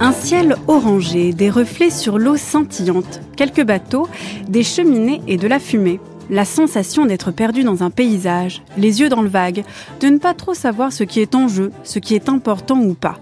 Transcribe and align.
Un 0.00 0.12
ciel 0.12 0.56
orangé, 0.68 1.32
des 1.32 1.48
reflets 1.48 1.88
sur 1.88 2.18
l'eau 2.18 2.36
scintillante, 2.36 3.22
quelques 3.36 3.64
bateaux, 3.64 4.06
des 4.48 4.62
cheminées 4.62 5.22
et 5.26 5.38
de 5.38 5.48
la 5.48 5.58
fumée. 5.58 5.98
La 6.28 6.44
sensation 6.44 7.06
d'être 7.06 7.30
perdu 7.30 7.64
dans 7.64 7.82
un 7.82 7.90
paysage, 7.90 8.62
les 8.76 9.00
yeux 9.00 9.08
dans 9.08 9.22
le 9.22 9.28
vague, 9.28 9.64
de 10.00 10.08
ne 10.08 10.18
pas 10.18 10.34
trop 10.34 10.52
savoir 10.52 10.92
ce 10.92 11.04
qui 11.04 11.20
est 11.20 11.34
en 11.34 11.48
jeu, 11.48 11.72
ce 11.84 11.98
qui 11.98 12.14
est 12.14 12.28
important 12.28 12.80
ou 12.80 12.92
pas. 12.92 13.18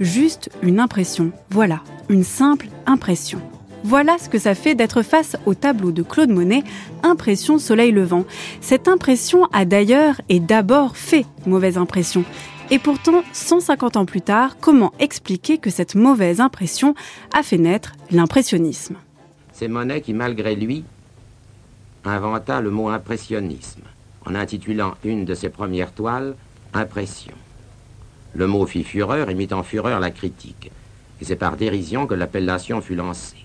Juste 0.00 0.50
une 0.62 0.80
impression, 0.80 1.32
voilà, 1.50 1.80
une 2.08 2.24
simple 2.24 2.68
impression. 2.86 3.40
Voilà 3.84 4.16
ce 4.18 4.28
que 4.28 4.38
ça 4.38 4.54
fait 4.54 4.76
d'être 4.76 5.02
face 5.02 5.36
au 5.44 5.54
tableau 5.54 5.90
de 5.90 6.02
Claude 6.02 6.30
Monet, 6.30 6.62
Impression 7.02 7.58
Soleil 7.58 7.90
Levant. 7.90 8.24
Cette 8.60 8.86
impression 8.86 9.46
a 9.46 9.64
d'ailleurs 9.64 10.20
et 10.28 10.38
d'abord 10.38 10.96
fait 10.96 11.26
mauvaise 11.46 11.78
impression. 11.78 12.24
Et 12.70 12.78
pourtant, 12.78 13.24
150 13.32 13.96
ans 13.96 14.06
plus 14.06 14.20
tard, 14.20 14.56
comment 14.60 14.92
expliquer 15.00 15.58
que 15.58 15.68
cette 15.68 15.96
mauvaise 15.96 16.40
impression 16.40 16.94
a 17.34 17.42
fait 17.42 17.58
naître 17.58 17.92
l'impressionnisme? 18.12 18.94
C'est 19.52 19.68
Monet 19.68 20.00
qui, 20.00 20.14
malgré 20.14 20.54
lui, 20.54 20.84
inventa 22.04 22.60
le 22.60 22.70
mot 22.70 22.88
impressionnisme 22.88 23.82
en 24.24 24.36
intitulant 24.36 24.94
une 25.04 25.24
de 25.24 25.34
ses 25.34 25.48
premières 25.48 25.92
toiles 25.92 26.36
Impression. 26.74 27.34
Le 28.34 28.46
mot 28.46 28.64
fit 28.64 28.84
fureur 28.84 29.28
et 29.28 29.34
mit 29.34 29.52
en 29.52 29.62
fureur 29.62 30.00
la 30.00 30.10
critique, 30.10 30.70
et 31.20 31.24
c'est 31.24 31.36
par 31.36 31.58
dérision 31.58 32.06
que 32.06 32.14
l'appellation 32.14 32.80
fut 32.80 32.94
lancée. 32.94 33.44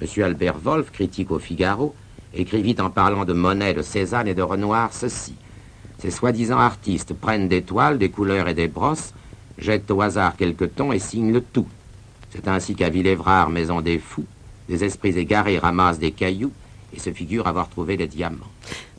M. 0.00 0.22
Albert 0.22 0.58
Wolff, 0.58 0.90
critique 0.90 1.30
au 1.30 1.38
Figaro, 1.38 1.94
écrivit 2.34 2.76
en 2.80 2.90
parlant 2.90 3.24
de 3.24 3.32
Monet, 3.32 3.74
de 3.74 3.82
Cézanne 3.82 4.28
et 4.28 4.34
de 4.34 4.42
Renoir 4.42 4.92
ceci. 4.92 5.34
Ces 5.98 6.10
soi-disant 6.10 6.58
artistes 6.58 7.14
prennent 7.14 7.48
des 7.48 7.62
toiles, 7.62 7.98
des 7.98 8.10
couleurs 8.10 8.48
et 8.48 8.54
des 8.54 8.68
brosses, 8.68 9.14
jettent 9.58 9.90
au 9.90 10.00
hasard 10.00 10.36
quelques 10.36 10.74
tons 10.74 10.92
et 10.92 10.98
signent 10.98 11.32
le 11.32 11.40
tout. 11.40 11.68
C'est 12.30 12.48
ainsi 12.48 12.74
qu'à 12.74 12.90
Villévrard, 12.90 13.50
maison 13.50 13.80
des 13.80 13.98
fous, 13.98 14.26
des 14.68 14.82
esprits 14.82 15.16
égarés 15.16 15.58
ramassent 15.58 16.00
des 16.00 16.10
cailloux 16.10 16.52
et 16.94 16.98
se 16.98 17.12
figurent 17.12 17.46
avoir 17.46 17.68
trouvé 17.68 17.96
des 17.96 18.08
diamants. 18.08 18.50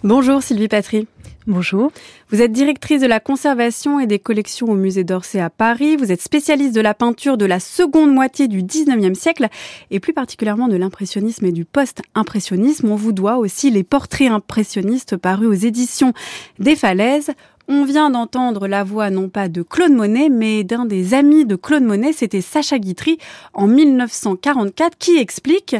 Bonjour 0.03 0.41
Sylvie 0.41 0.67
Patry. 0.67 1.07
Bonjour. 1.47 1.91
Vous 2.31 2.41
êtes 2.41 2.51
directrice 2.51 3.01
de 3.01 3.05
la 3.05 3.19
conservation 3.19 3.99
et 3.99 4.07
des 4.07 4.17
collections 4.17 4.67
au 4.67 4.73
musée 4.73 5.03
d'Orsay 5.03 5.39
à 5.39 5.51
Paris. 5.51 5.95
Vous 5.95 6.11
êtes 6.11 6.23
spécialiste 6.23 6.73
de 6.73 6.81
la 6.81 6.95
peinture 6.95 7.37
de 7.37 7.45
la 7.45 7.59
seconde 7.59 8.11
moitié 8.11 8.47
du 8.47 8.63
19e 8.63 9.13
siècle 9.13 9.49
et 9.91 9.99
plus 9.99 10.13
particulièrement 10.13 10.67
de 10.67 10.75
l'impressionnisme 10.75 11.45
et 11.45 11.51
du 11.51 11.63
post-impressionnisme. 11.63 12.89
On 12.89 12.95
vous 12.95 13.11
doit 13.11 13.37
aussi 13.37 13.69
les 13.69 13.83
portraits 13.83 14.31
impressionnistes 14.31 15.17
parus 15.17 15.47
aux 15.47 15.67
éditions 15.67 16.13
des 16.57 16.75
Falaises. 16.75 17.29
On 17.67 17.85
vient 17.85 18.09
d'entendre 18.09 18.67
la 18.67 18.83
voix 18.83 19.11
non 19.11 19.29
pas 19.29 19.47
de 19.47 19.61
Claude 19.61 19.91
Monet, 19.91 20.29
mais 20.29 20.63
d'un 20.63 20.85
des 20.85 21.13
amis 21.13 21.45
de 21.45 21.55
Claude 21.55 21.83
Monet, 21.83 22.13
c'était 22.13 22.41
Sacha 22.41 22.79
Guitry 22.79 23.19
en 23.53 23.67
1944, 23.67 24.97
qui 24.97 25.17
explique 25.17 25.75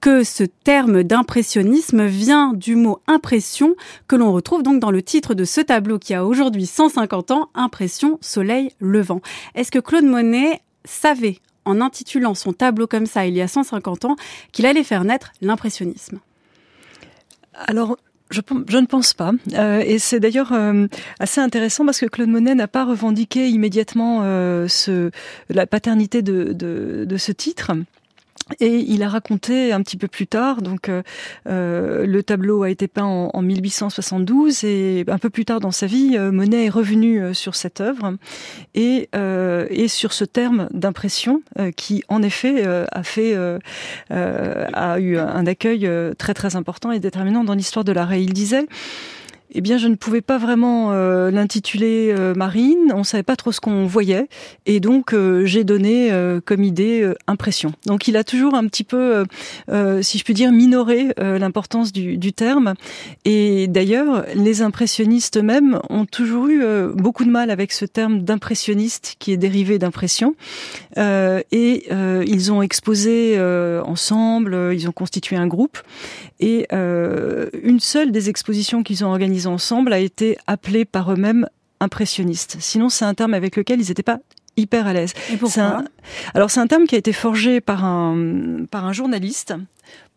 que 0.00 0.24
ce 0.24 0.44
terme 0.44 1.02
d'impressionnisme 1.02 2.06
vient 2.06 2.52
du 2.52 2.76
mot 2.76 3.00
impression 3.06 3.74
que 4.06 4.16
l'on 4.16 4.32
retrouve 4.32 4.62
donc 4.62 4.80
dans 4.80 4.90
le 4.90 5.02
titre 5.02 5.34
de 5.34 5.44
ce 5.44 5.60
tableau 5.60 5.98
qui 5.98 6.14
a 6.14 6.24
aujourd'hui 6.24 6.66
150 6.66 7.30
ans, 7.30 7.50
Impression 7.54 8.18
Soleil 8.20 8.70
Levant. 8.80 9.20
Est-ce 9.54 9.70
que 9.70 9.78
Claude 9.78 10.04
Monet 10.04 10.60
savait, 10.84 11.38
en 11.64 11.80
intitulant 11.80 12.34
son 12.34 12.52
tableau 12.52 12.86
comme 12.86 13.06
ça 13.06 13.26
il 13.26 13.34
y 13.34 13.42
a 13.42 13.48
150 13.48 14.04
ans, 14.04 14.16
qu'il 14.52 14.66
allait 14.66 14.84
faire 14.84 15.04
naître 15.04 15.32
l'impressionnisme? 15.40 16.20
Alors, 17.54 17.96
je, 18.30 18.40
ne 18.40 18.86
pense 18.86 19.14
pas. 19.14 19.32
Euh, 19.54 19.82
et 19.84 19.98
c'est 19.98 20.20
d'ailleurs 20.20 20.52
euh, 20.52 20.86
assez 21.18 21.40
intéressant 21.40 21.84
parce 21.84 21.98
que 21.98 22.06
Claude 22.06 22.28
Monet 22.28 22.54
n'a 22.54 22.68
pas 22.68 22.84
revendiqué 22.84 23.48
immédiatement 23.48 24.20
euh, 24.22 24.68
la 25.48 25.66
paternité 25.66 26.22
de 26.22 27.16
ce 27.16 27.32
titre. 27.32 27.72
Et 28.60 28.78
il 28.78 29.02
a 29.02 29.08
raconté 29.08 29.72
un 29.72 29.82
petit 29.82 29.96
peu 29.96 30.08
plus 30.08 30.26
tard, 30.26 30.62
donc 30.62 30.88
euh, 30.88 31.02
euh 31.46 32.06
le 32.06 32.22
tableau 32.22 32.62
a 32.62 32.70
été 32.70 32.88
peint 32.88 33.04
en, 33.04 33.30
en, 33.32 33.42
1872 33.42 34.64
et 34.64 35.04
un 35.08 35.18
peu 35.18 35.30
plus 35.30 35.44
tard 35.44 35.60
dans 35.60 35.70
sa 35.70 35.86
vie, 35.86 36.16
euh, 36.16 36.32
Monet 36.32 36.66
est 36.66 36.70
revenu 36.70 37.20
euh, 37.20 37.34
sur 37.34 37.54
cette 37.54 37.80
œuvre 37.80 38.16
et, 38.74 39.08
euh, 39.14 39.66
et 39.70 39.88
sur 39.88 40.12
ce 40.12 40.24
terme 40.24 40.68
d'impression 40.72 41.42
qui, 41.76 42.04
en 42.08 42.22
effet, 42.22 42.64
a 42.66 43.02
fait 43.02 43.36
a 44.10 45.00
eu 45.00 45.18
un 45.18 45.46
accueil 45.46 45.88
très 46.16 46.34
très 46.34 46.56
important 46.56 46.92
et 46.92 47.00
déterminant 47.00 47.44
dans 47.44 47.54
l'histoire 47.54 47.84
de 47.84 47.92
l'art. 47.92 48.14
Il 48.14 48.32
disait 48.32 48.66
eh 49.52 49.62
bien, 49.62 49.78
je 49.78 49.88
ne 49.88 49.94
pouvais 49.94 50.20
pas 50.20 50.36
vraiment 50.36 50.92
euh, 50.92 51.30
l'intituler 51.30 52.14
euh, 52.16 52.34
Marine. 52.34 52.92
On 52.94 53.02
savait 53.02 53.22
pas 53.22 53.36
trop 53.36 53.50
ce 53.50 53.60
qu'on 53.60 53.86
voyait, 53.86 54.28
et 54.66 54.78
donc 54.78 55.14
euh, 55.14 55.46
j'ai 55.46 55.64
donné 55.64 56.12
comme 56.44 56.62
idée 56.62 57.12
impression. 57.26 57.72
Donc, 57.86 58.08
il 58.08 58.16
a 58.16 58.24
toujours 58.24 58.54
un 58.54 58.66
petit 58.66 58.84
peu, 58.84 59.24
si 60.02 60.18
je 60.18 60.24
puis 60.24 60.34
dire, 60.34 60.52
minoré 60.52 61.08
l'importance 61.18 61.92
du, 61.92 62.18
du, 62.18 62.32
terme. 62.32 62.74
Et 63.24 63.68
d'ailleurs, 63.68 64.24
les 64.34 64.62
impressionnistes 64.62 65.36
eux-mêmes 65.38 65.80
ont 65.90 66.04
toujours 66.04 66.48
eu 66.48 66.62
beaucoup 66.94 67.24
de 67.24 67.30
mal 67.30 67.50
avec 67.50 67.72
ce 67.72 67.84
terme 67.84 68.22
d'impressionniste 68.22 69.16
qui 69.18 69.32
est 69.32 69.36
dérivé 69.36 69.78
d'impression. 69.78 70.34
et 70.96 71.88
ils 71.90 72.52
ont 72.52 72.62
exposé 72.62 73.40
ensemble, 73.84 74.70
ils 74.72 74.88
ont 74.88 74.92
constitué 74.92 75.36
un 75.36 75.46
groupe, 75.46 75.78
et 76.40 76.66
une 76.70 77.80
seule 77.80 78.12
des 78.12 78.28
expositions 78.28 78.82
qu'ils 78.82 79.04
ont 79.04 79.08
organisées 79.08 79.37
ensemble 79.46 79.92
a 79.92 79.98
été 79.98 80.36
appelé 80.46 80.84
par 80.84 81.12
eux-mêmes 81.12 81.46
impressionnistes. 81.80 82.56
Sinon, 82.60 82.88
c'est 82.88 83.04
un 83.04 83.14
terme 83.14 83.34
avec 83.34 83.56
lequel 83.56 83.80
ils 83.80 83.88
n'étaient 83.88 84.02
pas 84.02 84.18
hyper 84.56 84.86
à 84.86 84.92
l'aise. 84.92 85.12
Et 85.32 85.36
pourquoi 85.36 85.84
Alors, 86.34 86.50
c'est 86.50 86.60
un 86.60 86.66
terme 86.66 86.86
qui 86.86 86.94
a 86.94 86.98
été 86.98 87.12
forgé 87.12 87.60
par 87.60 87.84
un, 87.84 88.64
par 88.70 88.84
un 88.84 88.92
journaliste 88.92 89.54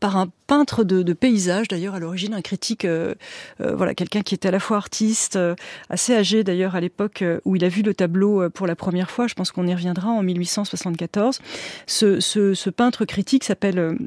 par 0.01 0.17
un 0.17 0.27
peintre 0.47 0.83
de, 0.83 1.03
de 1.03 1.13
paysage 1.13 1.67
d'ailleurs 1.67 1.95
à 1.95 1.99
l'origine 1.99 2.33
un 2.33 2.41
critique 2.41 2.85
euh, 2.85 3.13
euh, 3.61 3.75
voilà 3.75 3.93
quelqu'un 3.93 4.21
qui 4.21 4.33
était 4.35 4.49
à 4.49 4.51
la 4.51 4.59
fois 4.59 4.77
artiste 4.77 5.35
euh, 5.35 5.55
assez 5.89 6.13
âgé 6.13 6.43
d'ailleurs 6.43 6.75
à 6.75 6.81
l'époque 6.81 7.23
où 7.45 7.55
il 7.55 7.63
a 7.63 7.69
vu 7.69 7.81
le 7.81 7.93
tableau 7.93 8.49
pour 8.49 8.67
la 8.67 8.75
première 8.75 9.11
fois 9.11 9.27
je 9.27 9.33
pense 9.33 9.51
qu'on 9.51 9.67
y 9.67 9.73
reviendra 9.73 10.09
en 10.09 10.23
1874 10.23 11.39
ce, 11.87 12.19
ce, 12.19 12.53
ce 12.53 12.69
peintre 12.69 13.05
critique 13.05 13.43
s'appelle 13.43 13.97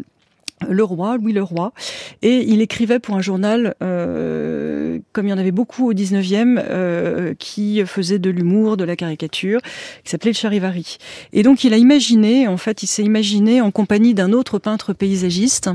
le 0.69 0.85
roi, 0.85 1.17
Louis 1.17 1.33
le 1.33 1.43
roi, 1.43 1.73
et 2.23 2.45
il 2.49 2.61
écrivait 2.61 2.99
pour 2.99 3.17
un 3.17 3.21
journal, 3.21 3.75
euh, 3.83 4.99
comme 5.13 5.27
il 5.27 5.31
y 5.31 5.33
en 5.33 5.39
avait 5.39 5.51
beaucoup 5.51 5.91
au 5.91 5.95
19e, 5.95 6.63
euh, 6.69 7.35
qui 7.39 7.85
faisait 7.85 8.19
de 8.19 8.31
l'humour, 8.31 8.77
de 8.77 8.85
la 8.85 8.97
caricature, 8.97 9.61
qui 10.05 10.11
s'appelait 10.11 10.31
le 10.31 10.37
Charivari. 10.37 10.99
Et 11.33 11.43
donc 11.43 11.65
il 11.65 11.75
a 11.75 11.77
imaginé, 11.77 12.49
en 12.49 12.57
fait, 12.57 12.83
il 12.83 12.87
s'est 12.87 13.03
imaginé 13.03 13.61
en 13.61 13.71
compagnie 13.71 14.15
d'un 14.15 14.33
autre 14.33 14.59
peintre 14.59 14.93
paysagiste, 14.93 15.71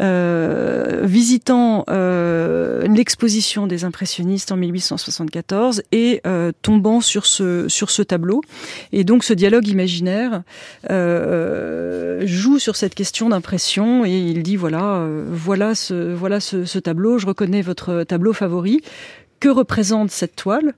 euh, 0.00 1.00
visitant 1.04 1.84
euh, 1.88 2.86
l'exposition 2.86 3.66
des 3.66 3.84
impressionnistes 3.84 4.52
en 4.52 4.56
1874 4.56 5.82
et 5.92 6.20
euh, 6.26 6.52
tombant 6.62 7.00
sur 7.00 7.26
ce 7.26 7.68
sur 7.68 7.90
ce 7.90 8.02
tableau. 8.02 8.42
Et 8.92 9.04
donc 9.04 9.24
ce 9.24 9.32
dialogue 9.32 9.68
imaginaire 9.68 10.42
euh, 10.90 12.22
joue 12.26 12.58
sur 12.58 12.76
cette 12.76 12.94
question 12.94 13.28
d'impression 13.28 14.04
et 14.10 14.18
il 14.18 14.42
dit 14.42 14.56
voilà, 14.56 14.96
euh, 14.96 15.24
voilà 15.28 15.74
ce, 15.74 16.16
ce, 16.16 16.78
tableau, 16.78 17.18
je 17.18 17.26
reconnais 17.26 17.62
votre 17.62 18.02
tableau 18.02 18.32
favori. 18.32 18.82
Que 19.38 19.48
représente 19.48 20.10
cette 20.10 20.36
toile? 20.36 20.74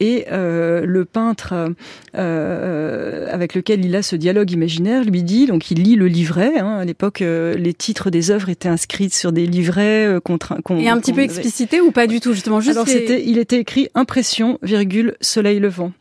Et 0.00 0.26
euh, 0.32 0.84
le 0.84 1.04
peintre 1.04 1.72
euh, 2.16 3.26
avec 3.30 3.54
lequel 3.54 3.84
il 3.84 3.94
a 3.94 4.02
ce 4.02 4.16
dialogue 4.16 4.50
imaginaire 4.50 5.04
lui 5.04 5.22
dit, 5.22 5.46
donc 5.46 5.70
il 5.70 5.82
lit 5.82 5.94
le 5.94 6.08
livret. 6.08 6.58
Hein, 6.58 6.78
à 6.78 6.84
l'époque, 6.84 7.22
euh, 7.22 7.54
les 7.54 7.74
titres 7.74 8.10
des 8.10 8.30
œuvres 8.30 8.48
étaient 8.48 8.68
inscrits 8.68 9.10
sur 9.10 9.30
des 9.32 9.46
livrets 9.46 10.06
euh, 10.06 10.20
contre 10.20 10.56
et 10.70 10.88
un 10.88 10.98
petit 10.98 11.12
peu 11.12 11.20
explicité 11.20 11.80
ou 11.80 11.92
pas 11.92 12.06
du 12.06 12.20
tout 12.20 12.32
justement. 12.32 12.60
Juste 12.60 12.76
Alors 12.76 12.86
les... 12.86 12.92
c'était, 12.92 13.24
il 13.24 13.38
était 13.38 13.58
écrit 13.58 13.88
impression 13.94 14.58
virgule 14.62 15.16
soleil 15.20 15.60
levant. 15.60 15.92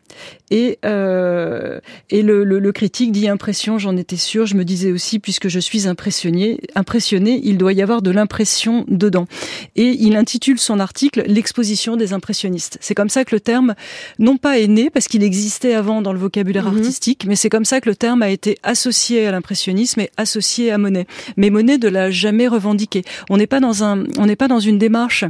Et, 0.52 0.80
euh, 0.86 1.80
et 2.10 2.22
le, 2.22 2.44
le, 2.44 2.60
le, 2.60 2.72
critique 2.72 3.12
dit 3.12 3.28
impression, 3.28 3.78
j'en 3.78 3.96
étais 3.96 4.18
sûr. 4.18 4.46
Je 4.46 4.56
me 4.56 4.66
disais 4.66 4.92
aussi, 4.92 5.20
puisque 5.20 5.48
je 5.48 5.60
suis 5.60 5.88
impressionné, 5.88 6.60
impressionné, 6.76 7.40
il 7.44 7.58
doit 7.58 7.74
y 7.74 7.82
avoir 7.82 8.02
de 8.02 8.12
l'impression 8.12 8.86
dedans. 8.88 9.28
Et 9.76 9.90
il 10.00 10.16
intitule 10.16 10.60
son 10.60 10.80
article 10.80 11.24
L'exposition 11.28 11.96
des 11.98 12.14
impressionnistes. 12.14 12.78
C'est 12.82 12.96
comme 12.96 13.10
ça 13.10 13.26
que 13.26 13.36
le 13.36 13.40
terme, 13.40 13.76
non 14.18 14.38
pas 14.38 14.60
est 14.60 14.68
né, 14.68 14.90
parce 14.90 15.08
qu'il 15.08 15.24
existait 15.24 15.74
avant 15.74 16.02
dans 16.02 16.14
le 16.14 16.20
vocabulaire 16.20 16.66
-hmm. 16.66 16.78
artistique, 16.78 17.26
mais 17.28 17.36
c'est 17.36 17.50
comme 17.50 17.66
ça 17.66 17.82
que 17.82 17.90
le 17.90 17.96
terme 17.96 18.22
a 18.22 18.30
été 18.30 18.58
associé 18.64 19.28
à 19.28 19.32
l'impressionnisme 19.32 20.02
et 20.02 20.10
associé 20.18 20.72
à 20.72 20.78
Monet. 20.78 21.06
Mais 21.38 21.50
Monet 21.50 21.78
ne 21.78 21.90
l'a 21.90 22.12
jamais 22.12 22.48
revendiqué. 22.48 23.04
On 23.30 23.38
n'est 23.38 23.48
pas 23.48 23.60
dans 23.60 23.84
un, 23.84 24.04
on 24.18 24.26
n'est 24.26 24.36
pas 24.36 24.48
dans 24.48 24.60
une 24.60 24.78
démarche 24.78 25.26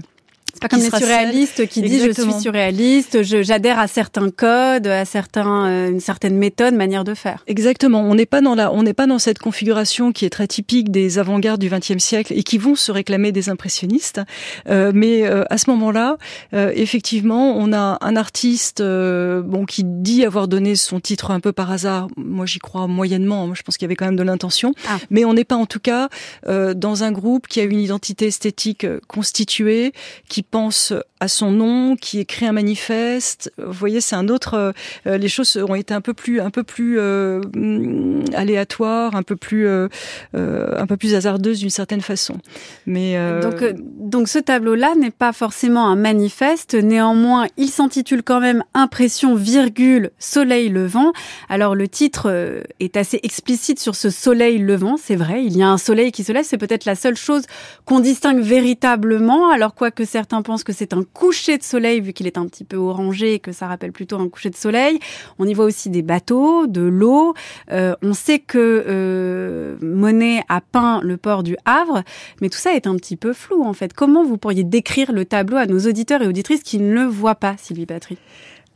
C'est 0.60 0.68
pas 0.68 0.76
comme 0.76 0.84
les 0.84 0.90
surréalistes 0.90 1.68
qui 1.68 1.82
disent 1.82 2.06
je 2.06 2.22
suis 2.22 2.42
surréaliste, 2.42 3.24
j'adhère 3.24 3.80
à 3.80 3.88
certains 3.88 4.30
codes, 4.30 4.88
à 4.88 5.06
certains, 5.06 5.68
euh, 5.68 5.90
une 5.90 6.02
certaine 6.02 6.36
méthode, 6.38 6.74
manière 6.74 7.06
de 7.06 7.14
faire. 7.14 7.46
Exactement. 7.48 8.02
On 8.02 8.14
n'est 8.14 8.26
pas 8.26 8.42
dans 8.42 8.56
la, 8.56 8.74
on 8.74 8.84
n'est 8.84 8.94
pas 8.94 9.08
dans 9.08 9.20
cette 9.20 9.40
configuration 9.40 10.12
qui 10.12 10.26
est 10.26 10.30
très 10.30 10.48
typique 10.48 10.92
des 10.92 11.18
avant-gardes 11.18 11.62
du 11.62 11.70
XXe 11.70 12.04
siècle 12.04 12.34
et 12.36 12.44
qui 12.44 12.58
vont 12.58 12.76
se 12.76 12.92
réclamer 12.92 13.32
des 13.32 13.48
impressionnistes. 13.48 14.22
Euh, 14.68 14.92
mais 14.94 15.26
euh, 15.26 15.44
à 15.50 15.58
ce 15.58 15.70
moment-là, 15.70 16.18
euh, 16.54 16.74
effectivement, 16.76 17.56
on 17.56 17.72
a 17.72 17.98
un 18.02 18.16
artiste, 18.18 18.82
bon, 18.82 19.66
qui 19.66 19.84
dit 19.86 20.26
avoir 20.26 20.50
donné 20.50 20.76
son 20.76 21.00
titre 21.00 21.32
un 21.32 21.40
peu 21.40 21.54
par 21.54 21.72
hasard. 21.72 22.08
Moi, 22.18 22.46
j'y 22.46 22.60
crois 22.60 22.88
moyennement. 22.88 23.48
Moi, 23.48 23.56
je 23.58 23.64
pense 23.64 23.78
qu'il 23.78 23.86
y 23.86 23.88
avait 23.88 23.96
quand 23.96 24.06
même 24.06 24.18
de 24.18 24.24
l'intention. 24.24 24.74
Ah. 24.90 24.98
Mais 25.10 25.24
on 25.24 25.34
n'est 25.34 25.46
pas 25.46 25.56
en 25.56 25.66
tout 25.66 25.80
cas 25.80 26.10
dans 26.46 27.04
un 27.04 27.12
groupe 27.12 27.48
qui 27.48 27.60
a 27.62 27.64
une 27.64 27.80
identité 27.80 28.28
esthétique 28.28 28.86
constituée, 29.08 29.94
qui 30.28 30.44
pense 30.52 30.94
à 31.20 31.28
son 31.28 31.52
nom, 31.52 31.96
qui 31.96 32.20
écrit 32.20 32.46
un 32.46 32.54
manifeste. 32.54 33.52
Vous 33.58 33.74
voyez, 33.74 34.00
c'est 34.00 34.16
un 34.16 34.30
autre. 34.30 34.74
Euh, 35.06 35.18
les 35.18 35.28
choses 35.28 35.58
ont 35.58 35.76
été 35.76 35.94
un 35.94 36.02
peu 36.02 36.14
plus, 36.14 36.40
un 36.40 36.50
peu 36.50 36.64
plus 36.64 36.98
euh, 36.98 37.42
aléatoires, 38.34 39.16
un 39.16 39.24
peu 39.24 39.36
plus, 39.36 39.68
euh, 39.68 39.90
un 40.34 40.88
peu 40.88 40.96
plus 40.96 41.16
hasardeuses 41.16 41.60
d'une 41.60 41.70
certaine 41.70 42.02
façon. 42.02 42.38
Mais 42.86 43.18
donc, 43.42 43.64
donc 44.00 44.28
ce 44.30 44.40
tableau-là 44.40 44.94
n'est 44.96 45.12
pas 45.12 45.34
forcément 45.34 45.88
un 45.88 45.96
manifeste. 45.96 46.74
Néanmoins, 46.76 47.48
il 47.58 47.70
s'intitule 47.70 48.24
quand 48.24 48.40
même 48.40 48.64
Impression 48.74 49.36
virgule 49.36 50.12
Soleil 50.20 50.70
levant. 50.70 51.12
Alors 51.50 51.76
le 51.76 51.88
titre 51.88 52.64
est 52.80 52.98
assez 52.98 53.20
explicite 53.24 53.80
sur 53.80 53.96
ce 53.96 54.10
soleil 54.10 54.58
levant. 54.60 54.96
C'est 54.98 55.16
vrai, 55.16 55.44
il 55.44 55.58
y 55.58 55.64
a 55.64 55.70
un 55.70 55.78
soleil 55.78 56.12
qui 56.12 56.24
se 56.24 56.32
lève. 56.32 56.46
C'est 56.46 56.58
peut-être 56.58 56.86
la 56.86 56.96
seule 56.96 57.18
chose 57.18 57.44
qu'on 57.86 58.00
distingue 58.00 58.42
véritablement. 58.42 59.50
Alors 59.50 59.76
quoi 59.76 59.92
que 59.92 60.06
certains 60.06 60.42
pensent 60.42 60.64
que 60.64 60.74
c'est 60.74 60.94
un 60.94 61.04
coucher 61.14 61.58
de 61.58 61.64
soleil, 61.64 62.02
vu 62.02 62.14
qu'il 62.14 62.28
est 62.28 62.38
un 62.38 62.48
petit 62.48 62.64
peu 62.64 62.78
orangé 62.78 63.36
et 63.36 63.40
que 63.40 63.52
ça 63.52 63.68
rappelle 63.68 63.92
plutôt 63.92 64.18
un 64.18 64.30
coucher 64.30 64.50
de 64.50 64.56
soleil. 64.56 65.00
On 65.38 65.48
y 65.48 65.54
voit 65.54 65.66
aussi 65.66 65.90
des 65.90 66.02
bateaux, 66.02 66.68
de 66.68 66.82
l'eau. 66.82 67.34
Euh, 67.72 67.96
on 68.02 68.14
sait 68.14 68.40
que 68.40 68.86
euh, 68.88 69.78
Monet 69.82 70.44
a 70.50 70.62
peint 70.62 71.02
le 71.02 71.18
port 71.18 71.44
du 71.44 71.56
Havre, 71.66 72.04
mais 72.42 72.50
tout 72.50 72.58
ça 72.58 72.74
est 72.74 72.88
un 72.88 72.96
petit 72.96 73.16
peu 73.16 73.34
flou 73.34 73.64
en 73.64 73.74
fait. 73.74 73.94
Comment 73.94 74.24
vous 74.24 74.38
pourriez 74.38 74.64
décrire 74.64 75.12
le 75.12 75.26
tableau 75.26 75.58
à 75.58 75.66
nos 75.66 75.80
auditeurs 75.80 76.22
et 76.22 76.28
auditrices 76.28 76.64
qui 76.64 76.80
ne 76.80 76.94
le 76.94 77.04
voient 77.04 77.36
pas, 77.36 77.56
Sylvie 77.58 77.86
Patry 77.86 78.18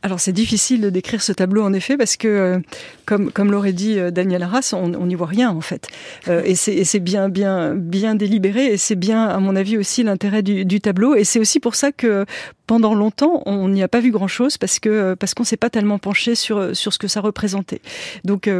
alors 0.04 0.20
c'est 0.20 0.32
difficile 0.32 0.82
de 0.82 0.90
décrire 0.90 1.22
ce 1.22 1.32
tableau 1.32 1.62
en 1.62 1.72
effet 1.72 1.96
parce 1.96 2.18
que 2.18 2.28
euh, 2.28 2.58
comme 3.06 3.32
comme 3.32 3.50
l'aurait 3.50 3.72
dit 3.72 3.98
euh, 3.98 4.10
Daniel 4.10 4.42
Arras, 4.42 4.74
on 4.74 5.06
n'y 5.06 5.14
voit 5.14 5.26
rien 5.26 5.50
en 5.50 5.62
fait. 5.62 5.88
Euh, 6.28 6.42
et 6.44 6.54
c'est 6.54 7.00
bien 7.00 7.30
bien 7.30 7.74
bien 7.74 8.14
délibéré 8.14 8.66
et 8.66 8.76
c'est 8.76 8.96
bien 8.96 9.24
à 9.24 9.38
mon 9.40 9.56
avis 9.56 9.78
aussi 9.78 10.02
l'intérêt 10.02 10.42
du, 10.42 10.66
du, 10.66 10.82
tableau 10.82 11.14
et 11.14 11.24
c'est 11.24 11.38
aussi 11.40 11.58
pour 11.58 11.74
ça 11.74 11.90
que 11.90 12.26
pendant 12.66 12.94
longtemps 12.94 13.42
on 13.46 13.70
n'y 13.70 13.82
a 13.82 13.88
pas 13.88 14.00
vu 14.00 14.10
grand 14.10 14.28
chose 14.28 14.58
parce 14.58 14.78
que 14.78 15.14
parce 15.14 15.32
qu'on 15.32 15.44
s'est 15.44 15.56
pas 15.56 15.70
tellement 15.70 15.98
penché 15.98 16.34
sur 16.34 16.76
sur 16.76 16.92
ce 16.92 16.98
que 16.98 17.08
ça 17.08 17.22
représentait. 17.22 17.80
Donc 18.24 18.50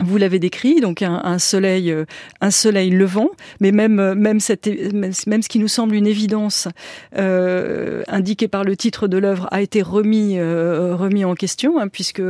vous 0.00 0.16
l'avez 0.16 0.38
décrit, 0.38 0.80
donc 0.80 1.02
un, 1.02 1.20
un, 1.24 1.38
soleil, 1.38 1.90
euh, 1.90 2.04
un 2.40 2.50
soleil 2.50 2.90
levant, 2.90 3.30
mais 3.60 3.72
même 3.72 3.98
euh, 3.98 4.14
même 4.14 4.40
cette, 4.40 4.68
même 5.26 5.42
ce 5.42 5.48
qui 5.48 5.58
nous 5.58 5.68
semble 5.68 5.94
une 5.94 6.06
évidence 6.06 6.68
euh, 7.16 8.02
indiqué 8.08 8.48
par 8.48 8.64
le 8.64 8.76
titre 8.76 9.08
de 9.08 9.18
l'œuvre 9.18 9.48
a 9.50 9.60
été 9.60 9.82
remis 9.82 10.38
euh, 10.38 10.94
remis 10.94 11.24
en 11.24 11.34
question, 11.34 11.78
hein, 11.78 11.88
puisque 11.88 12.22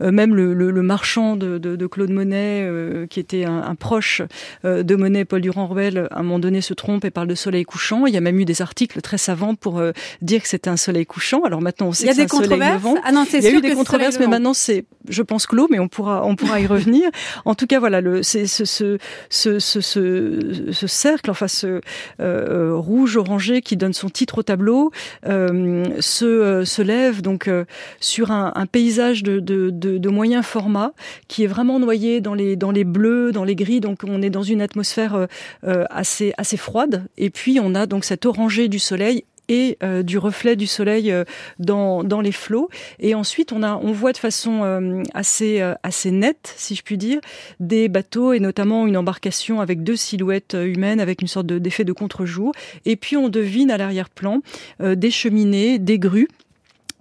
même 0.00 0.34
le, 0.34 0.54
le, 0.54 0.70
le, 0.70 0.82
marchand 0.82 1.36
de, 1.36 1.58
de, 1.58 1.76
de 1.76 1.86
Claude 1.86 2.10
Monet, 2.10 2.68
qui 3.08 3.20
était 3.20 3.44
un, 3.44 3.62
un 3.62 3.74
proche 3.74 4.22
de 4.64 4.94
Monet, 4.94 5.24
Paul 5.24 5.40
Durand-Ruel, 5.40 6.08
à 6.10 6.20
un 6.20 6.22
moment 6.22 6.38
donné 6.38 6.60
se 6.60 6.74
trompe 6.74 7.04
et 7.04 7.10
parle 7.10 7.28
de 7.28 7.34
soleil 7.34 7.64
couchant. 7.64 8.06
Il 8.06 8.14
y 8.14 8.16
a 8.16 8.20
même 8.20 8.38
eu 8.38 8.44
des 8.44 8.62
articles 8.62 9.00
très 9.00 9.18
savants 9.18 9.54
pour 9.54 9.82
dire 10.22 10.42
que 10.42 10.48
c'était 10.48 10.70
un 10.70 10.76
soleil 10.76 11.06
couchant. 11.06 11.42
Alors 11.44 11.60
maintenant 11.60 11.88
on 11.88 11.92
sait 11.92 12.08
que 12.08 12.14
c'est 12.14 12.22
un 12.22 12.28
soleil 12.28 12.72
levant. 12.72 12.96
Ah 13.04 13.12
non, 13.12 13.24
Il 13.32 13.42
y 13.42 13.46
a 13.46 13.50
eu 13.50 13.60
des 13.60 13.74
controverses, 13.74 14.18
mais 14.18 14.26
maintenant 14.26 14.54
c'est, 14.54 14.84
je 15.08 15.22
pense, 15.22 15.46
clos, 15.46 15.68
mais 15.70 15.78
on 15.78 15.88
pourra 15.88 16.24
on 16.24 16.36
pourra 16.36 16.60
y 16.60 16.66
revenir. 16.66 16.99
En 17.44 17.54
tout 17.54 17.66
cas, 17.66 17.78
voilà, 17.78 18.00
ce, 18.22 18.46
ce, 18.46 18.98
ce, 19.28 19.58
ce, 19.58 20.86
cercle, 20.86 21.30
enfin 21.30 21.48
ce 21.48 21.80
euh, 22.20 22.74
rouge 22.74 23.16
orangé 23.16 23.62
qui 23.62 23.76
donne 23.76 23.92
son 23.92 24.08
titre 24.08 24.38
au 24.38 24.42
tableau, 24.42 24.90
euh, 25.26 25.84
se, 26.00 26.24
euh, 26.24 26.84
lève 26.84 27.22
donc 27.22 27.48
euh, 27.48 27.64
sur 28.00 28.30
un, 28.30 28.52
paysage 28.70 29.22
de, 29.22 30.08
moyen 30.08 30.42
format 30.42 30.92
qui 31.28 31.44
est 31.44 31.46
vraiment 31.46 31.78
noyé 31.78 32.20
dans 32.20 32.34
les 32.34 32.84
bleus, 32.84 33.32
dans 33.32 33.44
les 33.44 33.54
gris. 33.54 33.80
Donc 33.80 34.00
on 34.06 34.22
est 34.22 34.30
dans 34.30 34.42
une 34.42 34.62
atmosphère 34.62 35.26
euh, 35.64 35.84
assez 35.90 36.32
assez 36.36 36.56
froide. 36.56 37.04
Et 37.16 37.30
puis 37.30 37.58
on 37.60 37.74
a 37.74 37.86
donc 37.86 38.04
cet 38.04 38.26
orangé 38.26 38.68
du 38.68 38.78
soleil 38.78 39.24
et 39.50 39.76
euh, 39.82 40.02
du 40.02 40.16
reflet 40.16 40.56
du 40.56 40.68
soleil 40.68 41.10
euh, 41.10 41.24
dans, 41.58 42.04
dans 42.04 42.22
les 42.22 42.32
flots. 42.32 42.70
Et 43.00 43.14
ensuite, 43.14 43.52
on, 43.52 43.62
a, 43.62 43.74
on 43.74 43.92
voit 43.92 44.12
de 44.12 44.18
façon 44.18 44.60
euh, 44.62 45.02
assez, 45.12 45.60
assez 45.82 46.12
nette, 46.12 46.54
si 46.56 46.74
je 46.76 46.82
puis 46.82 46.96
dire, 46.96 47.20
des 47.58 47.88
bateaux 47.88 48.32
et 48.32 48.40
notamment 48.40 48.86
une 48.86 48.96
embarcation 48.96 49.60
avec 49.60 49.82
deux 49.82 49.96
silhouettes 49.96 50.56
humaines 50.58 51.00
avec 51.00 51.20
une 51.20 51.28
sorte 51.28 51.46
d'effet 51.46 51.84
de, 51.84 51.88
de 51.88 51.92
contre-jour. 51.92 52.52
Et 52.86 52.94
puis, 52.94 53.16
on 53.16 53.28
devine 53.28 53.70
à 53.70 53.76
l'arrière-plan 53.76 54.40
des 54.78 55.10
cheminées, 55.10 55.78
des 55.80 55.98
grues 55.98 56.28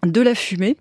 de 0.05 0.21
la 0.21 0.35
fumée 0.35 0.77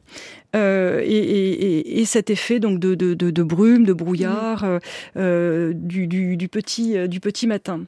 euh, 0.57 1.03
et, 1.05 1.11
et, 1.11 2.01
et, 2.01 2.05
cet 2.07 2.31
effet 2.31 2.59
donc 2.59 2.79
de, 2.79 2.95
de, 2.95 3.13
de, 3.13 3.31
de 3.31 3.43
brume, 3.43 3.85
de 3.85 3.93
brouillard 3.93 4.65
mmh. 4.65 4.79
euh, 5.19 5.73
du, 5.75 6.07
du, 6.07 6.39
du, 6.39 6.49
petit 6.49 6.97
euh, 6.97 7.07
du 7.07 7.21
petit 7.21 7.47
matin. 7.47 7.85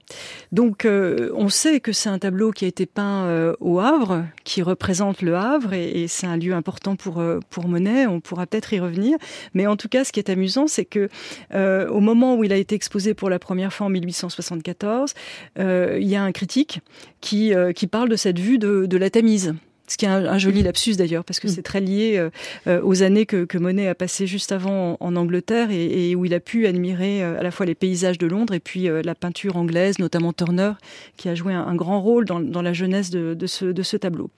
Donc 0.52 0.84
euh, 0.84 1.30
on 1.34 1.48
sait 1.48 1.80
que 1.80 1.92
c'est 1.92 2.10
un 2.10 2.18
tableau 2.18 2.50
qui 2.50 2.66
a 2.66 2.68
été 2.68 2.84
peint 2.84 3.24
euh, 3.24 3.54
au 3.60 3.80
Havre, 3.80 4.26
qui 4.44 4.60
représente 4.60 5.22
le 5.22 5.36
Havre 5.36 5.72
et, 5.72 6.02
et 6.02 6.08
c'est 6.08 6.26
un 6.26 6.36
lieu 6.36 6.52
important 6.52 6.96
pour 6.96 7.22
pour 7.48 7.66
Monet. 7.66 8.06
On 8.06 8.20
pourra 8.20 8.46
peut-être 8.46 8.74
y 8.74 8.80
revenir, 8.80 9.16
mais 9.54 9.66
en 9.66 9.76
tout 9.76 9.88
cas, 9.88 10.04
ce 10.04 10.12
qui 10.12 10.20
est 10.20 10.28
amusant, 10.28 10.66
c'est 10.66 10.84
que 10.84 11.08
au 11.54 12.00
moment 12.00 12.36
où 12.36 12.44
il 12.44 12.52
a 12.52 12.56
été 12.56 12.74
exposé 12.74 13.14
pour 13.14 13.30
la 13.30 13.38
première 13.38 13.72
fois 13.72 13.86
en 13.86 13.90
1874, 13.90 15.14
il 15.56 16.08
y 16.08 16.16
a 16.16 16.22
un 16.22 16.32
critique 16.32 16.80
qui 17.20 17.52
qui 17.74 17.86
parle 17.86 18.10
de 18.10 18.16
cette 18.16 18.38
vue 18.38 18.58
de, 18.58 18.84
de 18.84 18.96
la 18.98 19.08
Tamise 19.08 19.54
ce 19.90 19.96
qui 19.96 20.04
est 20.04 20.08
un, 20.08 20.38
joli 20.38 20.62
lapsus 20.62 20.94
d'ailleurs, 20.94 21.24
parce 21.24 21.40
que 21.40 21.48
mm. 21.48 21.50
c'est 21.50 21.62
très 21.62 21.80
lié 21.80 22.14
euh, 22.16 22.30
euh, 22.68 22.80
aux 22.84 23.02
années 23.02 23.26
que, 23.26 23.44
que, 23.44 23.58
Monet 23.58 23.88
a 23.88 23.96
passé 23.96 24.26
juste 24.26 24.52
avant 24.52 24.96
en, 25.00 25.16
Angleterre 25.16 25.72
et, 25.72 26.10
et, 26.10 26.14
où 26.14 26.24
il 26.24 26.32
a 26.32 26.38
pu 26.38 26.68
admirer 26.68 27.24
euh, 27.24 27.40
à 27.40 27.42
la 27.42 27.50
fois 27.50 27.66
les 27.66 27.74
paysages 27.74 28.16
de 28.16 28.28
Londres 28.28 28.54
et 28.54 28.60
puis 28.60 28.88
la 29.04 29.14
peinture 29.14 29.56
anglaise, 29.56 29.98
notamment 29.98 30.32
Turner, 30.32 30.72
qui 31.16 31.28
a 31.28 31.34
joué 31.34 31.52
un, 31.52 31.62
un 31.62 31.74
grand 31.74 32.00
rôle 32.00 32.24
dans, 32.24 32.38
dans, 32.38 32.62
la 32.62 32.72
jeunesse 32.72 33.10
de, 33.10 33.34
de, 33.34 33.46
ce, 33.46 33.64
de 33.64 33.82
ce 33.82 33.96
tableau. 33.96 34.30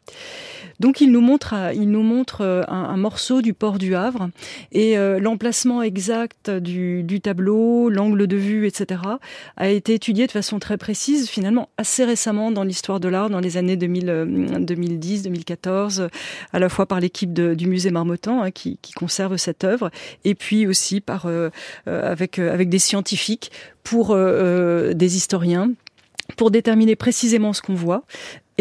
Donc 0.80 1.00
il 1.00 1.12
nous 1.12 1.20
montre, 1.20 1.54
il 1.74 1.90
nous 1.90 2.02
montre 2.02 2.42
un, 2.42 2.84
un 2.84 2.96
morceau 2.96 3.42
du 3.42 3.52
port 3.52 3.78
du 3.78 3.94
Havre 3.94 4.30
et 4.72 4.96
l'emplacement 5.20 5.82
exact 5.82 6.50
du, 6.50 7.02
du 7.02 7.20
tableau, 7.20 7.90
l'angle 7.90 8.26
de 8.26 8.36
vue, 8.36 8.66
etc., 8.66 9.02
a 9.56 9.68
été 9.68 9.94
étudié 9.94 10.26
de 10.26 10.32
façon 10.32 10.58
très 10.58 10.78
précise, 10.78 11.28
finalement 11.28 11.68
assez 11.76 12.04
récemment 12.04 12.50
dans 12.50 12.64
l'histoire 12.64 13.00
de 13.00 13.08
l'art, 13.08 13.30
dans 13.30 13.40
les 13.40 13.56
années 13.56 13.76
2000, 13.76 14.58
2010, 14.60 15.22
2015 15.22 15.41
2014, 15.42 16.08
à 16.52 16.58
la 16.58 16.68
fois 16.68 16.86
par 16.86 17.00
l'équipe 17.00 17.32
du 17.32 17.66
musée 17.66 17.90
Marmottan 17.90 18.42
hein, 18.42 18.50
qui, 18.50 18.78
conserve 18.94 19.36
cette 19.36 19.64
œuvre, 19.64 19.90
et 20.24 20.34
puis 20.34 20.66
aussi 20.66 21.02
euh, 21.08 21.50
euh 21.88 22.10
avec 22.12 22.38
euh, 22.38 22.52
avec 22.52 22.68
des 22.68 22.78
scientifiques 22.78 23.50
pour 23.82 24.16
des 24.16 25.16
historiens 25.16 25.70
pour 26.36 26.50
déterminer 26.50 26.96
précisément 26.96 27.52
ce 27.52 27.62
qu'on 27.62 27.74
voit 27.74 28.04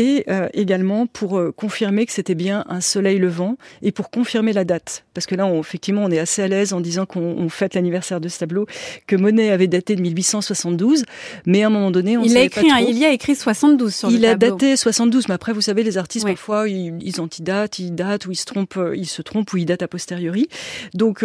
et 0.01 0.23
euh, 0.29 0.49
également 0.55 1.05
pour 1.05 1.37
euh, 1.37 1.53
confirmer 1.55 2.07
que 2.07 2.11
c'était 2.11 2.33
bien 2.33 2.65
un 2.67 2.81
soleil 2.81 3.19
levant 3.19 3.57
et 3.83 3.91
pour 3.91 4.09
confirmer 4.09 4.51
la 4.51 4.63
date. 4.63 5.05
Parce 5.13 5.27
que 5.27 5.35
là, 5.35 5.45
on, 5.45 5.59
effectivement, 5.59 6.03
on 6.03 6.09
est 6.09 6.17
assez 6.17 6.41
à 6.41 6.47
l'aise 6.47 6.73
en 6.73 6.81
disant 6.81 7.05
qu'on 7.05 7.47
fête 7.49 7.75
l'anniversaire 7.75 8.19
de 8.19 8.27
ce 8.27 8.39
tableau, 8.39 8.65
que 9.05 9.15
Monet 9.15 9.51
avait 9.51 9.67
daté 9.67 9.95
de 9.95 10.01
1872, 10.01 11.05
mais 11.45 11.61
à 11.61 11.67
un 11.67 11.69
moment 11.69 11.91
donné, 11.91 12.17
on 12.17 12.23
il 12.23 12.35
a 12.35 12.41
écrit, 12.41 12.67
pas 12.67 12.79
trop. 12.79 12.89
il 12.89 12.97
y 12.97 13.05
a 13.05 13.11
écrit 13.11 13.35
72 13.35 13.93
sur 13.93 14.09
il 14.09 14.15
le 14.15 14.21
tableau. 14.21 14.47
Il 14.47 14.47
a 14.47 14.49
daté 14.51 14.75
72, 14.75 15.27
mais 15.27 15.35
après, 15.35 15.53
vous 15.53 15.61
savez, 15.61 15.83
les 15.83 15.99
artistes, 15.99 16.25
parfois, 16.25 16.67
ils, 16.67 16.97
ils 17.01 17.21
antidatent, 17.21 17.77
ils 17.77 17.93
datent, 17.93 18.25
ou 18.25 18.31
ils 18.31 18.35
se 18.35 18.45
trompent, 18.45 18.77
euh, 18.77 18.97
ils 18.97 19.05
se 19.05 19.21
trompent, 19.21 19.53
ou 19.53 19.57
ils 19.57 19.65
datent 19.65 19.83
a 19.83 19.87
posteriori. 19.87 20.47
Donc, 20.95 21.23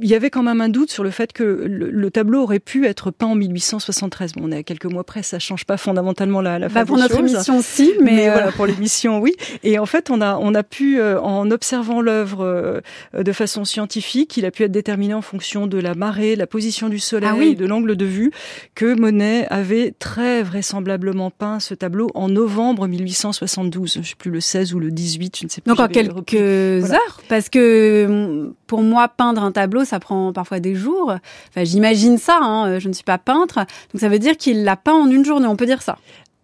il 0.00 0.08
y 0.08 0.14
avait 0.14 0.30
quand 0.30 0.44
même 0.44 0.60
un 0.60 0.68
doute 0.68 0.92
sur 0.92 1.02
le 1.02 1.10
fait 1.10 1.32
que 1.32 1.42
le, 1.42 1.90
le 1.90 2.10
tableau 2.12 2.42
aurait 2.42 2.60
pu 2.60 2.86
être 2.86 3.10
peint 3.10 3.26
en 3.26 3.34
1873. 3.34 4.34
Bon, 4.34 4.42
on 4.44 4.52
est 4.52 4.58
à 4.58 4.62
quelques 4.62 4.86
mois 4.86 5.04
près, 5.04 5.24
ça 5.24 5.40
change 5.40 5.64
pas 5.64 5.76
fondamentalement 5.76 6.40
la, 6.40 6.58
la 6.58 6.68
bah, 6.68 6.84
Pour 6.84 6.98
notre 6.98 7.18
émission, 7.18 7.62
si, 7.62 7.92
mais, 8.00 8.11
mais 8.14 8.28
euh... 8.28 8.32
voilà, 8.32 8.52
pour 8.52 8.66
l'émission, 8.66 9.20
oui. 9.20 9.34
Et 9.62 9.78
en 9.78 9.86
fait, 9.86 10.10
on 10.10 10.20
a, 10.20 10.36
on 10.36 10.54
a 10.54 10.62
pu, 10.62 11.00
euh, 11.00 11.20
en 11.20 11.50
observant 11.50 12.00
l'œuvre 12.00 12.44
euh, 12.44 13.22
de 13.22 13.32
façon 13.32 13.64
scientifique, 13.64 14.36
il 14.36 14.44
a 14.44 14.50
pu 14.50 14.64
être 14.64 14.72
déterminé 14.72 15.14
en 15.14 15.22
fonction 15.22 15.66
de 15.66 15.78
la 15.78 15.94
marée, 15.94 16.36
la 16.36 16.46
position 16.46 16.88
du 16.88 16.98
soleil, 16.98 17.30
ah 17.32 17.36
oui. 17.36 17.54
de 17.54 17.66
l'angle 17.66 17.96
de 17.96 18.04
vue, 18.04 18.30
que 18.74 18.94
Monet 18.94 19.46
avait 19.50 19.94
très 19.98 20.42
vraisemblablement 20.42 21.30
peint 21.30 21.60
ce 21.60 21.74
tableau 21.74 22.10
en 22.14 22.28
novembre 22.28 22.86
1872. 22.86 23.98
Je 24.02 24.08
sais 24.08 24.14
plus 24.16 24.30
le 24.30 24.40
16 24.40 24.74
ou 24.74 24.80
le 24.80 24.90
18, 24.90 25.38
je 25.38 25.44
ne 25.44 25.50
sais 25.50 25.60
plus. 25.60 25.68
Donc 25.68 25.80
en 25.80 25.88
quelques 25.88 26.34
heures, 26.34 27.20
parce 27.28 27.48
que 27.48 28.52
pour 28.66 28.82
moi, 28.82 29.08
peindre 29.08 29.42
un 29.42 29.52
tableau, 29.52 29.84
ça 29.84 30.00
prend 30.00 30.32
parfois 30.32 30.60
des 30.60 30.74
jours. 30.74 31.14
Enfin, 31.50 31.64
j'imagine 31.64 32.18
ça. 32.18 32.38
Hein, 32.40 32.78
je 32.78 32.88
ne 32.88 32.92
suis 32.92 33.04
pas 33.04 33.18
peintre, 33.18 33.56
donc 33.92 34.00
ça 34.00 34.08
veut 34.08 34.18
dire 34.18 34.36
qu'il 34.36 34.64
l'a 34.64 34.76
peint 34.76 34.94
en 34.94 35.10
une 35.10 35.24
journée. 35.24 35.46
On 35.46 35.56
peut 35.56 35.66
dire 35.66 35.82
ça. 35.82 35.98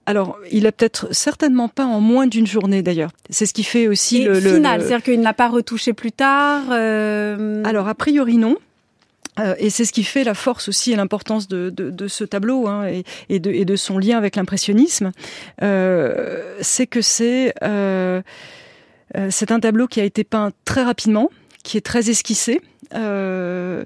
Alors, 0.08 0.38
il 0.50 0.66
a 0.66 0.72
peut-être 0.72 1.14
certainement 1.14 1.68
pas 1.68 1.84
en 1.84 2.00
moins 2.00 2.26
d'une 2.26 2.46
journée 2.46 2.80
d'ailleurs. 2.80 3.10
C'est 3.28 3.44
ce 3.44 3.52
qui 3.52 3.62
fait 3.62 3.88
aussi 3.88 4.24
le, 4.24 4.40
final, 4.40 4.80
c'est-à-dire 4.80 5.02
qu'il 5.02 5.18
ne 5.18 5.24
l'a 5.24 5.34
pas 5.34 5.50
retouché 5.50 5.92
plus 5.92 6.12
tard. 6.12 6.62
Euh, 6.70 7.62
Alors 7.62 7.88
a 7.88 7.94
priori 7.94 8.38
non. 8.38 8.56
Euh, 9.38 9.54
et 9.58 9.68
c'est 9.68 9.84
ce 9.84 9.92
qui 9.92 10.04
fait 10.04 10.24
la 10.24 10.32
force 10.32 10.70
aussi 10.70 10.92
et 10.92 10.96
l'importance 10.96 11.46
de, 11.46 11.92
ce 12.08 12.24
tableau 12.24 12.68
hein, 12.68 12.90
et, 13.28 13.38
de, 13.38 13.76
son 13.76 13.98
lien 13.98 14.16
avec 14.16 14.36
l'impressionnisme. 14.36 15.12
Euh, 15.62 16.56
c'est 16.62 16.86
que 16.86 17.02
c'est 17.02 17.52
c'est 19.28 19.52
un 19.52 19.60
tableau 19.60 19.88
qui 19.88 20.00
a 20.00 20.04
été 20.04 20.24
peint 20.24 20.52
très 20.64 20.84
rapidement, 20.84 21.28
qui 21.64 21.76
est 21.76 21.82
très 21.82 22.08
esquissé. 22.08 22.62
Euh, 22.94 23.84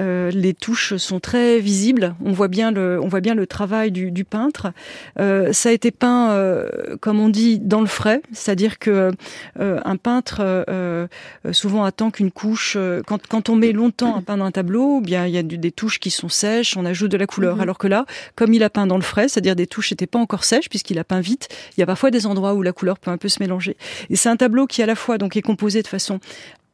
euh, 0.00 0.30
les 0.30 0.54
touches 0.54 0.96
sont 0.96 1.20
très 1.20 1.58
visibles. 1.58 2.14
On 2.24 2.32
voit 2.32 2.48
bien 2.48 2.70
le, 2.70 3.00
on 3.02 3.08
voit 3.08 3.20
bien 3.20 3.34
le 3.34 3.46
travail 3.46 3.90
du, 3.90 4.10
du 4.10 4.24
peintre. 4.24 4.72
Euh, 5.18 5.52
ça 5.52 5.68
a 5.68 5.72
été 5.72 5.90
peint, 5.90 6.30
euh, 6.30 6.68
comme 7.00 7.20
on 7.20 7.28
dit, 7.28 7.58
dans 7.58 7.80
le 7.80 7.86
frais, 7.86 8.22
c'est-à-dire 8.32 8.78
que 8.78 9.12
euh, 9.60 9.80
un 9.84 9.96
peintre 9.96 10.38
euh, 10.40 11.06
souvent 11.52 11.84
attend 11.84 12.10
qu'une 12.10 12.30
couche. 12.30 12.76
Quand, 13.06 13.26
quand 13.26 13.48
on 13.48 13.56
met 13.56 13.72
longtemps 13.72 14.16
à 14.16 14.22
peindre 14.22 14.44
un 14.44 14.50
tableau, 14.50 15.00
eh 15.00 15.04
bien 15.04 15.26
il 15.26 15.34
y 15.34 15.38
a 15.38 15.42
des 15.42 15.72
touches 15.72 15.98
qui 15.98 16.10
sont 16.10 16.28
sèches, 16.28 16.76
on 16.76 16.84
ajoute 16.84 17.10
de 17.10 17.16
la 17.16 17.26
couleur. 17.26 17.56
Mhm. 17.56 17.62
Alors 17.62 17.78
que 17.78 17.86
là, 17.86 18.06
comme 18.36 18.54
il 18.54 18.62
a 18.62 18.70
peint 18.70 18.86
dans 18.86 18.96
le 18.96 19.02
frais, 19.02 19.28
c'est-à-dire 19.28 19.56
des 19.56 19.66
touches 19.66 19.90
n'étaient 19.90 20.06
pas 20.06 20.18
encore 20.18 20.44
sèches 20.44 20.68
puisqu'il 20.68 20.98
a 20.98 21.04
peint 21.04 21.20
vite, 21.20 21.48
il 21.76 21.80
y 21.80 21.82
a 21.82 21.86
parfois 21.86 22.10
des 22.10 22.26
endroits 22.26 22.54
où 22.54 22.62
la 22.62 22.72
couleur 22.72 22.98
peut 22.98 23.10
un 23.10 23.18
peu 23.18 23.28
se 23.28 23.42
mélanger. 23.42 23.76
Et 24.10 24.16
c'est 24.16 24.28
un 24.28 24.36
tableau 24.36 24.66
qui 24.66 24.82
à 24.82 24.86
la 24.86 24.94
fois 24.94 25.18
donc 25.18 25.36
est 25.36 25.42
composé 25.42 25.82
de 25.82 25.88
façon 25.88 26.20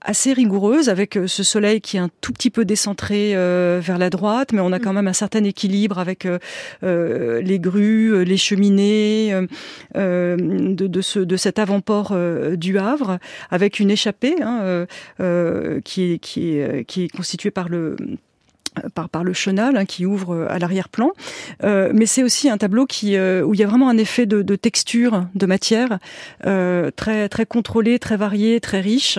assez 0.02 0.32
rigoureuse 0.32 0.88
avec 0.88 1.16
euh, 1.16 1.26
ce 1.26 1.42
soleil 1.42 1.80
qui 1.80 1.96
est 1.96 2.00
un 2.00 2.10
tout 2.20 2.32
petit 2.32 2.50
peu 2.50 2.64
décentré 2.64 3.32
euh, 3.34 3.80
vers 3.82 3.98
la 3.98 4.10
droite, 4.10 4.52
mais 4.52 4.60
on 4.60 4.72
a 4.72 4.78
quand 4.78 4.92
mm. 4.92 4.96
même 4.96 5.08
un 5.08 5.12
certain 5.12 5.44
équilibre 5.44 5.98
avec 5.98 6.26
euh, 6.26 7.40
les 7.42 7.58
grues, 7.58 8.24
les 8.24 8.36
cheminées 8.36 9.32
de, 9.94 10.86
de, 10.86 11.00
ce, 11.00 11.18
de 11.18 11.36
cet 11.36 11.58
avant-port 11.58 12.16
du 12.56 12.78
Havre, 12.78 13.18
avec 13.50 13.80
une 13.80 13.90
échappée 13.90 14.36
hein, 14.42 14.86
qui, 15.84 16.12
est, 16.12 16.18
qui, 16.18 16.56
est, 16.56 16.84
qui 16.84 17.04
est 17.04 17.08
constituée 17.08 17.50
par 17.50 17.68
le 17.68 17.96
par, 18.94 19.08
par 19.08 19.24
le 19.24 19.32
chenal 19.32 19.76
hein, 19.76 19.84
qui 19.84 20.06
ouvre 20.06 20.34
euh, 20.34 20.46
à 20.50 20.58
l'arrière-plan. 20.58 21.10
Euh, 21.64 21.92
mais 21.94 22.06
c'est 22.06 22.22
aussi 22.22 22.48
un 22.48 22.58
tableau 22.58 22.86
qui, 22.86 23.16
euh, 23.16 23.42
où 23.42 23.54
il 23.54 23.60
y 23.60 23.62
a 23.62 23.66
vraiment 23.66 23.88
un 23.88 23.98
effet 23.98 24.26
de, 24.26 24.42
de 24.42 24.56
texture, 24.56 25.26
de 25.34 25.46
matière, 25.46 25.98
euh, 26.46 26.90
très, 26.90 27.28
très 27.28 27.46
contrôlé, 27.46 27.98
très 27.98 28.16
varié, 28.16 28.60
très 28.60 28.80
riche, 28.80 29.18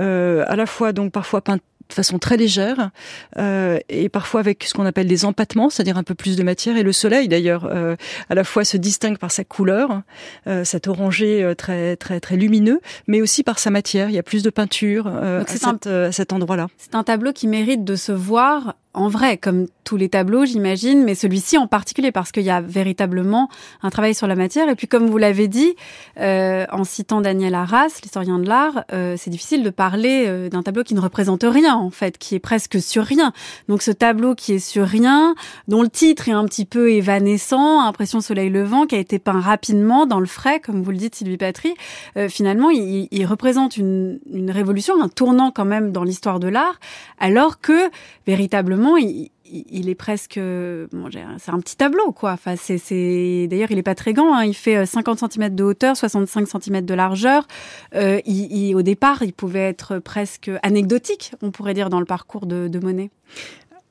euh, 0.00 0.44
à 0.46 0.56
la 0.56 0.66
fois 0.66 0.92
donc 0.92 1.12
parfois 1.12 1.40
peint 1.40 1.58
de 1.88 1.94
façon 1.94 2.18
très 2.18 2.36
légère 2.36 2.90
euh, 3.38 3.78
et 3.88 4.08
parfois 4.08 4.40
avec 4.40 4.64
ce 4.64 4.74
qu'on 4.74 4.86
appelle 4.86 5.06
des 5.06 5.24
empattements, 5.24 5.70
c'est-à-dire 5.70 5.96
un 5.96 6.02
peu 6.02 6.14
plus 6.14 6.36
de 6.36 6.42
matière. 6.42 6.76
Et 6.76 6.82
le 6.82 6.92
soleil, 6.92 7.28
d'ailleurs, 7.28 7.66
euh, 7.66 7.96
à 8.30 8.34
la 8.34 8.44
fois 8.44 8.64
se 8.64 8.76
distingue 8.76 9.18
par 9.18 9.30
sa 9.30 9.44
couleur, 9.44 10.02
euh, 10.46 10.64
cet 10.64 10.88
orangé 10.88 11.42
euh, 11.42 11.54
très 11.54 11.96
très 11.96 12.20
très 12.20 12.36
lumineux, 12.36 12.80
mais 13.06 13.20
aussi 13.20 13.42
par 13.42 13.58
sa 13.58 13.70
matière. 13.70 14.08
Il 14.08 14.14
y 14.14 14.18
a 14.18 14.22
plus 14.22 14.42
de 14.42 14.50
peinture 14.50 15.06
euh, 15.06 15.42
à, 15.42 15.88
à, 15.88 16.12
cet 16.12 16.32
endroit-là. 16.32 16.68
C'est 16.78 16.94
un 16.94 17.04
tableau 17.04 17.32
qui 17.32 17.46
mérite 17.46 17.84
de 17.84 17.96
se 17.96 18.12
voir 18.12 18.74
en 18.94 19.08
vrai, 19.08 19.36
comme 19.36 19.66
tous 19.82 19.96
les 19.96 20.08
tableaux, 20.08 20.44
j'imagine, 20.46 21.02
mais 21.02 21.16
celui-ci 21.16 21.58
en 21.58 21.66
particulier 21.66 22.12
parce 22.12 22.30
qu'il 22.30 22.44
y 22.44 22.50
a 22.50 22.60
véritablement 22.60 23.48
un 23.82 23.90
travail 23.90 24.14
sur 24.14 24.28
la 24.28 24.36
matière. 24.36 24.68
Et 24.68 24.76
puis, 24.76 24.86
comme 24.86 25.08
vous 25.08 25.18
l'avez 25.18 25.48
dit, 25.48 25.74
euh, 26.20 26.64
en 26.70 26.84
citant 26.84 27.20
Daniel 27.20 27.56
Arras, 27.56 27.98
l'historien 28.02 28.38
de 28.38 28.48
l'art, 28.48 28.84
euh, 28.92 29.16
c'est 29.18 29.30
difficile 29.30 29.64
de 29.64 29.70
parler 29.70 30.24
euh, 30.26 30.48
d'un 30.48 30.62
tableau 30.62 30.84
qui 30.84 30.94
ne 30.94 31.00
représente 31.00 31.42
rien, 31.42 31.76
en 31.84 31.90
fait, 31.90 32.18
qui 32.18 32.34
est 32.34 32.40
presque 32.40 32.80
sur 32.80 33.04
rien. 33.04 33.32
Donc, 33.68 33.82
ce 33.82 33.90
tableau 33.90 34.34
qui 34.34 34.54
est 34.54 34.58
sur 34.58 34.86
rien, 34.86 35.34
dont 35.68 35.82
le 35.82 35.88
titre 35.88 36.28
est 36.28 36.32
un 36.32 36.44
petit 36.44 36.64
peu 36.64 36.90
évanescent, 36.90 37.80
Impression 37.80 38.20
soleil 38.20 38.50
levant, 38.50 38.86
qui 38.86 38.94
a 38.94 38.98
été 38.98 39.18
peint 39.18 39.40
rapidement 39.40 40.06
dans 40.06 40.20
le 40.20 40.26
frais, 40.26 40.60
comme 40.60 40.82
vous 40.82 40.90
le 40.90 40.96
dites, 40.96 41.14
Sylvie 41.14 41.36
Patry, 41.36 41.74
euh, 42.16 42.28
finalement, 42.28 42.70
il, 42.70 43.08
il 43.10 43.26
représente 43.26 43.76
une, 43.76 44.20
une 44.32 44.50
révolution, 44.50 45.00
un 45.02 45.08
tournant 45.08 45.50
quand 45.50 45.64
même 45.64 45.92
dans 45.92 46.04
l'histoire 46.04 46.40
de 46.40 46.48
l'art, 46.48 46.78
alors 47.18 47.60
que 47.60 47.90
véritablement 48.26 48.96
il, 48.96 49.30
est 49.46 49.94
presque, 49.94 50.38
bon, 50.38 51.08
c'est 51.38 51.50
un 51.50 51.60
petit 51.60 51.76
tableau, 51.76 52.12
quoi. 52.12 52.32
Enfin, 52.32 52.54
c'est, 52.56 53.46
d'ailleurs, 53.48 53.70
il 53.70 53.78
est 53.78 53.82
pas 53.82 53.94
très 53.94 54.12
grand. 54.12 54.34
Hein. 54.34 54.44
Il 54.44 54.54
fait 54.54 54.86
50 54.86 55.22
euh, 55.22 55.26
cm 55.28 55.54
de 55.54 55.64
hauteur, 55.64 55.96
65 55.96 56.46
cm 56.46 56.82
de 56.82 56.94
largeur. 56.94 57.46
Euh, 57.94 58.20
il, 58.26 58.74
au 58.74 58.82
départ, 58.82 59.22
il 59.22 59.32
pouvait 59.32 59.68
être 59.68 59.98
presque 59.98 60.50
anecdotique, 60.62 61.32
on 61.42 61.50
pourrait 61.50 61.74
dire, 61.74 61.90
dans 61.90 62.00
le 62.00 62.06
parcours 62.06 62.46
de, 62.46 62.68
de 62.68 62.78
Monet. 62.78 63.10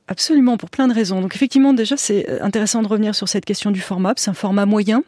Absolument, 0.07 0.57
pour 0.57 0.69
plein 0.69 0.87
de 0.87 0.93
raisons. 0.93 1.21
Donc 1.21 1.35
effectivement, 1.35 1.73
déjà, 1.73 1.95
c'est 1.97 2.41
intéressant 2.41 2.81
de 2.81 2.87
revenir 2.87 3.15
sur 3.15 3.29
cette 3.29 3.45
question 3.45 3.71
du 3.71 3.81
format. 3.81 4.13
C'est 4.17 4.29
un 4.29 4.33
format 4.33 4.65
moyen. 4.65 5.03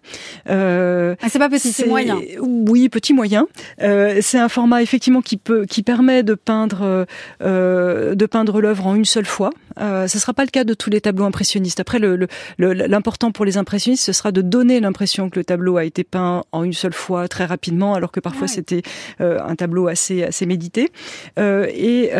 Euh, 0.49 1.15
ah, 1.21 1.27
c'est 1.29 1.39
pas 1.39 1.49
petit, 1.49 1.71
c'est 1.71 1.87
moyen. 1.87 2.17
Oui, 2.39 2.87
petit 2.89 3.13
moyen. 3.13 3.47
Euh, 3.81 4.19
c'est 4.21 4.39
un 4.39 4.49
format 4.49 4.81
effectivement 4.81 5.21
qui 5.21 5.37
peut, 5.37 5.65
qui 5.65 5.83
permet 5.83 6.23
de 6.23 6.33
peindre, 6.33 7.05
euh, 7.41 8.15
de 8.15 8.25
peindre 8.25 8.61
l'œuvre 8.61 8.87
en 8.87 8.95
une 8.95 9.05
seule 9.05 9.25
fois. 9.25 9.51
Euh, 9.79 10.07
ce 10.07 10.19
sera 10.19 10.33
pas 10.33 10.43
le 10.43 10.49
cas 10.49 10.63
de 10.63 10.73
tous 10.73 10.89
les 10.89 11.01
tableaux 11.01 11.25
impressionnistes. 11.25 11.79
Après, 11.79 11.99
l'important 11.99 13.27
le, 13.27 13.33
pour 13.33 13.45
les 13.45 13.57
impressionnistes, 13.57 14.05
ce 14.05 14.13
sera 14.13 14.31
de 14.31 14.41
donner 14.41 14.79
l'impression 14.79 15.29
que 15.29 15.39
le 15.39 15.45
tableau 15.45 15.77
a 15.77 15.83
été 15.83 16.03
peint 16.03 16.43
en 16.51 16.63
une 16.63 16.73
seule 16.73 16.93
fois, 16.93 17.27
très 17.27 17.45
rapidement, 17.45 17.95
alors 17.95 18.11
que 18.11 18.19
parfois 18.19 18.47
c'était 18.47 18.81
euh, 19.21 19.39
un 19.45 19.55
tableau 19.55 19.87
assez, 19.87 20.23
assez 20.23 20.45
médité. 20.45 20.91
Euh, 21.39 21.67
et 21.73 22.11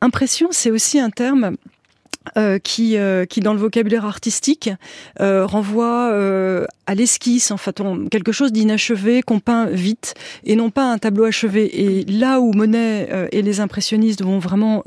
impression, 0.00 0.48
c'est 0.50 0.70
aussi 0.70 0.98
un 0.98 1.10
terme 1.10 1.56
euh, 2.36 2.58
qui, 2.58 2.98
euh, 2.98 3.24
qui 3.24 3.40
dans 3.40 3.54
le 3.54 3.58
vocabulaire 3.58 4.04
artistique 4.04 4.70
euh, 5.20 5.46
renvoie 5.46 6.10
euh, 6.12 6.66
à 6.86 6.94
l'esquisse, 6.94 7.50
en 7.50 7.56
fait, 7.56 7.80
on, 7.80 8.06
quelque 8.08 8.30
chose 8.30 8.52
d'inachevé 8.52 9.22
qu'on 9.22 9.40
peint 9.40 9.66
vite 9.66 10.14
et 10.44 10.54
non 10.54 10.70
pas 10.70 10.92
un 10.92 10.98
tableau 10.98 11.24
achevé. 11.24 11.80
Et 11.80 12.04
là 12.04 12.40
où 12.40 12.52
Monet 12.52 13.08
et 13.32 13.40
les 13.40 13.60
impressionnistes 13.60 14.22
vont 14.22 14.38
vraiment 14.38 14.84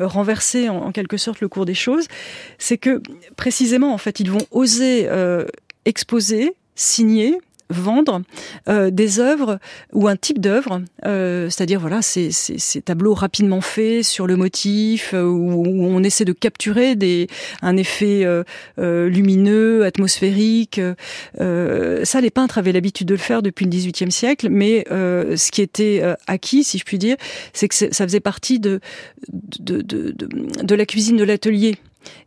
renverser 0.00 0.68
en, 0.68 0.78
en, 0.78 0.92
quelque 0.92 1.16
sorte 1.16 1.40
le 1.40 1.48
cours 1.48 1.64
des 1.64 1.74
choses, 1.74 2.06
c'est 2.58 2.78
que 2.78 3.00
précisément 3.36 3.94
en 3.94 3.98
fait 3.98 4.18
ils 4.18 4.30
vont 4.30 4.46
oser 4.50 5.08
exposer, 5.84 6.54
signer, 6.74 7.38
vendre 7.70 8.22
euh, 8.68 8.90
des 8.90 9.20
œuvres 9.20 9.58
ou 9.92 10.08
un 10.08 10.16
type 10.16 10.40
d'œuvre, 10.40 10.82
euh, 11.06 11.48
c'est-à-dire 11.50 11.80
voilà 11.80 12.02
ces, 12.02 12.30
ces, 12.30 12.58
ces, 12.58 12.82
tableaux 12.82 13.14
rapidement 13.14 13.60
faits 13.60 14.04
sur 14.04 14.26
le 14.26 14.36
motif 14.36 15.14
euh, 15.14 15.24
où, 15.24 15.64
où, 15.66 15.84
on 15.86 16.02
essaie 16.02 16.24
de 16.24 16.32
capturer 16.32 16.94
des, 16.96 17.26
un 17.62 17.76
effet 17.76 18.24
euh, 18.24 18.44
euh, 18.78 19.08
lumineux, 19.08 19.84
atmosphérique. 19.84 20.80
ça, 21.38 22.20
les 22.20 22.30
peintres 22.30 22.58
avaient 22.58 22.72
l'habitude 22.72 23.08
de 23.08 23.14
le 23.14 23.18
faire 23.18 23.42
depuis 23.42 23.64
le 23.64 23.70
XVIIIe 23.70 24.12
siècle, 24.12 24.48
mais 24.50 24.84
ce 24.88 25.50
qui 25.50 25.62
était 25.62 26.02
acquis, 26.26 26.64
si 26.64 26.78
je 26.78 26.84
puis 26.84 26.98
dire, 26.98 27.16
c'est 27.52 27.68
que 27.68 27.74
ça 27.74 27.90
faisait 27.90 28.20
partie 28.20 28.60
de, 28.60 28.80
de, 29.60 29.80
de, 29.82 30.10
de, 30.10 30.62
de 30.62 30.74
la 30.74 30.86
cuisine 30.86 31.16
de 31.16 31.24
l'atelier. 31.24 31.76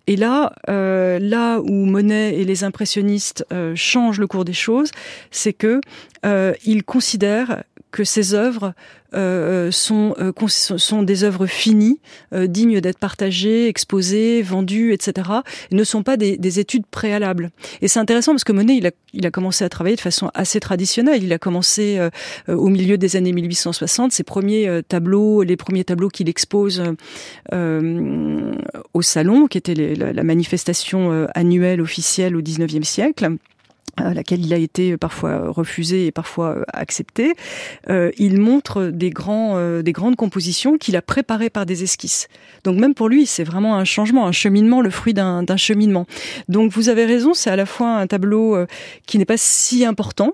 Et 0.07 0.15
là, 0.15 0.53
euh, 0.69 1.19
là 1.19 1.59
où 1.59 1.85
Monet 1.85 2.35
et 2.35 2.45
les 2.45 2.63
impressionnistes 2.63 3.45
euh, 3.51 3.73
changent 3.75 4.19
le 4.19 4.27
cours 4.27 4.45
des 4.45 4.53
choses, 4.53 4.91
c'est 5.31 5.53
que 5.53 5.81
euh, 6.25 6.53
ils 6.65 6.83
considèrent 6.83 7.63
que 7.91 8.03
ces 8.03 8.33
œuvres 8.33 8.73
euh, 9.13 9.71
sont, 9.71 10.13
euh, 10.19 10.33
sont 10.47 11.01
des 11.01 11.23
œuvres 11.23 11.45
finies, 11.45 11.99
euh, 12.33 12.45
dignes 12.47 12.81
d'être 12.81 12.99
partagées, 12.99 13.67
exposées, 13.67 14.41
vendues, 14.41 14.91
etc. 14.93 15.29
Et 15.71 15.75
ne 15.75 15.83
sont 15.83 16.03
pas 16.03 16.17
des, 16.17 16.37
des 16.37 16.59
études 16.59 16.85
préalables. 16.85 17.51
Et 17.81 17.87
c'est 17.87 17.99
intéressant 17.99 18.33
parce 18.33 18.43
que 18.43 18.51
Monet, 18.51 18.75
il 18.75 18.87
a, 18.87 18.91
il 19.13 19.25
a 19.25 19.31
commencé 19.31 19.63
à 19.63 19.69
travailler 19.69 19.95
de 19.95 20.01
façon 20.01 20.29
assez 20.33 20.59
traditionnelle. 20.59 21.23
Il 21.23 21.31
a 21.31 21.39
commencé 21.39 21.97
euh, 21.97 22.09
au 22.53 22.67
milieu 22.67 22.97
des 22.97 23.15
années 23.15 23.31
1860. 23.31 24.11
Ses 24.11 24.23
premiers 24.23 24.81
tableaux, 24.87 25.43
les 25.43 25.55
premiers 25.55 25.85
tableaux 25.85 26.09
qu'il 26.09 26.27
expose 26.27 26.83
au 27.51 29.01
salon, 29.01 29.47
qui 29.47 29.57
était 29.57 29.73
la, 29.73 30.11
la, 30.11 30.23
manifestation 30.23 31.27
annuelle 31.33 31.81
officielle 31.81 32.35
au 32.35 32.41
19e 32.41 32.83
siècle 32.83 33.37
à 33.97 34.13
laquelle 34.13 34.45
il 34.45 34.53
a 34.53 34.57
été 34.57 34.95
parfois 34.97 35.49
refusé 35.49 36.07
et 36.07 36.11
parfois 36.11 36.63
accepté, 36.73 37.33
euh, 37.89 38.11
il 38.17 38.39
montre 38.39 38.85
des 38.85 39.09
grands, 39.09 39.57
euh, 39.57 39.81
des 39.81 39.91
grandes 39.91 40.15
compositions 40.15 40.77
qu'il 40.77 40.95
a 40.95 41.01
préparées 41.01 41.49
par 41.49 41.65
des 41.65 41.83
esquisses. 41.83 42.27
Donc 42.63 42.77
même 42.77 42.93
pour 42.93 43.09
lui, 43.09 43.25
c'est 43.25 43.43
vraiment 43.43 43.75
un 43.75 43.85
changement, 43.85 44.27
un 44.27 44.31
cheminement, 44.31 44.81
le 44.81 44.89
fruit 44.89 45.13
d'un 45.13 45.45
cheminement. 45.57 46.05
Donc 46.47 46.71
vous 46.71 46.89
avez 46.89 47.05
raison, 47.05 47.33
c'est 47.33 47.49
à 47.49 47.55
la 47.55 47.65
fois 47.65 47.97
un 47.97 48.07
tableau 48.07 48.55
euh, 48.55 48.67
qui 49.05 49.17
n'est 49.17 49.25
pas 49.25 49.37
si 49.37 49.85
important, 49.85 50.33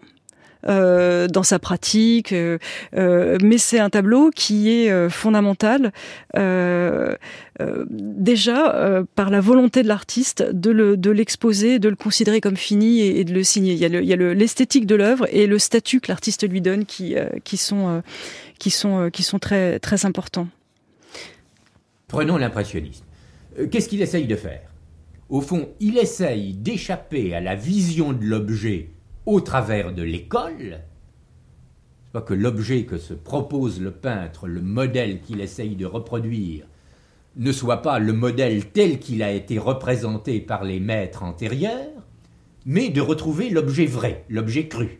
euh, 0.68 1.28
dans 1.28 1.44
sa 1.44 1.60
pratique, 1.60 2.32
euh, 2.32 2.58
euh, 2.96 3.38
mais 3.44 3.58
c'est 3.58 3.80
un 3.80 3.90
tableau 3.90 4.30
qui 4.32 4.70
est 4.70 5.10
fondamental 5.10 5.92
déjà 7.90 9.04
par 9.16 9.30
la 9.30 9.40
volonté 9.40 9.84
de 9.84 9.88
l'artiste 9.88 10.44
de 10.44 11.12
l'exposer, 11.12 11.80
de 11.80 11.90
le 11.90 11.96
considérer 11.96 12.42
comme 12.42 12.58
fini 12.58 13.02
et, 13.02 13.24
de 13.24 13.34
le 13.34 13.44
signer. 13.44 13.74
Il 13.74 13.80
y 13.80 14.14
a 14.14 14.16
l'esthétique 14.34 14.86
de 14.86 14.96
l'œuvre 14.96 15.28
et 15.32 15.48
le 15.48 15.60
statut 15.60 16.00
que 16.00 16.08
l'artiste 16.10 16.48
lui 16.48 16.62
donne 16.62 16.86
qui, 16.86 17.16
sont, 17.58 18.02
très 19.42 20.06
importants. 20.06 20.48
Prenons 22.08 22.38
l'impressionnisme. 22.38 23.06
Qu'est-ce 23.72 23.90
qu'il 23.90 24.02
essaye 24.02 24.26
de 24.26 24.36
faire? 24.36 24.62
Au 25.30 25.42
fond, 25.42 25.70
il 25.80 25.98
essaye 25.98 26.54
d'échapper 26.54 27.34
à 27.34 27.42
la 27.42 27.56
vision 27.56 28.14
de 28.14 28.24
l'objet 28.24 28.90
au 29.26 29.42
travers 29.42 29.94
de 29.94 30.04
l'école, 30.04 30.82
que 32.22 32.34
l'objet 32.34 32.84
que 32.84 32.98
se 32.98 33.14
propose 33.14 33.82
le 33.82 33.92
peintre, 33.92 34.48
le 34.48 34.62
modèle 34.62 35.22
qu'il 35.22 35.42
essaye 35.42 35.76
de 35.76 35.86
reproduire, 35.86 36.66
ne 37.36 37.52
soit 37.52 37.82
pas 37.82 37.98
le 37.98 38.14
modèle 38.14 38.68
tel 38.68 39.00
qu'il 39.00 39.24
a 39.24 39.32
été 39.32 39.58
représenté 39.58 40.40
par 40.40 40.64
les 40.64 40.80
maîtres 40.80 41.24
antérieurs, 41.24 41.90
mais 42.66 42.90
de 42.90 43.02
retrouver 43.02 43.50
l'objet 43.50 43.88
vrai, 43.88 44.26
l'objet 44.30 44.68
cru. 44.68 45.00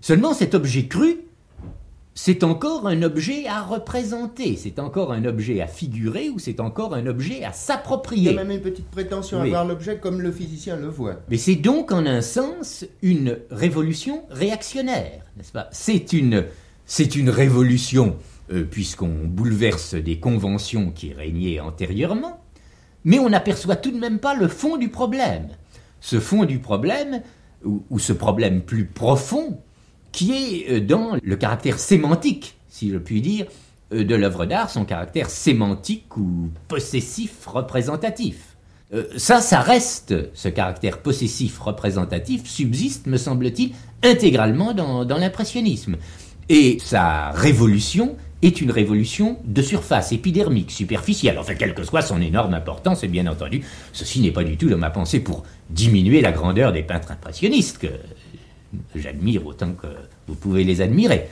Seulement 0.00 0.32
cet 0.32 0.54
objet 0.54 0.86
cru, 0.86 1.25
c'est 2.18 2.44
encore 2.44 2.88
un 2.88 3.02
objet 3.02 3.46
à 3.46 3.62
représenter, 3.62 4.56
c'est 4.56 4.78
encore 4.78 5.12
un 5.12 5.26
objet 5.26 5.60
à 5.60 5.66
figurer 5.66 6.30
ou 6.30 6.38
c'est 6.38 6.60
encore 6.60 6.94
un 6.94 7.06
objet 7.06 7.44
à 7.44 7.52
s'approprier. 7.52 8.30
Il 8.30 8.36
y 8.36 8.38
a 8.38 8.42
même 8.42 8.56
une 8.56 8.62
petite 8.62 8.90
prétention 8.90 9.42
à 9.42 9.46
voir 9.46 9.66
l'objet 9.66 9.98
comme 9.98 10.22
le 10.22 10.32
physicien 10.32 10.76
le 10.76 10.88
voit. 10.88 11.16
Mais 11.28 11.36
c'est 11.36 11.56
donc 11.56 11.92
en 11.92 12.06
un 12.06 12.22
sens 12.22 12.86
une 13.02 13.38
révolution 13.50 14.22
réactionnaire, 14.30 15.24
n'est-ce 15.36 15.52
pas? 15.52 15.68
C'est 15.72 16.14
une, 16.14 16.46
c'est 16.86 17.16
une 17.16 17.28
révolution 17.28 18.16
euh, 18.50 18.64
puisqu'on 18.64 19.26
bouleverse 19.26 19.94
des 19.94 20.18
conventions 20.18 20.92
qui 20.92 21.12
régnaient 21.12 21.60
antérieurement, 21.60 22.40
mais 23.04 23.18
on 23.18 23.28
n'aperçoit 23.28 23.76
tout 23.76 23.90
de 23.90 23.98
même 23.98 24.20
pas 24.20 24.34
le 24.34 24.48
fond 24.48 24.78
du 24.78 24.88
problème. 24.88 25.48
Ce 26.00 26.18
fond 26.18 26.46
du 26.46 26.60
problème, 26.60 27.20
ou 27.62 27.98
ce 27.98 28.14
problème 28.14 28.62
plus 28.62 28.86
profond, 28.86 29.60
qui 30.16 30.32
est 30.32 30.70
euh, 30.70 30.80
dans 30.80 31.18
le 31.22 31.36
caractère 31.36 31.78
sémantique, 31.78 32.56
si 32.70 32.90
je 32.90 32.96
puis 32.96 33.20
dire, 33.20 33.46
euh, 33.92 34.02
de 34.02 34.14
l'œuvre 34.14 34.46
d'art, 34.46 34.70
son 34.70 34.86
caractère 34.86 35.28
sémantique 35.28 36.16
ou 36.16 36.48
possessif 36.68 37.46
représentatif. 37.46 38.56
Euh, 38.94 39.04
ça, 39.18 39.42
ça 39.42 39.60
reste, 39.60 40.14
ce 40.32 40.48
caractère 40.48 41.02
possessif 41.02 41.58
représentatif 41.58 42.46
subsiste, 42.46 43.06
me 43.06 43.18
semble-t-il, 43.18 43.72
intégralement 44.02 44.72
dans, 44.72 45.04
l'impressionnisme. 45.04 45.96
Et 46.48 46.78
sa 46.80 47.32
révolution 47.32 48.16
est 48.40 48.62
une 48.62 48.70
révolution 48.70 49.38
de 49.44 49.60
surface, 49.60 50.12
épidermique, 50.12 50.70
superficielle. 50.70 51.38
Enfin, 51.38 51.54
quelle 51.56 51.74
que 51.74 51.84
soit 51.84 52.02
son 52.02 52.22
énorme 52.22 52.54
importance, 52.54 53.04
et 53.04 53.08
bien 53.08 53.26
entendu, 53.26 53.62
ceci 53.92 54.20
n'est 54.20 54.30
pas 54.30 54.44
du 54.44 54.56
tout 54.56 54.70
dans 54.70 54.78
ma 54.78 54.90
pensée 54.90 55.20
pour 55.20 55.42
diminuer 55.68 56.22
la 56.22 56.32
grandeur 56.32 56.72
des 56.72 56.82
peintres 56.82 57.10
impressionnistes, 57.10 57.86
j'admire 58.94 59.46
autant 59.46 59.72
que 59.72 59.86
vous 60.26 60.34
pouvez 60.34 60.64
les 60.64 60.80
admirer. 60.80 61.28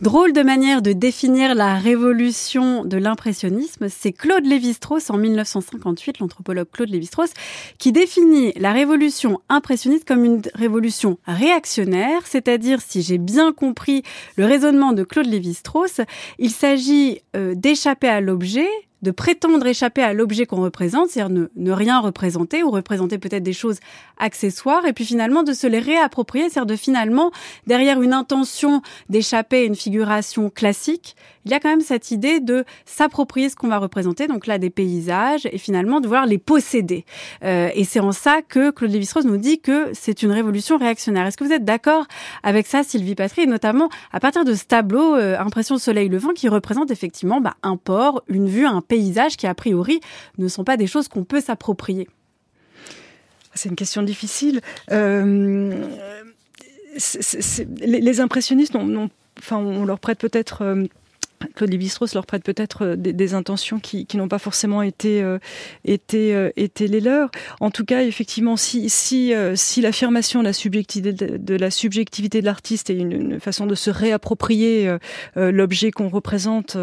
Drôle 0.00 0.32
de 0.32 0.42
manière 0.42 0.82
de 0.82 0.92
définir 0.92 1.54
la 1.54 1.76
révolution 1.76 2.84
de 2.84 2.96
l'impressionnisme, 2.96 3.88
c'est 3.88 4.12
Claude 4.12 4.44
Lévi-Strauss 4.44 5.10
en 5.10 5.16
1958, 5.16 6.18
l'anthropologue 6.18 6.66
Claude 6.72 6.90
Lévi-Strauss, 6.90 7.30
qui 7.78 7.92
définit 7.92 8.52
la 8.56 8.72
révolution 8.72 9.40
impressionniste 9.48 10.06
comme 10.06 10.24
une 10.24 10.42
révolution 10.54 11.18
réactionnaire, 11.26 12.26
c'est-à-dire, 12.26 12.80
si 12.80 13.02
j'ai 13.02 13.18
bien 13.18 13.52
compris 13.52 14.02
le 14.36 14.44
raisonnement 14.44 14.92
de 14.92 15.04
Claude 15.04 15.26
Lévi-Strauss, 15.26 16.00
il 16.38 16.50
s'agit 16.50 17.20
euh, 17.36 17.54
d'échapper 17.54 18.08
à 18.08 18.20
l'objet, 18.20 18.68
de 19.02 19.10
prétendre 19.10 19.66
échapper 19.66 20.02
à 20.02 20.12
l'objet 20.12 20.46
qu'on 20.46 20.62
représente, 20.62 21.10
c'est-à-dire 21.10 21.48
ne, 21.56 21.72
rien 21.72 22.00
représenter 22.00 22.62
ou 22.62 22.70
représenter 22.70 23.18
peut-être 23.18 23.42
des 23.42 23.52
choses 23.52 23.78
accessoires, 24.18 24.86
et 24.86 24.92
puis 24.92 25.04
finalement 25.04 25.42
de 25.42 25.52
se 25.52 25.66
les 25.66 25.80
réapproprier, 25.80 26.48
c'est-à-dire 26.48 26.66
de 26.66 26.76
finalement, 26.76 27.32
derrière 27.66 28.00
une 28.00 28.12
intention 28.12 28.82
d'échapper 29.08 29.62
à 29.62 29.64
une 29.64 29.74
figuration 29.74 30.50
classique, 30.50 31.16
il 31.44 31.50
y 31.50 31.54
a 31.54 31.60
quand 31.60 31.70
même 31.70 31.80
cette 31.80 32.12
idée 32.12 32.38
de 32.38 32.64
s'approprier 32.84 33.48
ce 33.48 33.56
qu'on 33.56 33.68
va 33.68 33.78
représenter, 33.78 34.28
donc 34.28 34.46
là 34.46 34.58
des 34.58 34.70
paysages, 34.70 35.46
et 35.50 35.58
finalement 35.58 36.00
de 36.00 36.06
vouloir 36.06 36.26
les 36.26 36.38
posséder. 36.38 37.04
Euh, 37.42 37.68
et 37.74 37.84
c'est 37.84 38.00
en 38.00 38.12
ça 38.12 38.42
que 38.42 38.70
Claude 38.70 38.92
Lévi-Strauss 38.92 39.24
nous 39.24 39.36
dit 39.36 39.60
que 39.60 39.90
c'est 39.92 40.22
une 40.22 40.30
révolution 40.30 40.76
réactionnaire. 40.76 41.26
Est-ce 41.26 41.36
que 41.36 41.44
vous 41.44 41.52
êtes 41.52 41.64
d'accord 41.64 42.06
avec 42.44 42.66
ça, 42.66 42.84
Sylvie 42.84 43.16
Patry, 43.16 43.42
et 43.42 43.46
notamment 43.46 43.88
à 44.12 44.20
partir 44.20 44.44
de 44.44 44.54
ce 44.54 44.64
tableau 44.64 45.16
euh, 45.16 45.36
Impression 45.38 45.78
Soleil 45.78 46.08
Levant 46.08 46.32
qui 46.32 46.48
représente 46.48 46.90
effectivement 46.90 47.40
bah, 47.40 47.54
un 47.62 47.76
port, 47.76 48.22
une 48.28 48.48
vue, 48.48 48.66
un 48.66 48.80
paysages 48.92 49.38
qui, 49.38 49.46
a 49.46 49.54
priori, 49.54 50.00
ne 50.36 50.48
sont 50.48 50.64
pas 50.64 50.76
des 50.76 50.86
choses 50.86 51.08
qu'on 51.08 51.24
peut 51.24 51.40
s'approprier 51.40 52.08
C'est 53.54 53.70
une 53.70 53.74
question 53.74 54.02
difficile. 54.02 54.60
Euh, 54.90 55.86
les, 57.80 58.20
impressionnistes, 58.20 58.76
on 58.76 59.84
leur 59.86 59.98
prête 59.98 60.18
peut-être 60.18 60.60
euh, 60.60 60.84
Claude 61.54 61.70
Lévi-Strauss 61.70 62.14
leur 62.14 62.26
prête 62.26 62.42
peut-être 62.42 62.84
euh, 62.84 62.96
des, 62.96 63.34
intentions 63.34 63.78
qui, 63.78 64.06
n'ont 64.14 64.28
pas 64.28 64.38
forcément 64.38 64.82
été, 64.82 65.22
euh, 65.22 65.38
été, 65.84 66.34
euh, 66.34 66.50
été 66.56 66.88
les 66.88 67.00
leurs. 67.00 67.30
En 67.60 67.70
tout 67.70 67.84
cas, 67.84 68.02
effectivement, 68.02 68.56
si, 68.56 68.88
si, 68.90 69.32
si 69.54 69.80
l'affirmation 69.80 70.40
de 70.40 70.46
la 70.46 70.52
subjectivité 70.52 72.40
de, 72.40 72.44
l'artiste 72.44 72.90
est 72.90 72.96
une, 72.96 73.40
façon 73.40 73.66
de 73.66 73.74
se 73.74 73.90
réapproprier 73.90 74.96
l'objet 75.36 75.90
qu'on 75.90 76.08
représente, 76.08 76.76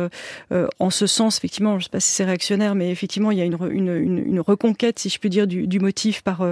en 0.79 0.89
ce 0.89 1.07
sens, 1.07 1.37
effectivement, 1.37 1.73
je 1.73 1.77
ne 1.77 1.83
sais 1.83 1.89
pas 1.89 1.99
si 1.99 2.11
c'est 2.11 2.25
réactionnaire, 2.25 2.75
mais 2.75 2.91
effectivement, 2.91 3.31
il 3.31 3.37
y 3.37 3.41
a 3.41 3.45
une, 3.45 3.57
une, 3.71 4.39
reconquête, 4.39 4.99
si 4.99 5.09
je 5.09 5.19
puis 5.19 5.29
dire, 5.29 5.47
du, 5.47 5.79
motif 5.79 6.21
par, 6.21 6.43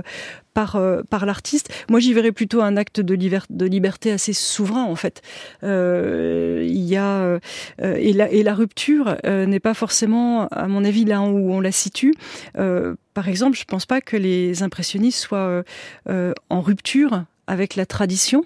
par, 0.58 0.76
euh, 0.76 1.04
par 1.08 1.28
l'artiste. 1.28 1.72
Moi, 1.88 2.00
j'y 2.00 2.16
verrais 2.16 2.32
plutôt 2.32 2.64
un 2.64 2.78
acte 2.78 3.00
de, 3.00 3.14
liberté 3.14 4.12
assez 4.12 4.34
souverain, 4.34 4.86
en 4.86 4.96
fait. 4.96 5.22
Euh, 5.62 6.66
il 6.68 6.84
y 6.84 6.96
a 6.96 7.22
euh, 7.22 7.40
et, 8.00 8.14
la, 8.14 8.54
rupture 8.54 9.18
n'est 9.24 9.60
pas 9.60 9.74
forcément, 9.74 10.48
à 10.48 10.68
mon 10.68 10.84
avis, 10.84 11.06
là 11.06 11.22
où 11.22 11.52
on 11.52 11.60
la 11.60 11.72
situe. 11.72 12.14
par 12.54 13.28
exemple, 13.28 13.58
je 13.58 13.66
pense 13.66 13.86
pas 13.86 14.02
que 14.02 14.18
les 14.18 14.64
impressionnistes 14.64 15.20
soient 15.20 15.64
en 16.08 16.62
rupture 16.62 17.24
avec 17.48 17.76
la 17.76 17.86
tradition. 17.86 18.44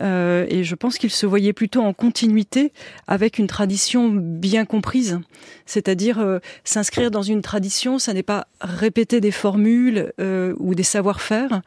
Euh, 0.00 0.46
et 0.48 0.64
je 0.64 0.74
pense 0.74 0.96
qu'il 0.96 1.10
se 1.10 1.26
voyait 1.26 1.52
plutôt 1.52 1.82
en 1.82 1.92
continuité 1.92 2.72
avec 3.06 3.38
une 3.38 3.46
tradition 3.46 4.08
bien 4.08 4.64
comprise. 4.64 5.20
C'est-à-dire 5.66 6.18
euh, 6.18 6.38
s'inscrire 6.64 7.10
dans 7.10 7.22
une 7.22 7.42
tradition, 7.42 7.98
ça 7.98 8.14
n'est 8.14 8.22
pas 8.22 8.48
répéter 8.62 9.20
des 9.20 9.30
formules 9.30 10.12
euh, 10.18 10.54
ou 10.58 10.74
des 10.74 10.82
savoir-faire 10.82 11.60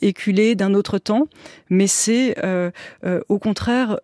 éculés 0.00 0.54
d'un 0.54 0.72
autre 0.72 0.98
temps, 0.98 1.28
mais 1.68 1.86
c'est 1.86 2.34
au 3.28 3.38
contraire 3.38 3.98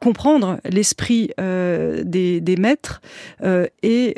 comprendre 0.00 0.58
l'esprit 0.64 1.30
des, 1.38 2.40
des, 2.40 2.56
maîtres 2.56 3.00
et 3.82 4.14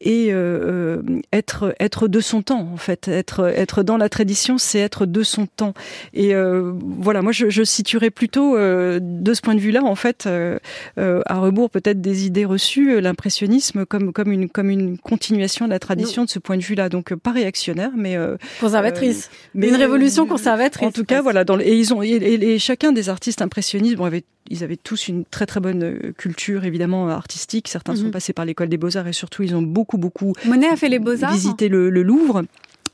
et 0.00 0.32
euh, 0.32 0.36
euh, 0.36 1.20
être 1.32 1.74
être 1.80 2.08
de 2.08 2.20
son 2.20 2.42
temps 2.42 2.68
en 2.72 2.76
fait. 2.76 3.08
Être 3.08 3.46
être 3.46 3.82
dans 3.82 3.96
la 3.96 4.08
tradition 4.08 4.58
c'est 4.58 4.78
être 4.78 5.06
de 5.06 5.22
son 5.22 5.46
temps. 5.46 5.74
Et 6.12 6.34
euh, 6.34 6.72
voilà 6.80 7.22
moi 7.22 7.32
je, 7.32 7.48
je 7.50 7.62
situerais 7.62 8.10
plutôt 8.10 8.56
euh, 8.56 8.98
de 9.00 9.34
ce 9.34 9.40
point 9.40 9.54
de 9.54 9.60
vue-là 9.60 9.82
en 9.82 9.94
fait 9.94 10.26
euh, 10.26 10.58
à 10.96 11.38
rebours 11.38 11.70
peut-être 11.70 12.00
des 12.00 12.26
idées 12.26 12.44
reçues 12.44 13.00
l'impressionnisme 13.00 13.86
comme 13.86 14.12
comme 14.12 14.32
une 14.32 14.48
comme 14.48 14.70
une 14.70 14.98
continuation 14.98 15.66
de 15.66 15.70
la 15.70 15.78
tradition 15.78 16.24
de 16.24 16.30
ce 16.30 16.38
point 16.38 16.56
de 16.56 16.62
vue-là. 16.62 16.88
Donc 16.88 17.14
pas 17.14 17.32
réactionnaire 17.32 17.90
mais 17.96 18.16
conservatrice. 18.60 19.30
mais 19.54 19.68
une 19.68 19.76
révolution 19.76 20.26
conservatrice 20.26 20.86
en 20.86 20.92
tout 20.92 21.04
cas 21.04 21.22
voilà 21.22 21.44
dans, 21.44 21.58
et 21.58 21.74
ils 21.74 21.94
ont 21.94 22.02
et, 22.02 22.58
chacun 22.58 22.92
des 22.92 23.08
artistes 23.08 23.42
impressionnistes 23.42 23.96
bon 23.96 24.04
avait 24.04 24.24
ils 24.50 24.64
avaient 24.64 24.76
tous 24.76 25.08
une 25.08 25.24
très 25.24 25.46
très 25.46 25.60
bonne 25.60 25.82
euh, 25.82 26.12
culture 26.16 26.64
évidemment 26.64 27.08
artistique. 27.08 27.68
Certains 27.68 27.96
sont 27.96 28.04
mhm. 28.04 28.10
passés 28.10 28.32
par 28.32 28.44
l'école 28.44 28.68
des 28.68 28.76
beaux 28.76 28.96
arts 28.96 29.08
et 29.08 29.12
surtout 29.12 29.42
ils 29.42 29.54
ont 29.54 29.62
beaucoup 29.62 29.98
beaucoup 29.98 30.32
Monet 30.44 30.68
a 30.68 30.76
fait 30.76 30.88
les 30.88 30.98
beaux 30.98 31.24
arts 31.24 31.32
visité 31.32 31.68
le, 31.68 31.90
le 31.90 32.02
Louvre. 32.02 32.44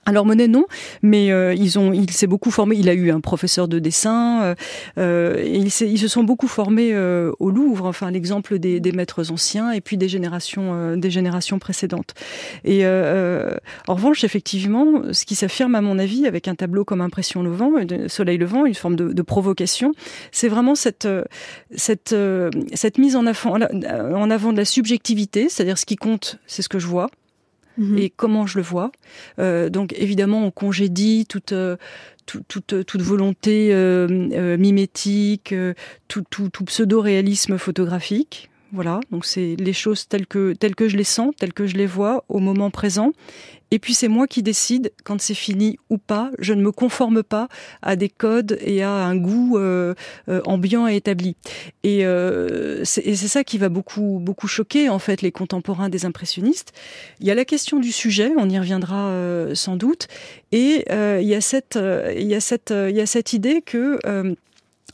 Alors 0.04 0.26
Monet 0.26 0.48
non, 0.48 0.64
mais 1.02 1.30
euh, 1.30 1.54
ils 1.54 1.78
ont, 1.78 1.92
il 1.92 2.10
s'est 2.10 2.26
beaucoup 2.26 2.50
formé. 2.50 2.74
Il 2.76 2.88
a 2.88 2.94
eu 2.94 3.12
un 3.12 3.20
professeur 3.20 3.68
de 3.68 3.78
dessin. 3.78 4.42
Euh, 4.42 4.54
euh 4.98 5.44
ils, 5.44 5.70
se 5.70 6.08
sont 6.08 6.24
beaucoup 6.24 6.48
formés 6.48 6.92
euh, 6.92 7.30
au 7.38 7.50
Louvre. 7.50 7.86
Enfin, 7.86 8.10
l'exemple 8.10 8.58
des, 8.58 8.80
des, 8.80 8.90
maîtres 8.90 9.30
anciens 9.30 9.70
et 9.70 9.80
puis 9.80 9.96
des 9.96 10.08
générations, 10.08 10.96
des 10.96 11.10
générations 11.10 11.60
précédentes. 11.60 12.14
Et 12.64 12.84
en 12.84 13.94
revanche, 13.94 14.24
effectivement, 14.24 15.02
ce 15.12 15.24
qui 15.24 15.36
s'affirme 15.36 15.76
à 15.76 15.80
mon 15.80 15.98
avis 15.98 16.26
avec 16.26 16.48
un 16.48 16.56
tableau 16.56 16.84
comme 16.84 17.00
Impression 17.00 17.42
levant, 17.42 17.72
Soleil 18.08 18.38
levant, 18.38 18.66
une 18.66 18.74
forme 18.74 18.96
de, 18.96 19.12
de 19.12 19.22
provocation, 19.22 19.92
c'est 20.32 20.48
vraiment 20.48 20.74
cette 20.74 21.08
cette 21.76 22.14
cette 22.74 22.98
mise 22.98 23.14
en 23.14 23.26
avant 23.26 23.54
en 23.54 24.30
avant 24.30 24.52
de 24.52 24.56
la 24.56 24.64
subjectivité, 24.64 25.48
c'est-à-dire 25.48 25.78
ce 25.78 25.86
qui 25.86 25.96
compte, 25.96 26.38
c'est 26.46 26.62
ce 26.62 26.68
que 26.68 26.78
je 26.78 26.86
vois 26.86 27.08
Mhm. 27.78 27.98
et 27.98 28.11
comment 28.11 28.46
je 28.46 28.58
le 28.58 28.64
vois. 28.64 28.92
Euh, 29.38 29.68
donc 29.70 29.94
évidemment, 29.96 30.44
on 30.44 30.50
congédie 30.50 31.26
toute 31.26 31.52
euh, 31.52 31.76
toute, 32.26 32.85
toute, 32.87 33.02
volonté 33.02 33.70
euh, 33.72 34.28
euh 34.32 34.56
mimétique, 34.56 35.52
euh, 35.52 35.74
tout, 36.08 36.22
tout, 36.30 36.48
tout 36.50 36.64
pseudo-réalisme 36.64 37.58
photographique. 37.58 38.48
Voilà, 38.72 39.00
donc 39.11 39.26
c'est 39.26 39.54
les 39.58 39.74
choses 39.74 40.08
telles 40.08 40.26
que 40.26 40.54
telles 40.54 40.74
que 40.74 40.88
je 40.88 40.96
les 40.96 41.04
sens, 41.04 41.35
telles 41.37 41.52
que 41.52 41.66
je 41.66 41.76
les 41.76 41.87
vois 41.87 42.24
au 42.28 42.38
moment 42.38 42.70
présent. 42.70 43.12
Et 43.72 43.78
puis 43.78 43.94
c'est 43.94 44.06
moi 44.06 44.28
qui 44.28 44.44
décide 44.44 44.92
quand 45.02 45.20
c'est 45.20 45.35
fini 45.35 45.78
ou 45.90 45.98
pas. 45.98 46.30
Je 46.38 46.52
ne 46.54 46.62
me 46.62 46.70
conforme 46.70 47.24
pas 47.24 47.48
à 47.80 47.96
des 47.96 48.08
codes 48.08 48.58
et 48.61 48.82
à 48.82 48.90
un 48.90 49.16
goût 49.16 49.58
euh, 49.58 49.94
euh, 50.28 50.40
ambiant 50.44 50.87
et 50.87 50.96
établi. 50.96 51.37
Et 51.82 52.04
c'est 52.85 53.16
ça 53.16 53.42
qui 53.42 53.58
va 53.58 53.68
beaucoup 53.68 54.20
beaucoup 54.20 54.46
choquer 54.46 54.88
en 54.88 54.98
fait 54.98 55.22
les 55.22 55.32
contemporains 55.32 55.88
des 55.88 56.04
impressionnistes. 56.04 56.72
Il 57.20 57.26
y 57.26 57.30
a 57.30 57.35
la 57.35 57.44
question 57.44 57.80
du 57.80 57.90
sujet, 57.90 58.32
on 58.37 58.48
y 58.48 58.58
reviendra 58.58 59.11
sans 59.54 59.76
doute, 59.76 60.06
et 60.52 60.85
il 60.90 61.26
y 61.26 61.35
a 61.35 61.40
cette 61.40 61.78
il 62.14 62.26
y 62.26 62.35
a 62.35 62.40
cette 62.40 62.72
il 62.72 62.94
y 62.94 63.00
a 63.00 63.06
cette 63.06 63.32
idée 63.32 63.62
que 63.62 63.98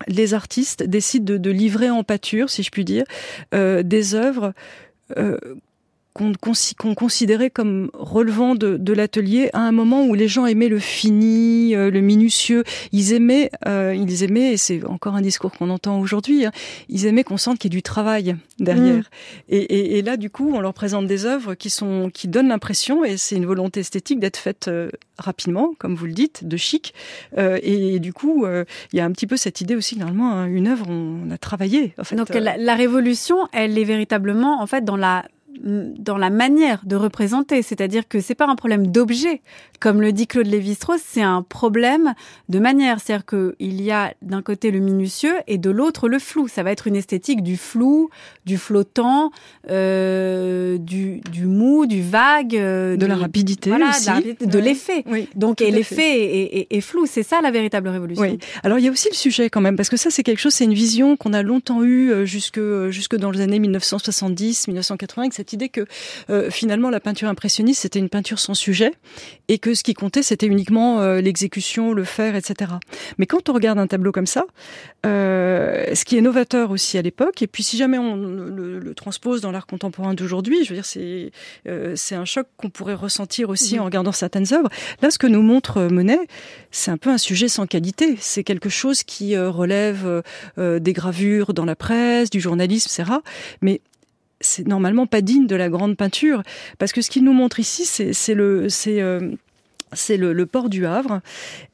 les 0.07 0.35
artistes 0.35 0.85
décident 0.85 1.37
de, 1.37 1.51
livrer 1.51 1.91
en 1.91 2.05
pâture, 2.05 2.51
si 2.51 2.63
je 2.63 2.71
puis 2.71 2.85
dire, 2.85 3.05
euh, 3.55 3.83
des 3.83 4.15
œuvres 4.15 4.53
euh, 6.21 6.33
qu'on 6.77 6.95
considérait 6.95 7.51
comme 7.51 7.91
relevant 7.95 8.55
de, 8.55 8.93
l'atelier 8.93 9.51
à 9.53 9.61
un 9.61 9.73
moment 9.73 10.05
où 10.05 10.15
les 10.15 10.29
gens 10.29 10.47
aimaient 10.47 10.69
le 10.69 10.79
fini, 10.79 11.75
euh, 11.75 11.91
le 11.91 12.01
minutieux. 12.01 12.65
Ils 12.93 13.13
aimaient, 13.13 13.51
euh, 13.67 13.95
ils 13.95 14.23
aimaient, 14.23 14.53
et 14.53 14.57
c'est 14.57 14.85
encore 14.85 15.15
un 15.15 15.21
discours 15.21 15.53
qu'on 15.53 15.71
entend 15.71 16.01
aujourd'hui, 16.01 16.47
hein, 16.47 16.53
ils 16.89 17.07
aimaient 17.07 17.25
qu'on 17.25 17.37
sente 17.37 17.59
qu'il 17.59 17.73
y 17.73 17.75
ait 17.75 17.79
du 17.79 17.83
travail 17.83 18.37
derrière. 18.59 19.05
Mm. 19.49 19.51
Et, 19.51 20.03
là, 20.03 20.17
du 20.17 20.31
coup, 20.31 20.53
on 20.55 20.61
leur 20.61 20.75
présente 20.75 21.07
des 21.07 21.27
œuvres 21.27 21.55
qui 21.55 21.71
sont, 21.71 22.11
qui 22.13 22.29
donnent 22.29 22.49
l'impression, 22.49 23.05
et 23.05 23.17
c'est 23.17 23.37
une 23.37 23.47
volonté 23.47 23.81
esthétique 23.81 24.21
d'être 24.21 24.37
faite 24.37 24.69
euh, 24.69 24.91
rapidement, 25.19 25.73
comme 25.79 25.95
vous 25.95 26.07
le 26.07 26.13
dites, 26.13 26.47
de 26.47 26.57
chic. 26.57 26.95
et, 27.37 27.99
du 27.99 28.13
coup, 28.13 28.47
il 28.47 28.97
y 28.97 29.01
a 29.01 29.05
un 29.05 29.13
petit 29.13 29.27
peu 29.27 29.37
cette 29.37 29.61
idée 29.61 29.75
aussi, 29.75 29.99
normalement, 29.99 30.33
hein, 30.33 30.47
une 30.47 30.69
œuvre, 30.69 30.87
on 30.89 31.31
a 31.31 31.39
travaillé. 31.39 31.95
En 31.99 32.05
fait, 32.05 32.17
Donc 32.17 32.31
la, 32.31 32.57
la 32.57 32.75
révolution, 32.75 33.49
elle 33.53 33.79
est 33.79 33.85
véritablement, 33.85 34.61
en 34.63 34.67
fait, 34.67 34.85
dans 34.85 34.97
la 34.97 35.25
dans 35.63 36.17
la 36.17 36.31
manière 36.31 36.83
de 36.85 36.97
représenter, 36.97 37.63
c'est-à-dire 37.63 38.07
que 38.09 38.21
c'est 38.21 38.35
pas 38.35 38.47
un 38.47 38.57
problème 38.57 38.87
d'objet, 38.87 39.43
comme 39.81 40.01
le 40.01 40.13
dit 40.13 40.27
Claude 40.27 40.47
Lévi-Strauss, 40.47 41.01
c'est 41.05 41.23
un 41.23 41.43
problème 41.43 42.15
de 42.49 42.59
manière, 42.59 43.01
c'est-à-dire 43.01 43.27
qu'il 43.27 43.83
y 43.83 43.91
a 43.91 44.13
d'un 44.23 44.43
côté 44.43 44.71
le 44.71 44.81
minutieux 44.81 45.35
et 45.47 45.59
de 45.59 45.71
l'autre 45.71 46.09
le 46.09 46.19
flou. 46.19 46.49
Ça 46.49 46.63
va 46.63 46.73
être 46.73 46.87
une 46.87 46.97
esthétique 46.97 47.43
du 47.43 47.57
flou, 47.57 48.11
du 48.45 48.59
flottant, 48.59 49.31
euh, 49.71 50.79
du, 50.79 51.21
du 51.31 51.47
mou, 51.47 51.87
du 51.87 52.03
vague, 52.03 52.57
euh, 52.57 52.97
de 52.97 53.07
la 53.07 53.17
rapidité 53.17 53.73
aussi, 53.73 54.37
de 54.41 54.59
l'effet. 54.59 55.05
Donc 55.37 55.61
et 55.61 55.71
l'effet 55.71 56.57
est, 56.59 56.67
est, 56.71 56.81
flou, 56.81 57.07
c'est 57.07 57.23
ça 57.23 57.41
la 57.41 57.51
véritable 57.51 57.89
révolution. 57.89 58.23
Oui. 58.23 58.39
Alors 58.63 58.79
il 58.79 58.85
y 58.85 58.89
a 58.89 58.91
aussi 58.91 59.09
le 59.11 59.17
sujet 59.17 59.51
quand 59.51 59.61
même, 59.61 59.77
parce 59.77 59.89
que 59.89 59.97
ça 59.97 60.11
c'est 60.11 60.23
quelque 60.23 60.41
chose, 60.41 60.55
c'est 60.55 60.65
une 60.65 60.75
vision 60.75 61.17
qu'on 61.17 61.33
a 61.33 61.43
longtemps 61.43 61.85
eue 61.85 62.11
euh, 62.11 62.25
jusque 62.25 62.61
jusque 62.91 63.17
dans 63.17 63.31
les 63.31 63.41
années 63.41 63.59
1970, 63.59 64.69
1980, 64.69 65.25
cette 65.49 65.55
idée 65.55 65.69
que 65.71 65.87
euh, 66.29 66.51
finalement 66.51 66.91
la 66.91 67.01
peinture 67.01 67.29
impressionniste 67.29 67.83
c'était 67.83 67.99
une 67.99 68.11
peinture 68.11 68.39
sans 68.39 68.53
sujet 68.53 68.93
et 69.49 69.59
que 69.59 69.75
ce 69.75 69.83
qui 69.83 69.95
comptait 69.95 70.23
c'était 70.23 70.47
uniquement 70.47 71.01
euh, 71.01 71.21
l'exécution, 71.23 71.95
le 71.95 72.05
faire, 72.05 72.37
etc. 72.37 72.73
Mais 73.17 73.25
quand 73.25 73.49
on 73.49 73.55
regarde 73.55 73.79
un 73.79 73.87
tableau 73.87 74.13
comme 74.13 74.27
ça, 74.27 74.45
euh, 75.07 75.95
ce 75.95 76.05
qui 76.05 76.19
est 76.19 76.21
novateur 76.21 76.71
aussi 76.71 76.99
à 76.99 77.03
l'époque, 77.03 77.41
et 77.41 77.47
puis 77.47 77.63
si 77.63 77.79
jamais 77.79 77.97
on 77.99 78.17
le, 78.17 78.95
transpose 78.95 79.41
dans 79.41 79.51
l'art 79.51 79.67
contemporain 79.67 80.15
d'aujourd'hui, 80.15 80.65
je 80.65 80.71
veux 80.71 80.75
dire 80.75 80.85
c'est 80.85 81.31
c'est 81.95 82.15
un 82.15 82.25
choc 82.25 82.47
qu'on 82.57 82.71
pourrait 82.71 82.95
ressentir 82.95 83.49
aussi 83.49 83.79
en 83.79 83.85
regardant 83.85 84.13
certaines 84.13 84.53
œuvres. 84.53 84.69
Là, 85.03 85.11
ce 85.11 85.19
que 85.19 85.27
nous 85.27 85.43
montre 85.43 85.83
Monet, 85.83 86.19
c'est 86.71 86.91
un 86.91 86.97
peu 86.97 87.11
un 87.11 87.19
sujet 87.19 87.49
sans 87.49 87.67
qualité. 87.67 88.17
C'est 88.19 88.45
quelque 88.45 88.69
chose 88.69 89.03
qui 89.03 89.37
relève 89.37 90.23
des 90.57 90.93
gravures 90.93 91.55
dans 91.55 91.65
la 91.65 91.77
presse, 91.77 92.31
du 92.31 92.41
journalisme, 92.41 92.89
etc. 92.91 93.19
Mais 93.61 93.81
c'est 94.41 94.67
normalement 94.67 95.07
pas 95.07 95.21
digne 95.21 95.47
de 95.47 95.57
la 95.57 95.69
grande 95.69 95.97
peinture, 95.97 96.43
parce 96.79 96.93
que 96.93 97.03
ce 97.03 97.11
qu'il 97.11 97.25
nous 97.25 97.33
montre 97.33 97.61
ici, 97.61 97.85
c'est 97.85 98.35
le, 98.35 98.69
c'est 98.69 99.01
euh, 99.01 99.33
c'est 99.93 100.17
le, 100.17 100.47
port 100.47 100.69
du 100.69 100.87
Havre. 100.87 101.21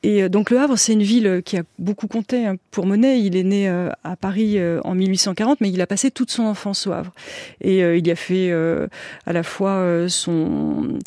Et 0.03 0.23
euh, 0.23 0.29
donc 0.29 0.51
le 0.51 0.59
Havre, 0.59 0.77
c'est 0.77 0.93
une 0.93 1.03
ville 1.03 1.43
qui 1.45 1.57
a 1.57 1.63
beaucoup 1.79 2.07
compté 2.07 2.47
hein, 2.47 2.57
pour 2.71 2.87
Monet. 2.87 3.21
Il 3.21 3.37
est 3.37 3.43
né 3.43 3.69
euh, 3.69 3.91
à 4.03 4.17
Paris 4.17 4.59
euh, 4.59 4.81
en 4.85 4.95
1840, 4.95 5.61
mais 5.61 5.71
il 5.71 5.81
a 5.81 5.87
passé 5.87 6.11
toute 6.11 6.31
son 6.31 6.45
enfance 6.45 6.87
au 6.87 6.93
Havre. 6.93 7.13
Et 7.61 7.81
il 7.81 8.07
y 8.07 8.11
a 8.11 8.17
fait 8.17 8.53
à 8.53 9.33
la 9.33 9.43
fois 9.43 10.07
son... 10.09 10.99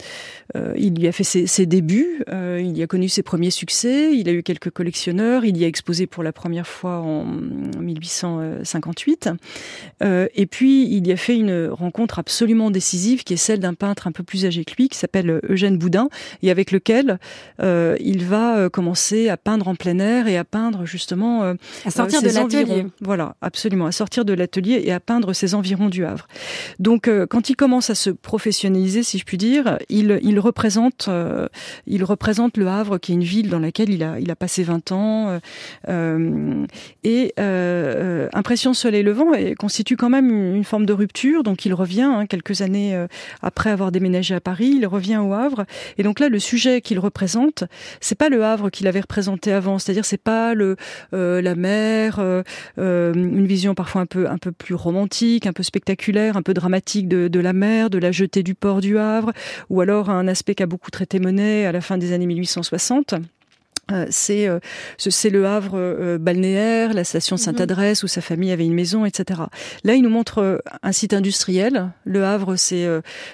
il 0.56 1.00
y 1.00 1.08
a 1.08 1.12
fait 1.12 1.24
ses, 1.24 1.66
débuts, 1.66 2.24
il 2.32 2.78
y 2.78 2.84
a 2.84 2.88
connu 2.88 3.10
ses 3.10 3.24
premiers 3.24 3.52
succès, 3.52 4.16
il 4.16 4.30
a 4.30 4.32
eu 4.32 4.44
quelques 4.44 4.70
collectionneurs, 4.70 5.46
il 5.46 5.58
y 5.58 5.66
a 5.66 5.68
exposé 5.68 6.08
pour 6.08 6.24
la 6.24 6.32
première 6.32 6.68
fois 6.68 7.00
en 7.00 7.26
1858. 7.26 9.30
et 10.02 10.46
puis, 10.46 10.88
il 10.90 11.08
y 11.08 11.12
a 11.12 11.18
fait 11.18 11.36
une 11.36 11.68
rencontre 11.68 12.20
absolument 12.20 12.72
décisive 12.72 13.24
qui 13.24 13.34
est 13.34 13.38
celle 13.38 13.60
d'un 13.60 13.74
peintre 13.74 14.08
un 14.08 14.12
peu 14.12 14.24
plus 14.24 14.46
âgé 14.46 14.66
que 14.66 14.74
lui, 14.78 14.90
qui 14.90 14.98
s'appelle 14.98 15.40
Eugène 15.50 15.78
Boudin, 15.78 16.10
et 16.42 16.52
avec 16.52 16.72
lequel 16.72 17.20
euh, 17.62 17.96
il 18.00 18.26
va 18.26 18.58
euh, 18.58 18.70
commencer 18.70 19.30
à 19.30 19.38
peindre 19.38 19.68
en 19.68 19.76
plein 19.76 20.00
air 20.00 20.28
et 20.28 20.38
à 20.38 20.44
peindre 20.44 20.86
justement 20.86 21.44
euh, 21.44 21.54
à 21.86 21.92
sortir 21.92 22.22
de 22.22 22.30
l'atelier. 22.30 22.86
Voilà, 23.02 23.36
absolument, 23.42 23.86
à 23.86 23.92
sortir 23.92 24.26
de 24.26 24.34
l'atelier 24.34 24.82
et 24.84 24.92
à 24.92 25.00
peindre 25.00 25.34
ses 25.34 25.56
environs 25.56 25.90
du 25.90 26.06
Havre. 26.06 26.28
Donc, 26.80 27.10
quand 27.30 27.50
il 27.50 27.56
commence 27.56 27.90
à 27.90 27.96
se 27.96 28.10
professionnaliser, 28.10 29.04
si 29.04 29.18
je 29.18 29.26
puis 29.26 29.38
dire, 29.38 29.78
il, 29.90 30.20
il 30.22 30.37
représente, 30.40 31.10
il 31.86 32.04
représente 32.04 32.58
le 32.58 32.68
Havre, 32.68 32.98
qui 32.98 33.12
est 33.12 33.16
une 33.16 33.24
ville 33.24 33.50
dans 33.50 33.60
laquelle 33.60 33.90
il 33.90 34.04
a, 34.04 34.20
il 34.20 34.34
passé 34.38 34.64
20 34.64 34.92
ans. 34.92 35.40
et 37.04 37.34
Impression 37.38 38.74
Soleil 38.74 39.04
Levant 39.04 39.32
constitue 39.58 39.98
quand 39.98 40.10
même 40.10 40.56
une, 40.56 40.64
forme 40.64 40.86
de 40.86 40.94
rupture. 40.94 41.44
Donc, 41.44 41.66
il 41.66 41.74
revient 41.74 42.02
hein, 42.02 42.26
quelques 42.26 42.62
années 42.62 43.08
après 43.42 43.70
avoir 43.70 43.92
déménagé 43.92 44.36
à 44.36 44.42
Paris, 44.42 44.74
il 44.76 44.86
revient 44.86 45.18
au 45.18 45.34
Havre. 45.34 45.66
Et 45.98 46.04
donc 46.04 46.20
là, 46.20 46.30
le 46.30 46.40
sujet 46.40 46.82
qu'il 46.82 47.00
représente, 47.00 47.64
c'est 48.02 48.18
pas 48.18 48.30
le 48.30 48.44
Havre 48.44 48.70
qu'il 48.70 48.88
avait 48.88 49.02
représenté 49.02 49.52
avant, 49.52 49.80
c'est-à-dire 49.80 50.06
c'est 50.06 50.18
pas 50.18 50.54
euh, 51.14 51.42
la 51.42 51.56
mer, 51.56 52.18
euh, 52.20 52.44
euh, 52.78 53.14
une 53.14 53.46
vision 53.46 53.76
parfois 53.76 54.02
un 54.02 54.06
peu 54.06 54.28
un 54.30 54.38
peu 54.38 54.52
plus 54.52 54.76
romantique, 54.76 55.46
un 55.46 55.54
peu 55.54 55.64
spectaculaire, 55.64 56.38
un 56.38 56.42
peu 56.42 56.54
dramatique 56.54 57.08
de, 57.08 57.28
de 57.28 57.40
la 57.40 57.54
mer, 57.54 57.90
de 57.90 57.98
la 57.98 58.12
jetée 58.12 58.44
du 58.44 58.56
port 58.56 58.82
du 58.82 58.98
Havre, 58.98 59.32
ou 59.70 59.82
alors 59.82 60.10
un 60.10 60.27
aspect 60.28 60.56
qu'a 60.56 60.66
beaucoup 60.66 60.92
traité 60.92 61.20
Monet 61.20 61.66
à 61.66 61.72
la 61.72 61.82
fin 61.82 61.98
des 61.98 62.14
années 62.14 62.28
1860. 62.28 63.16
Euh, 63.92 64.06
c'est 64.10 64.48
euh, 64.48 64.60
c'est 64.98 65.30
le 65.30 65.46
Havre 65.46 65.76
euh, 65.76 66.18
balnéaire, 66.18 66.94
la 66.94 67.04
station 67.04 67.36
mhm. 67.36 67.42
Sainte-Adresse 67.42 68.04
où 68.04 68.08
sa 68.08 68.22
famille 68.22 68.52
avait 68.52 68.66
une 68.66 68.74
maison, 68.74 69.06
etc. 69.06 69.42
Là, 69.84 69.96
il 69.96 70.02
nous 70.02 70.10
montre 70.10 70.62
un 70.84 70.92
site 70.92 71.14
industriel. 71.14 71.92
Le 72.04 72.24
Havre, 72.24 72.56
c'est 72.56 72.88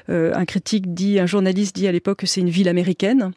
un 0.10 0.46
critique 0.46 0.94
dit, 0.94 1.20
un 1.20 1.26
journaliste 1.26 1.76
dit 1.76 1.88
à 1.88 1.92
l'époque 1.92 2.20
que 2.20 2.28
c'est 2.28 2.42
une 2.42 2.50
ville 2.50 2.68
américaine. 2.68 3.32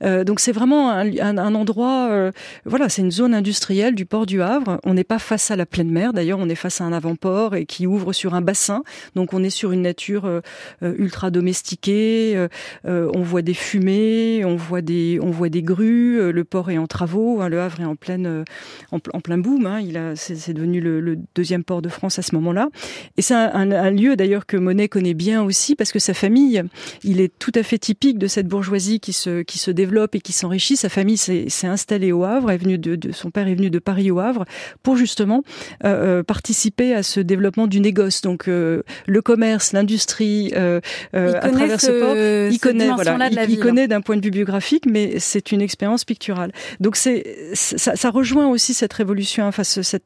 donc 0.00 0.40
c'est 0.40 0.52
vraiment 0.52 0.90
un, 0.90 1.38
un, 1.38 1.54
endroit, 1.54 2.30
voilà, 2.64 2.88
c'est 2.88 3.02
une 3.02 3.10
zone 3.10 3.34
industrielle 3.34 3.94
du 3.94 4.06
port 4.06 4.26
du 4.26 4.42
Havre. 4.42 4.80
On 4.84 4.94
n'est 4.94 5.04
pas 5.04 5.18
face 5.18 5.50
à 5.50 5.56
la 5.56 5.66
pleine 5.66 5.90
mer. 5.90 6.12
D'ailleurs, 6.12 6.38
on 6.38 6.48
est 6.48 6.54
face 6.54 6.80
à 6.80 6.84
un 6.84 6.92
avant-port 6.92 7.54
et 7.54 7.66
qui 7.66 7.86
ouvre 7.86 8.12
sur 8.12 8.34
un 8.34 8.40
bassin. 8.40 8.82
Donc 9.14 9.32
on 9.32 9.42
est 9.42 9.50
sur 9.50 9.72
une 9.72 9.82
nature 9.82 10.42
ultra 10.82 11.30
domestiquée. 11.30 12.46
on 12.84 13.22
voit 13.22 13.42
des 13.42 13.54
fumées, 13.54 14.44
on 14.44 14.56
voit 14.56 14.82
des, 14.82 15.18
on 15.22 15.30
voit 15.30 15.48
des 15.48 15.62
grues. 15.62 16.32
Le 16.32 16.44
port 16.44 16.61
est 16.70 16.78
en 16.78 16.86
travaux, 16.86 17.40
hein, 17.40 17.48
le 17.48 17.60
Havre 17.60 17.80
est 17.80 17.84
en 17.84 17.96
pleine, 17.96 18.26
euh, 18.26 18.44
en, 18.90 18.98
plein 18.98 19.38
boom. 19.38 19.66
Hein, 19.66 19.80
il 19.80 19.96
a, 19.96 20.16
c'est, 20.16 20.52
devenu 20.52 20.80
le, 20.80 21.18
deuxième 21.34 21.64
port 21.64 21.82
de 21.82 21.88
France 21.88 22.18
à 22.18 22.22
ce 22.22 22.34
moment-là. 22.34 22.68
Et 23.16 23.22
c'est 23.22 23.34
un, 23.34 23.90
lieu 23.90 24.16
d'ailleurs 24.16 24.46
que 24.46 24.56
Monet 24.56 24.88
connaît 24.88 25.14
bien 25.14 25.42
aussi 25.42 25.74
parce 25.74 25.92
que 25.92 25.98
sa 25.98 26.14
famille, 26.14 26.62
il 27.04 27.20
est 27.20 27.32
tout 27.38 27.52
à 27.54 27.62
fait 27.62 27.78
typique 27.78 28.18
de 28.18 28.26
cette 28.26 28.46
bourgeoisie 28.46 29.00
qui 29.00 29.12
se, 29.12 29.42
qui 29.42 29.58
se 29.58 29.70
développe 29.70 30.14
et 30.14 30.20
qui 30.20 30.32
s'enrichit. 30.32 30.76
Sa 30.76 30.88
famille 30.88 31.16
s'est, 31.16 31.46
installée 31.64 32.12
au 32.12 32.24
Havre, 32.24 32.50
est 32.50 32.58
venue 32.58 32.78
de, 32.78 33.12
son 33.12 33.30
père 33.30 33.48
est 33.48 33.54
venu 33.54 33.70
de 33.70 33.78
Paris 33.78 34.10
au 34.10 34.18
Havre 34.18 34.44
pour 34.82 34.96
justement 34.96 35.42
euh, 35.84 36.18
euh, 36.18 36.22
participer 36.22 36.94
à 36.94 37.02
ce 37.02 37.20
développement 37.20 37.66
du 37.66 37.80
négoce. 37.80 38.22
Donc 38.22 38.46
le 38.46 38.82
commerce, 39.22 39.72
l'industrie, 39.72 40.52
à 40.54 40.80
travers 41.12 41.80
ce, 41.80 42.00
port, 42.00 42.16
il 42.52 42.58
connaît, 42.58 42.90
voilà, 42.90 43.28
il 43.48 43.58
connaît 43.58 43.88
d'un 43.88 44.00
point 44.00 44.16
de 44.16 44.24
vue 44.24 44.30
biographique, 44.30 44.84
mais 44.86 45.18
c'est 45.18 45.52
une 45.52 45.60
expérience 45.60 46.04
picturale. 46.04 46.51
Donc 46.80 46.96
c'est 46.96 47.54
ça, 47.54 48.10
rejoint 48.10 48.48
aussi 48.48 48.74
cette 48.74 48.92
révolution, 48.92 49.46
enfin 49.46 49.62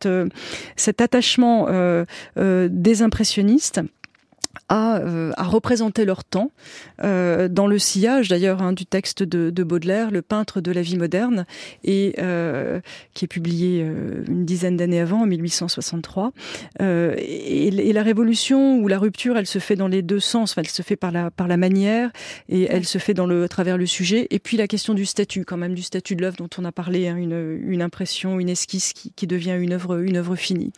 euh, 0.06 0.28
cet 0.76 1.00
attachement 1.00 1.66
euh, 1.68 2.04
euh, 2.38 2.68
des 2.70 3.02
impressionnistes 3.02 3.80
à, 4.68 4.98
euh, 4.98 5.32
à, 5.36 5.44
représenter 5.44 6.04
leur 6.04 6.24
temps 6.24 6.50
euh, 7.02 7.48
dans 7.48 7.66
le 7.66 7.78
sillage 7.78 8.28
d'ailleurs 8.28 8.62
hein, 8.62 8.72
du 8.72 8.86
texte 8.86 9.22
de, 9.22 9.50
de, 9.50 9.62
Baudelaire, 9.64 10.10
le 10.10 10.22
peintre 10.22 10.60
de 10.60 10.70
la 10.70 10.82
vie 10.82 10.96
moderne, 10.96 11.46
et 11.84 12.14
euh, 12.18 12.80
qui 13.14 13.24
est 13.24 13.28
publié 13.28 13.80
une 13.80 14.44
dizaine 14.44 14.76
d'années 14.76 15.00
avant, 15.00 15.22
en 15.22 15.26
1863. 15.26 16.32
Euh, 16.80 17.14
et, 17.18 17.68
et, 17.68 17.92
la 17.92 18.02
révolution 18.02 18.78
ou 18.78 18.88
la 18.88 18.98
rupture, 18.98 19.36
elle 19.36 19.46
se 19.46 19.58
fait 19.58 19.76
dans 19.76 19.88
les 19.88 20.02
deux 20.02 20.20
sens. 20.20 20.52
Enfin, 20.52 20.62
elle 20.62 20.68
se 20.68 20.82
fait 20.82 20.96
par 20.96 21.10
la 21.10 21.30
par 21.30 21.48
la 21.48 21.56
manière 21.56 22.10
et 22.48 22.66
elle 22.70 22.84
se 22.84 22.98
fait 22.98 23.14
dans 23.14 23.26
le 23.26 23.44
à 23.44 23.48
travers 23.48 23.78
le 23.78 23.86
sujet. 23.86 24.26
Et 24.30 24.38
puis 24.38 24.56
la 24.56 24.66
question 24.66 24.94
du 24.94 25.06
statut, 25.06 25.44
quand 25.44 25.56
même 25.56 25.74
du 25.74 25.82
statut 25.82 26.16
de 26.16 26.22
l'œuvre 26.22 26.36
dont 26.36 26.50
on 26.58 26.64
a 26.64 26.72
parlé, 26.72 27.08
hein, 27.08 27.16
une, 27.16 27.58
une 27.66 27.82
impression, 27.82 28.38
une 28.38 28.48
esquisse 28.48 28.92
qui, 28.92 29.12
qui 29.12 29.26
devient 29.26 29.56
une 29.58 29.72
œuvre 29.72 29.98
une 30.00 30.16
œuvre 30.16 30.36
finie. 30.36 30.72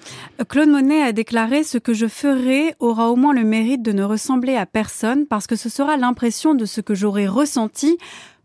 Claude 0.48 0.68
Monet 0.68 1.02
a 1.02 1.12
déclaré 1.12 1.64
ce 1.64 1.78
que 1.78 1.94
je 1.94 2.06
ferai 2.06 2.74
aura 2.78 3.10
au 3.10 3.16
moins 3.16 3.34
le 3.34 3.44
mérite 3.44 3.67
de 3.76 3.92
ne 3.92 4.02
ressembler 4.02 4.57
à 4.57 4.66
personne 4.66 5.26
parce 5.26 5.46
que 5.46 5.57
ce 5.57 5.68
sera 5.68 5.96
l'impression 5.96 6.54
de 6.54 6.64
ce 6.64 6.81
que 6.81 6.94
j'aurais 6.94 7.26
ressenti 7.26 7.98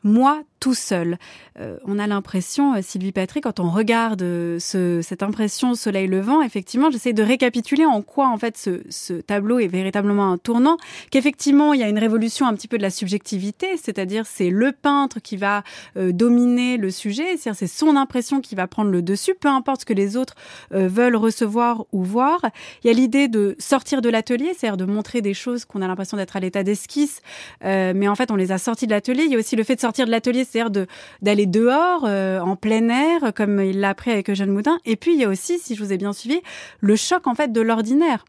moi 0.03 0.41
tout 0.63 0.73
seul. 0.73 1.17
Euh, 1.59 1.77
on 1.83 1.99
a 1.99 2.07
l'impression, 2.07 2.73
euh, 2.73 2.79
Sylvie 2.81 3.11
Patrick, 3.11 3.43
quand 3.43 3.59
on 3.59 3.69
regarde 3.69 4.21
euh, 4.21 4.59
ce, 4.59 5.01
cette 5.01 5.21
impression 5.21 5.75
soleil 5.75 6.07
levant, 6.07 6.41
effectivement, 6.41 6.89
j'essaie 6.89 7.11
de 7.11 7.21
récapituler 7.21 7.85
en 7.85 8.01
quoi 8.01 8.29
en 8.29 8.37
fait 8.37 8.57
ce, 8.57 8.81
ce 8.89 9.11
tableau 9.11 9.59
est 9.59 9.67
véritablement 9.67 10.31
un 10.31 10.37
tournant, 10.37 10.77
qu'effectivement 11.11 11.73
il 11.73 11.81
y 11.81 11.83
a 11.83 11.89
une 11.89 11.99
révolution 11.99 12.47
un 12.47 12.53
petit 12.53 12.69
peu 12.69 12.77
de 12.77 12.81
la 12.81 12.91
subjectivité, 12.91 13.75
c'est-à-dire 13.75 14.25
c'est 14.25 14.49
le 14.49 14.71
peintre 14.71 15.19
qui 15.19 15.35
va 15.35 15.63
dominer 15.95 16.77
le 16.77 16.91
sujet, 16.91 17.35
c'est-à-dire 17.35 17.55
c'est 17.59 17.67
son 17.67 17.97
impression 17.97 18.39
qui 18.39 18.55
va 18.55 18.67
prendre 18.67 18.89
le 18.89 19.01
dessus, 19.01 19.35
peu 19.35 19.49
importe 19.49 19.81
ce 19.81 19.85
que 19.85 19.93
les 19.93 20.15
autres 20.15 20.35
veulent 20.71 21.15
recevoir 21.15 21.85
ou 21.91 22.03
voir. 22.03 22.39
Il 22.83 22.87
y 22.87 22.89
a 22.89 22.93
l'idée 22.93 23.27
de 23.27 23.55
sortir 23.59 24.01
de 24.01 24.09
l'atelier, 24.09 24.53
c'est-à-dire 24.57 24.77
de 24.77 24.85
montrer 24.85 25.21
des 25.21 25.33
choses 25.33 25.65
qu'on 25.65 25.81
a 25.81 25.87
l'impression 25.87 26.17
d'être 26.17 26.35
à 26.35 26.39
l'état 26.39 26.63
d'esquisse, 26.63 27.21
mais 27.61 28.07
en 28.07 28.15
fait 28.15 28.31
on 28.31 28.35
les 28.35 28.51
a 28.51 28.57
sortis 28.57 28.87
de 28.87 28.91
l'atelier. 28.91 29.23
Il 29.25 29.31
y 29.31 29.35
a 29.35 29.39
aussi 29.39 29.55
le 29.55 29.63
fait 29.63 29.75
de 29.75 29.81
sortir 29.81 30.05
de 30.05 30.11
l'atelier, 30.11 30.45
c'est-à-dire 30.53 30.85
d'aller 31.21 31.45
dehors, 31.45 32.05
euh, 32.05 32.39
en 32.39 32.55
plein 32.55 32.89
air, 32.89 33.33
comme 33.35 33.59
il 33.61 33.79
l'a 33.79 33.89
appris 33.89 34.11
avec 34.11 34.29
Eugène 34.29 34.51
Moudin. 34.51 34.77
Et 34.85 34.95
puis 34.95 35.13
il 35.13 35.19
y 35.19 35.23
a 35.23 35.29
aussi, 35.29 35.57
si 35.59 35.75
je 35.75 35.83
vous 35.83 35.91
ai 35.91 35.97
bien 35.97 36.13
suivi, 36.13 36.41
le 36.79 36.95
choc 36.95 37.27
en 37.27 37.35
fait 37.35 37.51
de 37.51 37.61
l'ordinaire 37.61 38.25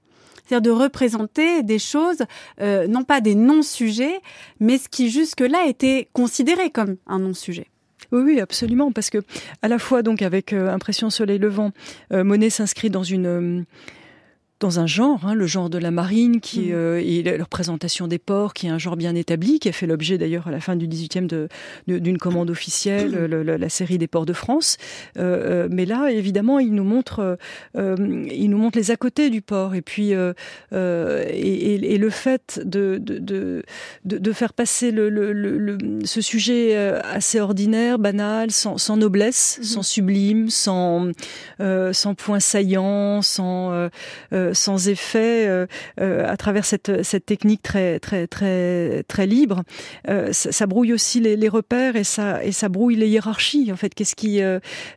c'est-à-dire 0.47 0.75
de 0.75 0.79
représenter 0.79 1.63
des 1.63 1.79
choses, 1.79 2.19
euh, 2.61 2.87
non 2.87 3.03
pas 3.03 3.23
des 3.23 3.35
non-sujets, 3.35 4.21
mais 4.61 4.77
ce 4.77 4.91
qui 4.91 5.09
jusque-là 5.09 5.65
était 5.67 6.11
considéré 6.13 6.69
comme 6.69 6.97
un 7.07 7.19
non-sujet. 7.19 7.69
Oui, 8.13 8.21
oui, 8.27 8.41
absolument, 8.41 8.93
parce 8.93 9.09
que 9.09 9.23
à 9.63 9.69
la 9.69 9.79
fois 9.79 10.03
donc 10.03 10.21
avec 10.21 10.53
euh, 10.53 10.69
Impression 10.71 11.09
Soleil 11.09 11.39
Levant, 11.39 11.71
Monet 12.11 12.51
s'inscrit 12.51 12.91
dans 12.91 13.03
une 13.03 13.65
dans 14.65 14.81
un 14.81 14.87
genre, 14.87 15.21
hein, 15.27 15.35
le 15.35 15.47
genre 15.47 15.69
de 15.69 15.77
la 15.77 15.91
marine, 15.91 16.41
qui 16.41 16.71
mm. 16.71 16.73
euh, 16.73 17.03
et 17.05 17.23
la 17.23 17.45
représentation 17.45 18.09
des 18.09 18.19
ports, 18.19 18.55
qui 18.55 18.67
est 18.67 18.71
un 18.71 18.79
genre 18.79 18.97
bien 18.97 19.15
établi, 19.15 19.59
qui 19.59 19.69
a 19.69 19.73
fait 19.73 19.87
l'objet 19.87 20.17
d'ailleurs 20.17 20.49
à 20.49 20.51
la 20.51 20.61
fin 20.61 20.75
du 20.75 20.89
18e 20.89 21.27
d'une 21.27 21.49
de, 21.87 21.99
d'une 21.99 22.17
commande 22.17 22.49
officielle, 22.49 23.29
mm. 23.29 23.43
la 23.43 23.69
série 23.69 23.99
des 23.99 24.07
ports 24.07 24.25
de 24.25 24.33
France. 24.33 24.79
Euh, 25.19 25.65
euh, 25.65 25.69
mais 25.71 25.85
là, 25.85 26.11
évidemment, 26.11 26.61
il 26.61 26.73
nous 26.73 26.85
montre, 26.85 27.37
euh, 27.77 27.97
il 28.33 28.49
nous 28.49 28.57
montre 28.57 28.79
les 28.79 28.91
à 28.91 28.97
côté 28.97 29.29
du 29.29 29.43
port, 29.43 29.75
et 29.75 29.83
puis 29.83 30.13
et, 30.13 31.95
et, 31.95 31.99
le 31.99 32.11
fait 32.11 32.63
de 32.65 32.99
de, 32.99 33.63
de, 34.05 34.33
faire 34.33 34.55
passer 34.55 34.91
le, 34.91 35.11
le, 35.11 35.79
ce 36.05 36.21
sujet 36.23 36.75
assez 36.77 37.39
ordinaire, 37.39 37.99
banal, 37.99 38.51
sans, 38.51 38.79
sans 38.79 38.97
noblesse, 38.97 39.59
mm. 39.61 39.65
sans 39.65 39.83
sublime, 39.83 40.49
sans 40.49 41.11
sans 41.59 42.15
point 42.15 42.41
saillant, 42.41 43.21
sans 43.21 43.91
sans 44.55 44.89
effet 44.89 45.47
euh, 45.47 45.67
euh, 46.01 46.27
à 46.27 46.37
travers 46.37 46.65
cette, 46.65 47.03
cette 47.03 47.27
technique 47.27 47.63
très 47.63 47.99
très 48.01 48.27
très 48.27 49.03
très 49.05 49.27
libre. 49.27 49.63
Euh, 50.09 50.33
ça, 50.33 50.67
brouille 50.67 50.93
aussi 50.93 51.21
les, 51.21 51.37
les, 51.37 51.49
repères 51.49 51.97
et 51.97 52.05
ça 52.05 52.45
et 52.45 52.53
ça 52.53 52.69
brouille 52.69 52.97
les 52.97 53.09
hiérarchies. 53.09 53.71
En 53.73 53.77
fait, 53.77 53.95
qu'est-ce 53.95 54.17
qui 54.17 54.41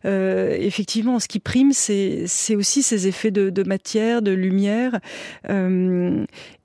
effectivement 0.04 1.20
ce 1.20 1.28
qui 1.28 1.40
prime, 1.40 1.72
c'est 1.74 2.24
c'est 2.28 2.56
aussi 2.56 2.84
ces 2.84 3.08
effets 3.08 3.32
de, 3.32 3.50
de 3.50 3.64
matière, 3.64 4.22
de 4.22 4.32
lumière 4.32 5.00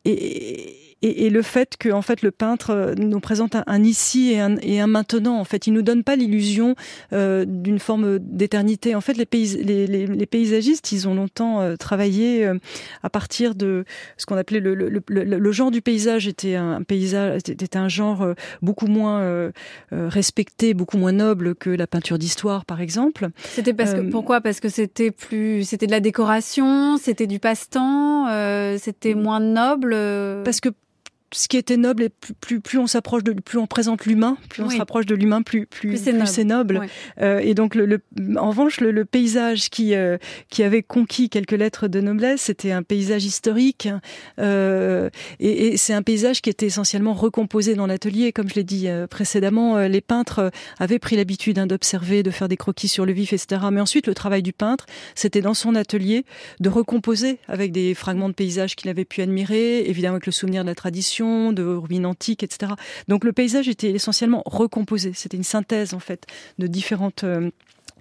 et 0.05 0.82
et, 1.03 1.27
et, 1.27 1.31
le 1.31 1.43
fait 1.43 1.77
que 1.77 1.91
en 1.91 2.03
fait 2.03 2.23
le 2.23 2.31
peintre 2.31 2.71
euh, 2.71 2.95
nous 2.97 3.21
présente 3.21 3.57
un, 3.67 3.85
ici 3.85 4.33
et 4.33 4.41
un, 4.41 4.57
et 4.62 4.81
un, 4.81 4.87
maintenant. 4.87 5.38
En 5.38 5.45
fait, 5.45 5.67
il 5.67 5.73
nous 5.73 5.83
donne 5.83 6.05
pas 6.05 6.17
l'illusion 6.17 6.77
euh, 7.12 7.45
d'une 7.47 7.79
forme 7.79 8.19
d'éternité. 8.21 8.95
En 8.95 9.01
fait, 9.01 9.15
les, 9.15 9.27
pays, 9.27 9.62
les, 9.62 9.87
les, 9.87 10.07
les, 10.07 10.27
paysagistes, 10.27 10.93
ils 10.93 11.09
ont 11.09 11.15
longtemps 11.15 11.61
euh, 11.61 11.77
travaillé 11.77 12.47
euh, 12.47 12.59
à 13.03 13.11
partir 13.11 13.55
de 13.55 13.85
ce 14.17 14.27
qu'on 14.27 14.37
appelait 14.37 14.61
le, 14.61 14.75
le, 14.75 14.88
le, 14.88 15.25
le, 15.25 15.53
genre 15.53 15.71
du 15.71 15.83
paysage 15.83 16.29
était 16.29 16.55
un 16.55 16.83
paysage 16.83 17.41
était 17.49 17.77
un 17.77 17.88
genre 17.88 18.27
beaucoup 18.62 18.87
moins 18.87 19.51
respecté, 19.91 20.75
beaucoup 20.75 20.97
moins 20.97 21.12
noble 21.12 21.55
que 21.55 21.71
la 21.71 21.87
peinture 21.87 22.19
d'histoire, 22.19 22.65
par 22.65 22.81
exemple. 22.81 23.29
C'était 23.43 23.75
parce 23.75 23.95
que 23.95 24.01
pourquoi? 24.01 24.41
Parce 24.41 24.61
que 24.61 24.69
c'était 24.69 25.11
plus, 25.11 25.65
c'était 25.65 25.87
de 25.87 25.91
la 25.91 26.01
décoration, 26.01 26.97
c'était 26.97 27.27
du 27.27 27.38
passe-temps, 27.38 28.29
c'était 28.79 29.15
moins 29.15 29.41
noble. 29.41 29.97
Parce 30.45 30.61
que 30.61 30.71
ce 31.33 31.49
qui 31.49 31.57
était 31.57 31.77
noble 31.77 32.05
et 32.05 32.11
plus, 32.40 32.61
plus, 32.61 32.79
on 32.79 32.87
s'approche 32.87 33.25
de 33.25 33.33
plus 33.33 33.59
on 33.59 33.66
présente 33.66 34.07
l'humain, 34.07 34.37
plus 34.49 34.62
on 34.62 34.71
se 34.71 34.79
rapproche 34.79 35.07
de 35.07 35.14
l'humain, 35.14 35.42
plus 35.42 35.66
plus, 35.66 35.97
c'est 35.97 36.45
noble. 36.45 36.87
Euh, 37.21 37.38
et 37.38 37.55
donc 37.55 37.75
le, 37.75 38.01
en 38.37 38.49
revanche 38.49 38.81
le, 38.81 39.05
paysage 39.05 39.68
qui 39.68 39.95
euh, 39.95 40.16
qui 40.49 40.62
avait 40.62 40.83
conquis 40.83 41.29
quelques 41.29 41.53
lettres 41.53 41.88
de 41.88 42.01
noblesse, 42.01 42.42
c'était 42.42 42.73
un 42.73 42.83
paysage 42.83 43.25
historique 43.25 43.88
euh, 44.38 45.11
et, 45.40 45.68
et 45.68 45.77
c'est 45.77 45.95
un 45.95 46.03
paysage 46.03 46.42
qui 46.42 46.51
était 46.51 46.66
essentiellement 46.66 47.14
recomposé 47.14 47.75
dans 47.75 47.87
l'atelier, 47.87 48.33
comme 48.33 48.49
je 48.49 48.55
l'ai 48.55 48.64
dit 48.64 48.88
euh, 48.88 49.07
précédemment. 49.07 49.77
Euh, 49.77 49.88
les 49.88 50.01
peintres 50.01 50.51
avaient 50.79 50.99
pris 50.99 51.16
l'habitude 51.16 51.59
hein, 51.59 51.66
d'observer, 51.66 52.23
de 52.23 52.31
faire 52.31 52.49
des 52.49 52.57
croquis 52.57 52.88
sur 52.88 53.07
le 53.07 53.12
vif, 53.12 53.33
etc. 53.33 53.62
Mais 53.71 53.81
ensuite 53.81 54.07
le 54.07 54.14
travail 54.14 54.42
du 54.42 54.53
peintre, 54.53 54.87
c'était 55.14 55.40
dans 55.40 55.55
son 55.55 55.75
atelier 55.75 56.25
de 56.61 56.68
recomposer 56.68 57.38
avec 57.49 57.73
des 57.73 57.95
fragments 57.95 58.29
de 58.29 58.35
paysage 58.35 58.77
qu'il 58.77 58.90
avait 58.90 59.05
pu 59.05 59.23
admirer, 59.23 59.81
évidemment 59.88 60.14
avec 60.14 60.27
le 60.27 60.33
souvenir 60.33 60.62
de 60.62 60.68
la 60.68 60.75
tradition 60.75 61.21
de 61.22 61.62
ruines 61.62 62.06
antiques, 62.06 62.42
etc. 62.42 62.72
Donc 63.08 63.24
le 63.24 63.32
paysage 63.32 63.68
était 63.68 63.90
essentiellement 63.90 64.42
recomposé. 64.46 65.12
C'était 65.14 65.37
une 65.37 65.42
synthèse 65.42 65.94
en 65.94 66.00
fait 66.00 66.26
de 66.58 66.66
différentes 66.66 67.24
euh, 67.24 67.50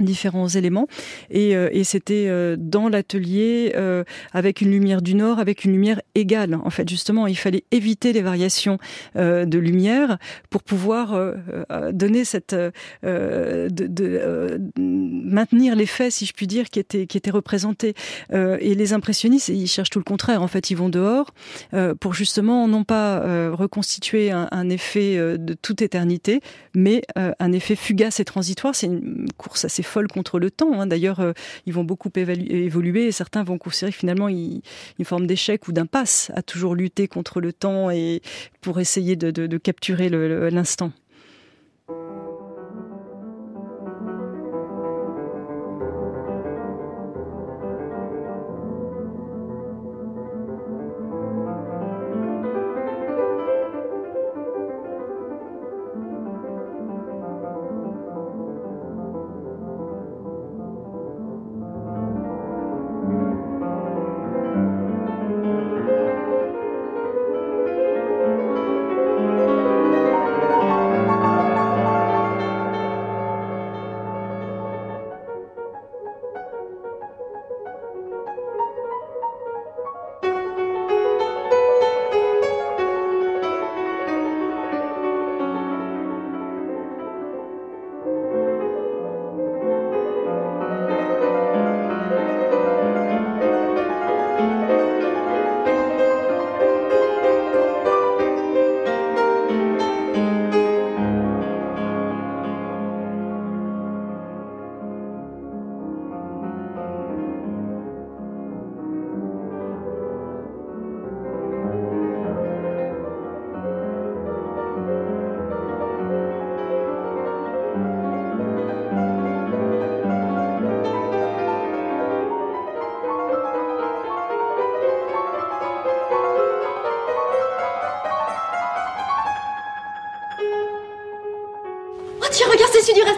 différents 0.02 0.48
éléments. 0.48 0.88
Et, 1.30 1.56
euh, 1.56 1.70
c'était 1.84 2.28
euh, 2.30 2.56
dans 2.58 2.88
l'atelier 2.88 3.74
euh, 3.76 4.04
avec 4.32 4.62
une 4.62 4.72
lumière 4.72 5.02
du 5.02 5.16
nord 5.16 5.40
avec 5.40 5.66
une 5.66 5.74
lumière 5.74 6.00
égale. 6.16 6.58
En 6.64 6.70
fait 6.70 6.88
justement 6.88 7.28
il 7.28 7.38
fallait 7.38 7.66
éviter 7.72 8.14
les 8.14 8.22
variations 8.22 8.78
de 9.16 9.58
lumière 9.58 10.18
pour 10.50 10.64
pouvoir 10.64 11.20
donner 11.92 12.24
cette 12.24 12.56
de 13.04 14.60
maintenir 14.78 15.76
l'effet 15.76 16.12
si 16.12 16.26
je 16.26 16.34
puis 16.34 16.48
dire 16.48 16.70
qui 16.70 16.80
était 16.80 17.08
qui 17.08 17.18
était 17.18 17.32
représenté. 17.32 17.94
Et 18.32 18.76
les 18.76 18.94
impressionnistes 18.94 19.50
ils 19.50 19.68
cherchent 19.68 19.90
tout 19.90 20.00
le 20.00 20.06
contraire. 20.06 20.42
En 20.42 20.48
fait 20.48 20.70
ils 20.70 20.76
vont 20.76 20.90
dehors 20.90 21.32
pour 22.00 22.14
justement 22.14 22.68
non 22.68 22.84
pas 22.84 23.50
reconstituer 23.52 24.32
un, 24.32 24.48
un, 24.52 24.70
effet 24.70 25.18
de 25.18 25.54
toute 25.54 25.82
éternité 25.82 26.42
mais 26.76 27.02
un 27.16 27.52
effet 27.52 27.76
fugace 27.76 28.20
et 28.20 28.26
transitoire. 28.26 28.76
C'est 28.76 28.88
une 28.88 29.28
course 29.38 29.66
assez 29.66 29.84
folle 29.92 30.08
contre 30.08 30.40
le 30.40 30.50
temps. 30.50 30.80
Hein. 30.80 30.88
D'ailleurs, 30.88 31.20
euh, 31.20 31.34
ils 31.66 31.74
vont 31.74 31.84
beaucoup 31.84 32.10
évoluer 32.16 33.08
et 33.08 33.12
certains 33.12 33.44
vont 33.44 33.58
considérer 33.58 33.92
finalement 33.92 34.30
une 34.30 34.62
forme 35.04 35.28
d'échec 35.28 35.68
ou 35.68 35.72
d'impasse 35.72 36.32
à 36.36 36.42
toujours 36.42 36.76
lutter 36.76 37.08
contre 37.08 37.42
le 37.42 37.54
temps 37.54 37.92
et 37.92 38.22
pour 38.62 38.80
essayer 38.80 39.16
de 39.16 39.58
capturer 39.58 40.10
l'instant. 40.10 40.92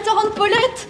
Restaurant 0.04 0.28
de 0.28 0.34
Paulette 0.34 0.88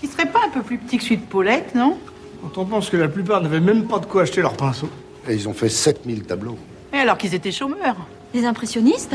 Qui 0.00 0.06
serait 0.08 0.30
pas 0.30 0.40
un 0.46 0.50
peu 0.50 0.62
plus 0.62 0.78
petit 0.78 0.98
que 0.98 1.02
celui 1.04 1.16
de 1.18 1.24
Paulette, 1.24 1.74
non? 1.74 1.96
Quand 2.42 2.60
on 2.60 2.66
pense 2.66 2.90
que 2.90 2.96
la 2.96 3.08
plupart 3.08 3.40
n'avaient 3.40 3.60
même 3.60 3.86
pas 3.86 3.98
de 3.98 4.06
quoi 4.06 4.22
acheter 4.22 4.42
leurs 4.42 4.56
pinceaux. 4.56 4.90
Et 5.28 5.34
ils 5.34 5.48
ont 5.48 5.54
fait 5.54 5.70
7000 5.70 6.24
tableaux. 6.24 6.58
Et 6.92 6.98
alors 6.98 7.16
qu'ils 7.16 7.34
étaient 7.34 7.50
chômeurs? 7.50 7.96
Des 8.34 8.44
impressionnistes? 8.44 9.14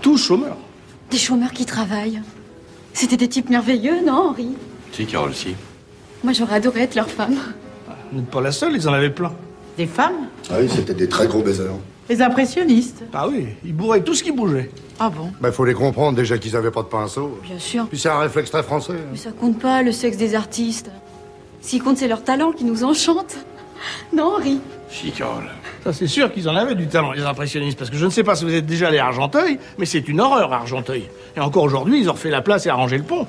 Tous 0.00 0.16
chômeurs. 0.16 0.56
Des 1.10 1.18
chômeurs 1.18 1.52
qui 1.52 1.66
travaillent. 1.66 2.22
C'était 2.92 3.16
des 3.16 3.28
types 3.28 3.50
merveilleux, 3.50 4.04
non, 4.04 4.30
Henri? 4.30 4.50
Si, 4.92 5.04
Carole, 5.04 5.34
si. 5.34 5.56
Moi, 6.22 6.32
j'aurais 6.32 6.56
adoré 6.56 6.82
être 6.82 6.94
leur 6.94 7.10
femme. 7.10 7.36
Vous 8.12 8.20
n'êtes 8.20 8.30
pas 8.30 8.40
la 8.40 8.52
seule, 8.52 8.74
ils 8.74 8.88
en 8.88 8.92
avaient 8.92 9.10
plein. 9.10 9.32
Des 9.76 9.86
femmes? 9.86 10.28
Ah 10.48 10.54
oui, 10.60 10.68
c'était 10.72 10.94
des 10.94 11.08
très 11.08 11.26
gros 11.26 11.42
baiseurs. 11.42 11.74
Les 12.08 12.20
impressionnistes 12.20 13.02
Ah 13.14 13.26
oui, 13.28 13.46
ils 13.64 13.74
bourraient 13.74 14.02
tout 14.02 14.14
ce 14.14 14.22
qui 14.22 14.30
bougeait. 14.30 14.70
Ah 15.00 15.08
bon 15.10 15.32
Bah, 15.40 15.50
faut 15.52 15.64
les 15.64 15.74
comprendre 15.74 16.16
déjà 16.16 16.36
qu'ils 16.38 16.54
avaient 16.56 16.70
pas 16.70 16.82
de 16.82 16.88
pinceau. 16.88 17.38
Bien 17.42 17.58
sûr. 17.58 17.86
Puis 17.88 17.98
c'est 17.98 18.10
un 18.10 18.18
réflexe 18.18 18.50
très 18.50 18.62
français. 18.62 18.92
hein. 18.92 19.08
Mais 19.12 19.16
ça 19.18 19.30
compte 19.32 19.58
pas, 19.58 19.82
le 19.82 19.90
sexe 19.92 20.16
des 20.16 20.34
artistes. 20.34 20.90
Ce 21.62 21.70
qui 21.70 21.78
compte, 21.80 21.96
c'est 21.96 22.08
leur 22.08 22.22
talent 22.22 22.52
qui 22.52 22.64
nous 22.64 22.84
enchante. 22.84 23.36
Non, 24.14 24.36
Henri 24.38 24.60
Si, 24.88 25.10
Carole. 25.10 25.44
Ça, 25.82 25.92
c'est 25.92 26.06
sûr 26.06 26.32
qu'ils 26.32 26.48
en 26.48 26.56
avaient 26.56 26.74
du 26.74 26.86
talent, 26.86 27.12
les 27.12 27.22
impressionnistes. 27.24 27.78
Parce 27.78 27.90
que 27.90 27.96
je 27.98 28.04
ne 28.06 28.10
sais 28.10 28.22
pas 28.24 28.34
si 28.34 28.44
vous 28.46 28.54
êtes 28.54 28.64
déjà 28.64 28.88
allé 28.88 28.98
à 28.98 29.06
Argenteuil, 29.06 29.58
mais 29.76 29.84
c'est 29.84 30.08
une 30.08 30.20
horreur, 30.22 30.52
Argenteuil. 30.54 31.04
Et 31.36 31.40
encore 31.40 31.64
aujourd'hui, 31.64 32.00
ils 32.00 32.08
ont 32.08 32.12
refait 32.14 32.30
la 32.30 32.40
place 32.40 32.64
et 32.64 32.70
arrangé 32.70 32.96
le 32.96 33.02
pont. 33.04 33.26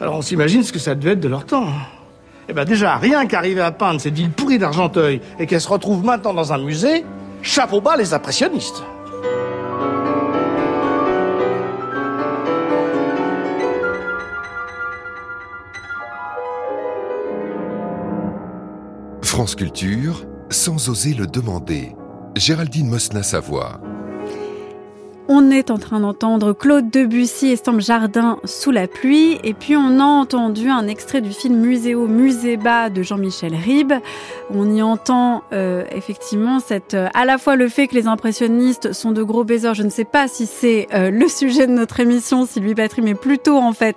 Alors 0.00 0.14
on 0.16 0.22
s'imagine 0.22 0.62
ce 0.62 0.72
que 0.72 0.78
ça 0.78 0.94
devait 0.94 1.12
être 1.12 1.20
de 1.20 1.28
leur 1.28 1.44
temps. 1.44 1.66
Eh 2.48 2.52
ben 2.54 2.64
déjà, 2.64 2.96
rien 2.96 3.26
qu'arriver 3.26 3.60
à 3.60 3.70
peindre 3.70 4.00
cette 4.00 4.14
ville 4.14 4.30
pourrie 4.30 4.58
d'Argenteuil 4.58 5.20
et 5.38 5.46
qu'elle 5.46 5.60
se 5.60 5.68
retrouve 5.68 6.04
maintenant 6.04 6.32
dans 6.32 6.52
un 6.54 6.58
musée, 6.58 7.04
chapeau 7.42 7.80
bas 7.80 7.96
les 7.96 8.14
impressionnistes. 8.14 8.82
France 19.22 19.54
Culture, 19.56 20.24
sans 20.50 20.88
oser 20.88 21.14
le 21.14 21.26
demander. 21.26 21.96
Géraldine 22.36 22.88
Mosna-Savoie. 22.88 23.80
On 25.28 25.50
est 25.50 25.70
en 25.70 25.78
train 25.78 26.00
d'entendre 26.00 26.52
Claude 26.52 26.90
Debussy 26.90 27.52
Estampe 27.52 27.80
Jardin 27.80 28.38
sous 28.44 28.72
la 28.72 28.88
pluie 28.88 29.38
et 29.44 29.54
puis 29.54 29.76
on 29.76 30.00
a 30.00 30.04
entendu 30.04 30.68
un 30.68 30.88
extrait 30.88 31.20
du 31.20 31.30
film 31.30 31.60
Muséo 31.60 32.08
Musée 32.08 32.56
bas 32.56 32.90
de 32.90 33.02
Jean-Michel 33.02 33.54
Ribes. 33.54 33.92
On 34.50 34.74
y 34.74 34.82
entend 34.82 35.44
euh, 35.52 35.84
effectivement 35.92 36.58
cette 36.58 36.94
euh, 36.94 37.08
à 37.14 37.24
la 37.24 37.38
fois 37.38 37.54
le 37.54 37.68
fait 37.68 37.86
que 37.86 37.94
les 37.94 38.08
impressionnistes 38.08 38.92
sont 38.92 39.12
de 39.12 39.22
gros 39.22 39.44
baiseurs. 39.44 39.74
Je 39.74 39.84
ne 39.84 39.90
sais 39.90 40.04
pas 40.04 40.26
si 40.26 40.46
c'est 40.46 40.88
euh, 40.92 41.10
le 41.10 41.28
sujet 41.28 41.68
de 41.68 41.72
notre 41.72 42.00
émission 42.00 42.44
Sylvie 42.44 42.74
Patry, 42.74 43.00
mais 43.00 43.14
plutôt 43.14 43.58
en 43.58 43.72
fait 43.72 43.96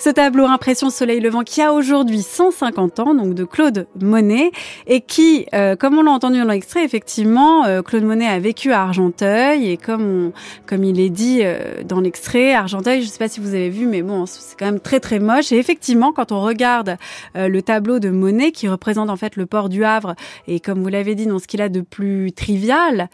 ce 0.00 0.08
tableau 0.08 0.46
Impression 0.46 0.88
Soleil 0.88 1.20
Levant 1.20 1.42
qui 1.42 1.60
a 1.60 1.74
aujourd'hui 1.74 2.22
150 2.22 3.00
ans, 3.00 3.14
donc 3.14 3.34
de 3.34 3.44
Claude 3.44 3.86
Monet 4.00 4.50
et 4.86 5.02
qui, 5.02 5.46
euh, 5.52 5.76
comme 5.76 5.98
on 5.98 6.02
l'a 6.02 6.10
entendu 6.10 6.38
dans 6.38 6.46
l'extrait, 6.46 6.84
effectivement, 6.84 7.66
euh, 7.66 7.82
Claude 7.82 8.04
Monet 8.04 8.26
a 8.26 8.38
vécu 8.38 8.72
à 8.72 8.80
Argenteuil 8.80 9.70
et 9.70 9.76
comme 9.76 10.32
comme 10.70 10.84
il 10.84 11.00
est 11.00 11.10
dit 11.10 11.40
euh, 11.42 11.82
dans 11.84 12.00
l'extrait, 12.00 12.54
Argenteuil, 12.54 13.00
je 13.00 13.06
ne 13.06 13.10
sais 13.10 13.18
pas 13.18 13.26
si 13.26 13.40
vous 13.40 13.54
avez 13.54 13.70
vu, 13.70 13.86
mais 13.86 14.02
bon, 14.02 14.24
c'est 14.24 14.56
quand 14.56 14.66
même 14.66 14.78
très 14.78 15.00
très 15.00 15.18
moche. 15.18 15.50
Et 15.50 15.56
effectivement, 15.56 16.12
quand 16.12 16.30
on 16.30 16.40
regarde 16.40 16.96
euh, 17.36 17.48
le 17.48 17.60
tableau 17.60 17.98
de 17.98 18.08
Monet 18.08 18.52
qui 18.52 18.68
représente 18.68 19.10
en 19.10 19.16
fait 19.16 19.34
le 19.34 19.46
port 19.46 19.68
du 19.68 19.84
Havre 19.84 20.14
et 20.46 20.60
comme 20.60 20.80
vous 20.80 20.88
l'avez 20.88 21.16
dit, 21.16 21.26
dans 21.26 21.40
ce 21.40 21.48
qu'il 21.48 21.60
a 21.60 21.68
de 21.68 21.80
plus 21.80 22.30
trivial, 22.30 23.08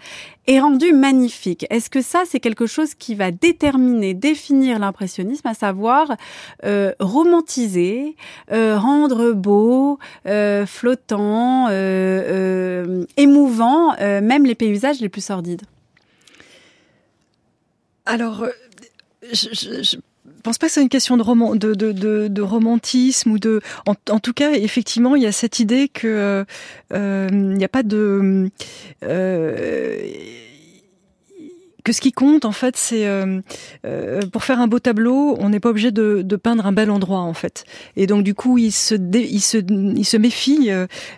est 0.46 0.60
rendu 0.60 0.92
magnifique. 0.92 1.64
Est-ce 1.70 1.88
que 1.88 2.02
ça, 2.02 2.24
c'est 2.26 2.40
quelque 2.40 2.66
chose 2.66 2.94
qui 2.94 3.14
va 3.14 3.30
déterminer, 3.30 4.12
définir 4.12 4.78
l'impressionnisme, 4.78 5.48
à 5.48 5.54
savoir 5.54 6.14
euh, 6.66 6.92
romantiser, 7.00 8.16
euh, 8.52 8.78
rendre 8.78 9.32
beau, 9.32 9.98
euh, 10.26 10.66
flottant, 10.66 11.68
euh, 11.70 13.04
émouvant, 13.16 13.96
même 13.98 14.44
les 14.44 14.54
paysages 14.54 15.00
les 15.00 15.08
plus 15.08 15.24
sordides? 15.24 15.62
Alors, 18.06 18.44
euh, 18.44 18.50
je, 19.32 19.48
je, 19.82 19.96
pense 20.46 20.58
pas 20.58 20.68
que 20.68 20.72
c'est 20.72 20.82
une 20.82 20.88
question 20.88 21.16
de, 21.16 21.22
roman, 21.22 21.56
de, 21.56 22.40
romantisme 22.40 23.32
ou 23.32 23.38
de. 23.38 23.60
En, 23.86 24.20
tout 24.20 24.32
cas, 24.32 24.52
effectivement, 24.52 25.16
il 25.16 25.22
y 25.22 25.26
a 25.26 25.32
cette 25.32 25.58
idée 25.58 25.88
que 25.88 26.44
euh, 26.92 27.28
il 27.30 27.54
n'y 27.54 27.64
a 27.64 27.68
pas 27.68 27.82
de. 27.82 28.48
Euh, 29.02 29.98
que 31.86 31.92
ce 31.92 32.00
qui 32.00 32.10
compte 32.10 32.44
en 32.44 32.50
fait 32.50 32.76
c'est 32.76 33.06
euh, 33.06 33.40
euh, 33.86 34.20
pour 34.32 34.42
faire 34.42 34.60
un 34.60 34.66
beau 34.66 34.80
tableau 34.80 35.36
on 35.38 35.50
n'est 35.50 35.60
pas 35.60 35.68
obligé 35.68 35.92
de, 35.92 36.22
de, 36.22 36.34
peindre 36.36 36.66
un 36.66 36.72
bel 36.72 36.90
endroit 36.90 37.20
en 37.20 37.32
fait. 37.32 37.64
Et 37.94 38.08
donc 38.08 38.24
du 38.24 38.34
coup 38.34 38.58
il 38.58 38.72
se 38.72 38.96
il 38.96 39.40
se 39.40 39.58
il 39.58 40.04
se 40.04 40.16
méfie 40.16 40.70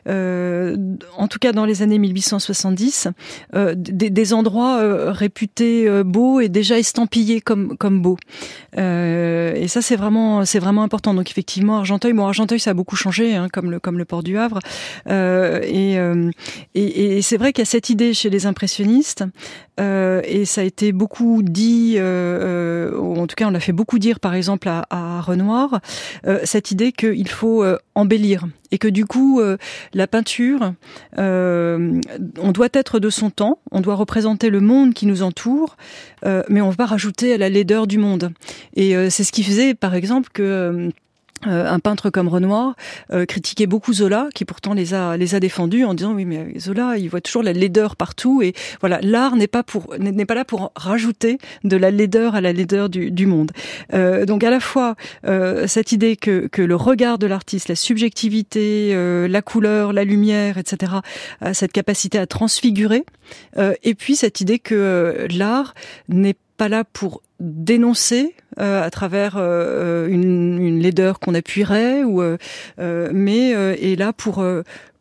euh, 0.07 0.77
en 1.17 1.27
tout 1.27 1.39
cas 1.39 1.53
dans 1.53 1.65
les 1.65 1.81
années 1.81 1.99
1870 1.99 3.09
des, 3.55 4.11
des, 4.11 4.33
endroits 4.35 5.11
réputés 5.11 5.89
beaux 6.05 6.41
et 6.41 6.51
déjà 6.51 6.79
estampillés 6.79 7.41
comme 7.41 7.79
comme 7.79 8.03
beaux. 8.03 8.19
Et 8.77 9.69
ça 9.69 9.81
c'est 9.81 9.97
vraiment 9.97 10.45
c'est 10.45 10.59
vraiment 10.59 10.83
important. 10.83 11.15
Donc 11.15 11.31
effectivement 11.31 11.79
Argenteuil 11.79 12.13
bon 12.13 12.27
Argenteuil 12.27 12.61
ça 12.61 12.73
a 12.73 12.75
beaucoup 12.75 12.97
changé 12.97 13.35
hein, 13.35 13.49
comme 13.51 13.71
le 13.71 13.81
comme 13.81 13.97
le 13.97 14.05
port 14.05 14.23
du 14.23 14.37
Havre. 14.37 14.59
Et, 15.09 15.95
et, 16.75 17.17
et 17.17 17.23
c'est 17.23 17.39
vrai 17.39 17.55
qu'il 17.55 17.63
y 17.63 17.67
a 17.69 17.71
cette 17.71 17.89
idée 17.89 18.13
chez 18.13 18.29
les 18.29 18.45
impressionnistes 18.45 19.25
et 19.79 20.45
ça 20.45 20.58
a 20.59 20.65
été 20.65 20.93
beaucoup 20.93 21.43
dit, 21.43 21.95
euh, 21.97 22.93
euh, 22.93 22.99
en 22.99 23.27
tout 23.27 23.35
cas 23.37 23.47
on 23.47 23.51
l'a 23.51 23.61
fait 23.61 23.73
beaucoup 23.73 23.99
dire 23.99 24.21
par 24.21 24.35
exemple 24.35 24.69
à, 24.69 25.21
Renoir, 25.21 25.81
euh, 26.27 26.41
cette 26.45 26.71
idée 26.71 26.93
qu'il 26.93 27.29
faut 27.29 27.65
embellir 27.95 28.47
et 28.71 28.79
que 28.79 28.89
du 28.89 29.05
coup 29.07 29.41
la 29.95 30.07
peinture, 30.07 30.75
on 31.17 32.53
doit 32.53 32.69
être 32.73 33.01
de 33.01 33.11
son 33.11 33.31
temps, 33.31 33.59
on 33.71 33.81
doit 33.81 33.95
représenter 33.95 34.51
le 34.51 34.61
monde 34.61 34.95
qui 34.95 35.07
nous 35.07 35.23
entoure, 35.23 35.77
mais 36.25 36.61
on 36.61 36.71
va 36.71 36.77
pas 36.77 36.87
rajouter 36.87 37.35
à 37.35 37.39
la 37.39 37.49
laideur 37.49 37.87
du 37.87 37.99
monde. 37.99 38.31
Et 38.75 39.11
c'est 39.11 39.25
ce 39.25 39.33
qui 39.33 39.43
faisait 39.43 39.75
par 39.75 39.95
exemple 39.95 40.29
que 40.33 40.91
euh, 41.47 41.71
un 41.71 41.79
peintre 41.79 42.11
comme 42.11 42.29
Renoir 42.29 42.75
euh, 43.13 43.25
critiquait 43.25 43.67
beaucoup 43.67 43.93
Zola, 43.93 44.29
qui 44.35 44.45
pourtant 44.45 44.75
les 44.75 44.95
a 44.95 45.17
les 45.17 45.35
a 45.35 45.41
défendus 45.41 45.85
en 45.85 45.95
disant 45.95 46.13
oui 46.13 46.25
mais 46.25 46.59
Zola 46.59 46.99
il 46.99 47.09
voit 47.09 47.21
toujours 47.21 47.43
la 47.43 47.53
laideur 47.53 47.95
partout 47.95 48.43
et 48.43 48.55
voilà 48.81 48.99
l'art 49.03 49.37
n'est 49.37 49.47
pas 49.47 49.63
pour 49.63 49.95
n'est 49.99 50.27
pas 50.27 50.35
là 50.35 50.45
pour 50.45 50.73
rajouter 50.75 51.39
de 51.65 51.77
la 51.77 51.91
laideur 51.91 52.35
à 52.35 52.41
la 52.41 52.53
laideur 52.53 52.89
du, 52.89 53.11
du 53.11 53.27
monde. 53.27 53.53
Euh, 53.95 54.27
donc 54.27 54.43
à 54.43 54.51
la 54.51 54.61
fois 54.61 54.97
euh, 55.27 55.67
cette 55.67 55.93
idée 55.93 56.17
que 56.17 56.49
que 56.49 56.63
le 56.63 56.77
regard 56.77 57.19
de 57.19 57.27
l'artiste, 57.27 57.69
la 57.69 57.77
subjectivité, 57.77 58.91
euh, 58.93 59.29
la 59.29 59.43
couleur, 59.43 59.93
la 59.93 60.05
lumière, 60.05 60.59
etc. 60.59 60.93
a 61.41 61.55
cette 61.55 61.73
capacité 61.73 62.19
à 62.19 62.27
transfigurer 62.27 63.05
et 63.83 63.95
puis 63.95 64.17
cette 64.17 64.41
idée 64.41 64.59
que 64.59 65.27
l'art 65.31 65.75
n'est 66.09 66.37
pas 66.57 66.69
là 66.69 66.85
pour 66.85 67.23
dénoncer 67.41 68.35
euh, 68.61 68.83
à 68.83 68.91
travers 68.91 69.35
euh, 69.37 70.09
une, 70.09 70.61
une, 70.61 70.81
laideur 70.81 71.21
qu'on 71.21 71.35
appuierait, 71.35 72.03
ou, 72.03 72.23
euh, 72.23 72.37
mais 73.13 73.51
est 73.51 73.99
là 73.99 74.13
pour 74.13 74.45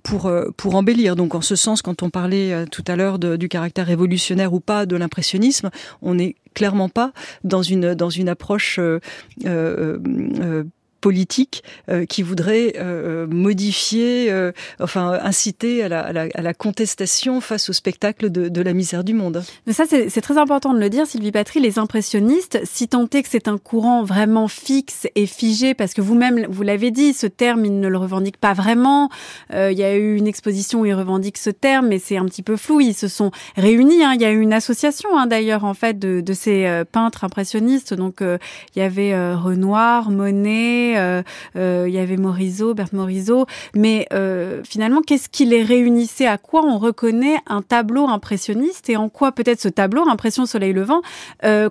pour 0.03 0.31
pour 0.55 0.75
embellir. 0.75 1.15
Donc 1.15 1.35
en 1.35 1.41
ce 1.41 1.55
sens, 1.55 1.81
quand 1.81 2.03
on 2.03 2.09
parlait 2.09 2.65
tout 2.71 2.83
à 2.87 2.95
l'heure 2.95 3.19
du 3.19 3.49
caractère 3.49 3.87
révolutionnaire 3.87 4.53
ou 4.53 4.59
pas 4.59 4.85
de 4.85 4.95
l'impressionnisme, 4.95 5.69
on 6.01 6.15
n'est 6.15 6.35
clairement 6.57 6.89
pas 6.89 7.11
dans 7.43 7.61
une 7.61 7.93
dans 7.93 8.09
une 8.09 8.29
approche 8.29 8.79
euh, 8.79 8.99
euh, 9.45 10.63
politique 11.01 11.63
euh, 11.89 12.05
qui 12.05 12.23
voudrait 12.23 12.73
euh, 12.77 13.27
modifier, 13.27 14.31
euh, 14.31 14.51
enfin 14.79 15.19
inciter 15.21 15.83
à 15.83 15.89
la, 15.89 16.01
à, 16.01 16.13
la, 16.13 16.27
à 16.33 16.41
la, 16.41 16.53
contestation 16.53 17.41
face 17.41 17.69
au 17.69 17.73
spectacle 17.73 18.29
de, 18.29 18.49
de 18.49 18.61
la 18.61 18.73
misère 18.73 19.03
du 19.03 19.13
monde. 19.13 19.43
Mais 19.65 19.73
ça, 19.73 19.85
c'est 19.87 20.21
très 20.21 20.37
important 20.37 20.73
de 20.73 20.79
le 20.79 20.89
dire, 20.89 21.05
Sylvie 21.05 21.31
Patry, 21.31 21.59
les 21.59 21.79
impressionnistes, 21.79 22.59
si 22.63 22.87
tant 22.87 23.07
est 23.13 23.23
que 23.23 23.29
c'est 23.29 23.47
un 23.47 23.57
courant 23.57 24.03
vraiment 24.03 24.47
fixe 24.47 25.07
et 25.15 25.25
figé, 25.25 25.73
parce 25.73 25.93
que 25.93 26.01
vous-même, 26.01 26.45
vous, 26.49 26.63
l'avez 26.63 26.91
dit, 26.91 27.13
ce 27.13 27.27
terme, 27.27 27.65
ils 27.65 27.79
ne 27.79 27.87
le 27.87 27.97
revendiquent 27.97 28.37
pas 28.37 28.53
vraiment. 28.53 29.09
Euh, 29.53 29.71
il 29.71 29.77
y 29.77 29.83
a 29.83 29.95
eu 29.95 30.15
une 30.15 30.27
exposition 30.27 30.81
où 30.81 30.85
ils 30.85 30.93
revendiquent 30.93 31.37
ce 31.37 31.49
terme, 31.49 31.87
mais 31.87 31.99
c'est 31.99 32.17
un 32.17 32.25
petit 32.25 32.43
peu 32.43 32.57
flou. 32.57 32.81
Ils 32.81 32.93
se 32.93 33.07
sont 33.07 33.31
réunis. 33.55 34.03
Hein. 34.03 34.13
Il 34.15 34.21
y 34.21 34.25
a 34.25 34.31
eu 34.31 34.39
une 34.39 34.53
association, 34.53 35.17
hein, 35.17 35.27
d'ailleurs, 35.27 35.63
en 35.63 35.73
fait, 35.73 35.99
de, 35.99 36.21
de 36.21 36.33
ces 36.33 36.65
euh, 36.65 36.83
peintres 36.85 37.23
impressionnistes. 37.23 37.93
Donc, 37.93 38.21
euh, 38.21 38.37
il 38.75 38.79
y 38.79 38.81
avait 38.81 39.13
Renoir, 39.33 40.11
Monet, 40.11 40.86
euh, 40.95 41.21
euh, 41.55 41.85
il 41.87 41.93
y 41.93 41.97
avait 41.97 42.17
Morisot, 42.17 42.73
Berthe 42.73 42.93
Morisot, 42.93 43.45
mais 43.75 44.07
euh, 44.13 44.61
finalement, 44.63 45.01
qu'est-ce 45.01 45.29
qui 45.29 45.45
les 45.45 45.63
réunissait? 45.63 46.27
À 46.27 46.37
quoi 46.37 46.63
on 46.63 46.77
reconnaît 46.77 47.37
un 47.47 47.61
tableau 47.61 48.07
impressionniste? 48.07 48.89
Et 48.89 48.95
en 48.95 49.09
quoi 49.09 49.31
peut-être 49.31 49.59
ce 49.59 49.69
tableau, 49.69 50.07
Impression 50.07 50.45
Soleil 50.45 50.73
Levant, 50.73 51.01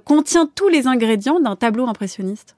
contient 0.05 0.49
tous 0.55 0.69
les 0.69 0.87
ingrédients 0.87 1.41
d'un 1.41 1.57
tableau 1.57 1.87
impressionniste? 1.87 2.55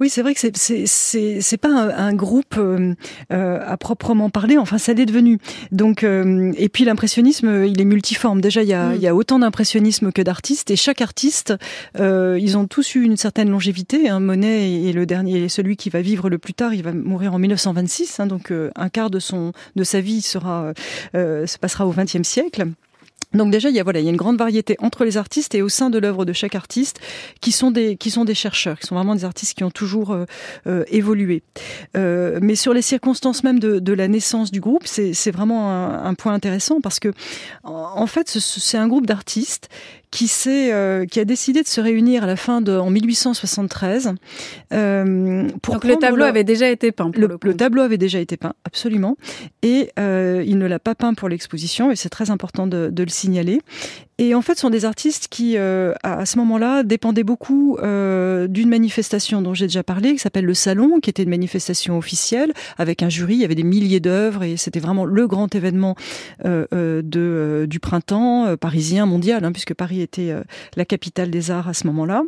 Oui, 0.00 0.08
c'est 0.08 0.22
vrai 0.22 0.34
que 0.34 0.40
c'est 0.40 0.56
c'est 0.56 1.40
c'est 1.40 1.56
pas 1.56 1.68
un, 1.68 2.08
un 2.08 2.14
groupe 2.14 2.56
euh, 2.58 2.94
euh, 3.32 3.60
à 3.64 3.76
proprement 3.76 4.28
parler. 4.28 4.58
Enfin, 4.58 4.76
ça 4.76 4.92
l'est 4.92 5.06
devenu. 5.06 5.38
Donc, 5.70 6.02
euh, 6.02 6.52
et 6.56 6.68
puis 6.68 6.84
l'impressionnisme, 6.84 7.64
il 7.64 7.80
est 7.80 7.84
multiforme. 7.84 8.40
Déjà, 8.40 8.62
il 8.64 8.68
y 8.68 8.74
a 8.74 8.88
mm. 8.88 8.94
il 8.96 9.02
y 9.02 9.06
a 9.06 9.14
autant 9.14 9.38
d'impressionnisme 9.38 10.10
que 10.10 10.20
d'artistes, 10.20 10.72
et 10.72 10.76
chaque 10.76 11.00
artiste, 11.00 11.54
euh, 12.00 12.36
ils 12.40 12.58
ont 12.58 12.66
tous 12.66 12.96
eu 12.96 13.02
une 13.02 13.16
certaine 13.16 13.48
longévité. 13.50 14.08
Hein. 14.08 14.18
Monet 14.18 14.88
est 14.88 14.92
le 14.92 15.06
dernier, 15.06 15.48
celui 15.48 15.76
qui 15.76 15.90
va 15.90 16.00
vivre 16.00 16.28
le 16.28 16.38
plus 16.38 16.54
tard. 16.54 16.74
Il 16.74 16.82
va 16.82 16.92
mourir 16.92 17.32
en 17.32 17.38
1926, 17.38 18.18
hein, 18.18 18.26
donc 18.26 18.52
un 18.74 18.88
quart 18.88 19.10
de 19.10 19.20
son 19.20 19.52
de 19.76 19.84
sa 19.84 20.00
vie 20.00 20.22
sera 20.22 20.72
se 21.14 21.58
passera 21.58 21.86
au 21.86 21.92
XXe 21.92 22.22
siècle. 22.22 22.66
Donc 23.34 23.50
déjà, 23.50 23.68
il 23.68 23.76
y 23.76 23.80
a 23.80 23.82
voilà, 23.82 24.00
il 24.00 24.04
y 24.04 24.08
a 24.08 24.10
une 24.10 24.16
grande 24.16 24.38
variété 24.38 24.76
entre 24.78 25.04
les 25.04 25.16
artistes 25.16 25.54
et 25.54 25.62
au 25.62 25.68
sein 25.68 25.90
de 25.90 25.98
l'œuvre 25.98 26.24
de 26.24 26.32
chaque 26.32 26.54
artiste, 26.54 27.00
qui 27.40 27.52
sont 27.52 27.70
des 27.70 27.96
qui 27.96 28.10
sont 28.10 28.24
des 28.24 28.34
chercheurs, 28.34 28.78
qui 28.78 28.86
sont 28.86 28.94
vraiment 28.94 29.14
des 29.14 29.24
artistes 29.24 29.56
qui 29.56 29.64
ont 29.64 29.70
toujours 29.70 30.12
euh, 30.12 30.24
euh 30.66 30.84
évolué. 30.88 31.42
Euh, 31.96 32.38
mais 32.42 32.54
sur 32.54 32.72
les 32.74 32.82
circonstances 32.82 33.44
même 33.44 33.58
de, 33.58 33.92
la 33.94 34.08
naissance 34.08 34.50
du 34.50 34.60
groupe, 34.60 34.86
c'est 34.86 35.30
vraiment 35.30 35.70
un, 35.70 36.04
un, 36.04 36.14
point 36.14 36.34
intéressant 36.34 36.80
parce 36.80 36.98
que 36.98 37.12
en 37.62 38.06
fait, 38.06 38.28
c'est 38.28 38.78
un 38.78 38.88
groupe 38.88 39.06
d'artistes 39.06 39.68
qui, 40.14 40.30
euh, 40.46 41.06
qui 41.06 41.18
a 41.18 41.24
décidé 41.24 41.62
de 41.62 41.66
se 41.66 41.80
réunir 41.80 42.22
à 42.22 42.26
la 42.26 42.36
fin 42.36 42.60
de 42.60 42.72
en 42.72 42.88
1873 42.88 44.14
euh, 44.72 45.48
pour 45.60 45.74
Donc 45.74 45.84
le 45.84 45.96
tableau 45.96 46.24
avait 46.24 46.44
déjà 46.44 46.70
été 46.70 46.92
peint. 46.92 47.10
Le, 47.16 47.26
le, 47.26 47.38
le, 47.42 47.56
tableau 47.56 47.82
avait 47.82 47.98
déjà 47.98 48.20
été 48.20 48.36
peint, 48.36 48.54
absolument, 48.64 49.16
et 49.62 49.90
euh, 49.98 50.44
il 50.46 50.58
ne 50.58 50.66
l'a 50.66 50.78
pas 50.78 50.94
peint 50.94 51.14
pour 51.14 51.28
l'exposition, 51.28 51.90
et 51.90 51.96
c'est 51.96 52.10
très 52.10 52.30
important 52.30 52.68
de, 52.68 52.90
de, 52.92 53.02
le 53.02 53.08
signaler. 53.08 53.60
Et 54.18 54.34
en 54.34 54.42
fait, 54.42 54.54
ce 54.54 54.60
sont 54.60 54.70
des 54.70 54.84
artistes 54.84 55.28
qui, 55.28 55.56
euh, 55.56 55.92
à 56.02 56.24
ce 56.26 56.38
moment-là, 56.38 56.82
dépendaient 56.82 57.24
beaucoup 57.24 57.78
euh, 57.78 58.46
d'une 58.46 58.68
manifestation 58.68 59.42
dont 59.42 59.54
j'ai 59.54 59.66
déjà 59.66 59.82
parlé, 59.82 60.12
qui 60.12 60.18
s'appelle 60.18 60.44
le 60.44 60.54
Salon, 60.54 61.00
qui 61.00 61.10
était 61.10 61.24
une 61.24 61.30
manifestation 61.30 61.98
officielle 61.98 62.52
avec 62.78 63.02
un 63.02 63.08
jury. 63.08 63.34
Il 63.34 63.40
y 63.40 63.44
avait 63.44 63.54
des 63.54 63.64
milliers 63.64 64.00
d'œuvres 64.00 64.44
et 64.44 64.56
c'était 64.56 64.80
vraiment 64.80 65.04
le 65.04 65.26
grand 65.26 65.54
événement 65.54 65.96
euh, 66.44 66.66
euh 66.72 67.02
de, 67.02 67.20
euh, 67.20 67.66
du 67.66 67.80
printemps 67.80 68.46
euh, 68.46 68.56
parisien, 68.56 69.06
mondial, 69.06 69.44
hein, 69.44 69.52
puisque 69.52 69.74
Paris 69.74 70.00
était 70.00 70.32
la 70.76 70.84
capitale 70.84 71.30
des 71.30 71.50
arts 71.50 71.68
à 71.68 71.74
ce 71.74 71.86
moment-là. 71.88 72.22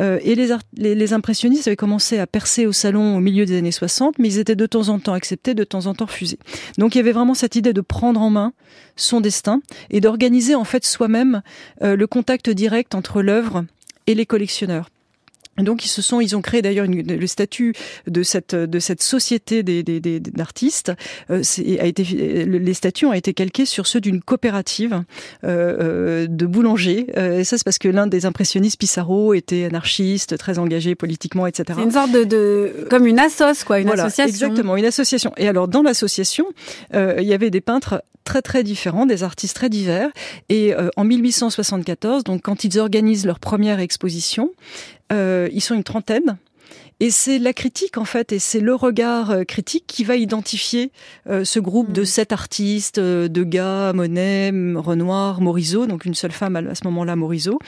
et 0.00 0.34
les, 0.34 0.54
les, 0.76 0.94
les, 0.94 1.12
impressionnistes 1.12 1.66
avaient 1.66 1.76
commencé 1.76 2.18
à 2.18 2.26
percer 2.26 2.66
au 2.66 2.72
Salon 2.72 3.16
au 3.16 3.20
milieu 3.20 3.44
des 3.44 3.56
années 3.56 3.72
60, 3.72 4.18
mais 4.18 4.28
ils 4.28 4.38
étaient 4.38 4.56
de 4.56 4.66
temps 4.66 4.88
en 4.88 4.98
temps 4.98 5.12
acceptés, 5.12 5.54
de 5.54 5.64
temps 5.64 5.86
en 5.86 5.94
temps 5.94 6.06
refusés. 6.06 6.38
Donc 6.78 6.94
il 6.94 6.98
y 6.98 7.00
avait 7.00 7.12
vraiment 7.12 7.34
cette 7.34 7.56
idée 7.56 7.72
de 7.72 7.80
prendre 7.80 8.20
en 8.20 8.30
main 8.30 8.52
son 9.00 9.20
destin 9.20 9.60
et 9.90 10.00
d'organiser 10.00 10.54
en 10.54 10.64
fait 10.64 10.84
soi-même 10.84 11.42
euh, 11.82 11.96
le 11.96 12.06
contact 12.06 12.50
direct 12.50 12.94
entre 12.94 13.22
l'œuvre 13.22 13.64
et 14.06 14.14
les 14.14 14.26
collectionneurs. 14.26 14.90
Donc 15.58 15.84
ils 15.84 15.88
se 15.88 16.00
sont, 16.00 16.20
ils 16.20 16.36
ont 16.36 16.42
créé 16.42 16.62
d'ailleurs 16.62 16.86
le 16.86 17.26
statut 17.26 17.74
de 18.06 18.22
cette 18.22 18.54
de 18.54 18.78
cette 18.78 19.02
société 19.02 19.62
des, 19.62 19.82
des, 19.82 20.00
des 20.00 20.20
d'artistes. 20.20 20.92
Euh, 21.30 21.42
a 21.80 21.86
été 21.86 22.04
les 22.04 22.74
statuts 22.74 23.06
ont 23.06 23.12
été 23.12 23.34
calqués 23.34 23.66
sur 23.66 23.86
ceux 23.86 24.00
d'une 24.00 24.22
coopérative 24.22 25.02
euh, 25.44 25.76
euh 25.80 26.26
de 26.28 26.46
boulangers. 26.46 27.06
Euh, 27.16 27.40
et 27.40 27.44
ça 27.44 27.58
c'est 27.58 27.64
parce 27.64 27.78
que 27.78 27.88
l'un 27.88 28.06
des 28.06 28.26
impressionnistes 28.26 28.78
Pissarro 28.78 29.34
était 29.34 29.64
anarchiste, 29.64 30.38
très 30.38 30.58
engagé 30.58 30.94
politiquement, 30.94 31.46
etc. 31.46 31.78
C'est 31.78 31.84
une 31.84 31.90
sorte 31.90 32.12
de, 32.12 32.24
de 32.24 32.86
comme 32.88 33.06
une 33.06 33.18
assoce 33.18 33.64
quoi, 33.64 33.80
une 33.80 33.86
voilà, 33.86 34.04
association. 34.04 34.48
Exactement, 34.48 34.76
une 34.76 34.84
association. 34.84 35.32
Et 35.36 35.48
alors 35.48 35.68
dans 35.68 35.82
l'association, 35.82 36.46
euh, 36.94 37.16
il 37.18 37.26
y 37.26 37.34
avait 37.34 37.50
des 37.50 37.60
peintres 37.60 38.02
très 38.24 38.42
très 38.42 38.62
différents, 38.62 39.06
des 39.06 39.22
artistes 39.22 39.56
très 39.56 39.68
divers. 39.68 40.10
Et 40.48 40.74
euh, 40.74 40.88
en 40.96 41.04
1874, 41.04 42.24
donc 42.24 42.42
quand 42.42 42.64
ils 42.64 42.78
organisent 42.78 43.26
leur 43.26 43.40
première 43.40 43.80
exposition, 43.80 44.52
ils 45.10 45.60
sont 45.60 45.74
une 45.74 45.84
trentaine. 45.84 46.38
Et 47.02 47.10
c'est 47.10 47.38
la 47.38 47.54
critique 47.54 47.96
en 47.96 48.04
fait, 48.04 48.30
et 48.30 48.38
c'est 48.38 48.60
le 48.60 48.74
regard 48.74 49.30
euh, 49.30 49.44
critique 49.44 49.84
qui 49.86 50.04
va 50.04 50.16
identifier 50.16 50.92
euh, 51.30 51.44
ce 51.44 51.58
groupe 51.58 51.92
de 51.92 52.02
mm. 52.02 52.04
sept 52.04 52.32
artistes, 52.32 52.98
euh, 52.98 53.26
Degas, 53.26 53.94
Monet, 53.94 54.50
Renoir, 54.76 55.40
Morisot, 55.40 55.86
donc 55.86 56.04
une 56.04 56.14
seule 56.14 56.30
femme 56.30 56.56
à 56.56 56.74
ce 56.74 56.84
moment-là, 56.84 57.16
Morisot, 57.16 57.58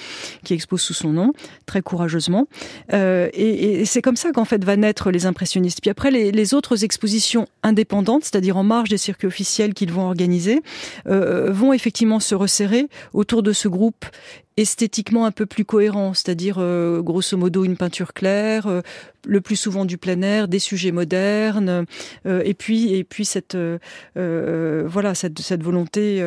qui 0.45 0.53
expose 0.53 0.83
sous 0.83 0.93
son 0.93 1.13
nom, 1.13 1.33
très 1.65 1.81
courageusement. 1.81 2.47
Euh, 2.93 3.31
et, 3.33 3.81
et 3.81 3.85
c'est 3.87 4.03
comme 4.03 4.17
ça 4.17 4.33
qu'en 4.33 4.45
fait 4.45 4.63
va 4.63 4.77
naître 4.77 5.11
les 5.11 5.25
impressionnistes. 5.25 5.81
Puis 5.81 5.91
après, 5.91 6.11
les, 6.11 6.31
les 6.31 6.53
autres 6.53 6.85
expositions 6.85 7.47
indépendantes, 7.63 8.25
c'est-à-dire 8.25 8.59
en 8.59 8.65
marge 8.65 8.91
des 8.91 8.99
circuits 8.99 9.29
officiels 9.29 9.73
qu'ils 9.73 9.93
vont 9.93 10.05
organiser, 10.05 10.61
euh, 11.07 11.51
vont 11.51 11.73
effectivement 11.73 12.21
se 12.21 12.35
resserrer 12.35 12.87
autour 13.15 13.43
de 13.43 13.55
ce 13.55 13.67
groupe 13.67 14.05
esthétiquement 14.63 15.27
un 15.27 15.31
peu 15.31 15.47
plus 15.47 15.65
cohérent, 15.65 16.15
c'est-à-dire 16.15 16.57
euh, 16.59 17.03
grosso 17.03 17.37
modo 17.37 17.65
une 17.65 17.77
peinture 17.77 18.15
claire, 18.15 18.67
euh, 18.67 18.81
le 19.27 19.41
plus 19.41 19.57
souvent 19.57 19.85
du 19.85 19.99
plein 19.99 20.23
air, 20.23 20.49
des 20.49 20.59
sujets 20.59 20.93
modernes, 20.93 21.85
euh, 22.27 22.43
et 22.45 22.55
puis 22.55 22.95
et 22.95 23.05
puis 23.05 23.25
cette 23.25 23.57
voilà 24.15 25.15
cette 25.15 25.63
volonté 25.63 26.23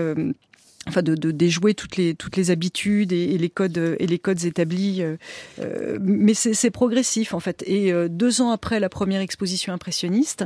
enfin 0.87 1.01
de, 1.01 1.15
de 1.15 1.31
déjouer 1.31 1.73
toutes 1.73 1.97
les 1.97 2.15
toutes 2.15 2.37
les 2.37 2.51
habitudes 2.51 3.11
et, 3.11 3.37
les 3.37 3.49
codes 3.49 3.95
et 3.99 4.07
les 4.07 4.19
codes 4.19 4.43
établis 4.45 5.01
euh, 5.01 5.17
euh 5.59 5.97
mais 6.01 6.33
c'est 6.33 6.71
progressif 6.71 7.33
en 7.33 7.39
fait. 7.39 7.63
Et 7.65 7.91
euh, 7.91 8.07
deux 8.07 8.41
ans 8.41 8.51
après 8.51 8.79
la 8.79 8.89
première 8.89 9.21
exposition 9.21 9.73
impressionniste 9.73 10.45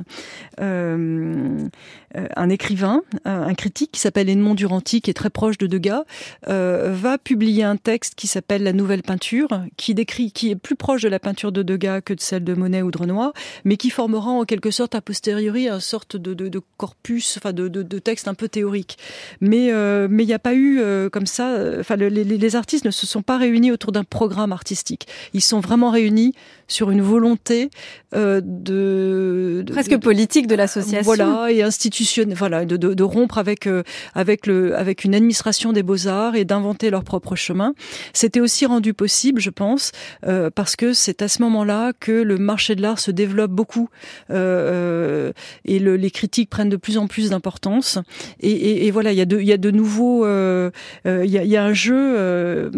euh, 0.59 1.67
euh 2.15 2.27
un 2.35 2.49
écrivain 2.49 3.01
un 3.25 3.53
critique 3.53 3.91
qui 3.91 3.99
s'appelle 3.99 4.29
Edmond 4.29 4.55
Duranty 4.55 5.01
qui 5.01 5.09
est 5.09 5.13
très 5.13 5.29
proche 5.29 5.57
de 5.57 5.67
Degas 5.67 6.03
euh, 6.47 6.91
va 6.93 7.17
publier 7.17 7.63
un 7.63 7.75
texte 7.75 8.15
qui 8.15 8.27
s'appelle 8.27 8.63
la 8.63 8.73
nouvelle 8.73 9.03
peinture 9.03 9.49
qui 9.77 9.93
décrit 9.93 10.31
qui 10.31 10.51
est 10.51 10.55
plus 10.55 10.75
proche 10.75 11.01
de 11.01 11.09
la 11.09 11.19
peinture 11.19 11.51
de 11.51 11.63
Degas 11.63 12.01
que 12.01 12.13
de 12.13 12.21
celle 12.21 12.43
de 12.43 12.53
Monet 12.53 12.81
ou 12.81 12.91
de 12.91 12.97
Renoir 12.97 13.33
mais 13.65 13.77
qui 13.77 13.89
formera 13.89 14.31
en 14.31 14.45
quelque 14.45 14.71
sorte 14.71 14.95
a 14.95 15.01
posteriori 15.01 15.67
une 15.67 15.79
sorte 15.79 16.15
de, 16.15 16.33
de, 16.33 16.47
de 16.47 16.61
corpus 16.77 17.37
enfin 17.37 17.53
de, 17.53 17.67
de, 17.67 17.83
de 17.83 17.99
texte 17.99 18.27
un 18.27 18.33
peu 18.33 18.47
théorique. 18.47 18.97
Mais 19.41 19.71
mais 20.09 20.28
n'y 20.29 20.35
a 20.35 20.39
pas 20.39 20.53
eu 20.53 20.79
euh, 20.79 21.09
comme 21.09 21.25
ça. 21.25 21.49
Euh, 21.49 21.81
enfin, 21.81 21.95
les, 21.95 22.55
artistes 22.55 22.85
ne 22.85 22.91
se 22.91 23.05
sont 23.05 23.21
pas 23.21 23.37
réunis 23.37 23.71
autour 23.71 23.91
d'un 23.91 24.03
programme 24.03 24.51
artistique. 24.51 25.07
Ils 25.33 25.41
sont 25.41 25.59
vraiment 25.59 25.91
réunis 25.91 26.33
sur 26.69 26.91
une 26.91 27.01
volonté 27.01 27.69
euh, 28.15 28.39
de, 28.41 29.63
de, 29.65 29.73
presque 29.73 29.91
de, 29.91 29.97
politique 29.97 30.47
de 30.47 30.55
l'association. 30.55 31.03
Voilà 31.03 31.51
et 31.51 31.61
institutionnelle. 31.61 32.37
Voilà 32.37 32.63
de, 32.63 32.77
de, 32.77 32.93
de 32.93 33.03
rompre 33.03 33.37
avec 33.37 33.67
euh, 33.67 33.83
avec 34.15 34.47
le 34.47 34.77
avec 34.77 35.03
une 35.03 35.13
administration 35.13 35.73
des 35.73 35.83
beaux 35.83 36.07
arts 36.07 36.35
et 36.35 36.45
d'inventer 36.45 36.89
leur 36.89 37.03
propre 37.03 37.35
chemin. 37.35 37.73
C'était 38.13 38.39
aussi 38.39 38.65
rendu 38.65 38.93
possible, 38.93 39.41
je 39.41 39.49
pense, 39.49 39.91
euh, 40.25 40.49
parce 40.49 40.75
que 40.77 40.93
c'est 40.93 41.21
à 41.21 41.27
ce 41.27 41.41
moment-là 41.41 41.91
que 41.99 42.11
le 42.11 42.37
marché 42.37 42.75
de 42.75 42.81
l'art 42.81 42.99
se 42.99 43.11
développe 43.11 43.51
beaucoup 43.51 43.89
euh, 44.29 45.31
et 45.65 45.79
le, 45.79 45.97
les 45.97 46.11
critiques 46.11 46.49
prennent 46.49 46.69
de 46.69 46.77
plus 46.77 46.97
en 46.97 47.07
plus 47.07 47.31
d'importance. 47.31 47.97
Et, 48.39 48.51
et, 48.51 48.87
et, 48.87 48.91
voilà, 48.91 49.11
il 49.11 49.17
y 49.17 49.21
a 49.21 49.25
de 49.25 49.39
il 49.39 49.47
y 49.47 49.53
a 49.53 49.57
de 49.57 49.71
nouveaux 49.71 50.25
euh, 50.25 50.69
euh, 51.05 51.25
il, 51.25 51.31
y 51.31 51.37
a, 51.37 51.43
y, 51.43 51.57
a, 51.57 51.63
un 51.63 51.73
jeu 51.73 51.95
euh, 51.95 52.69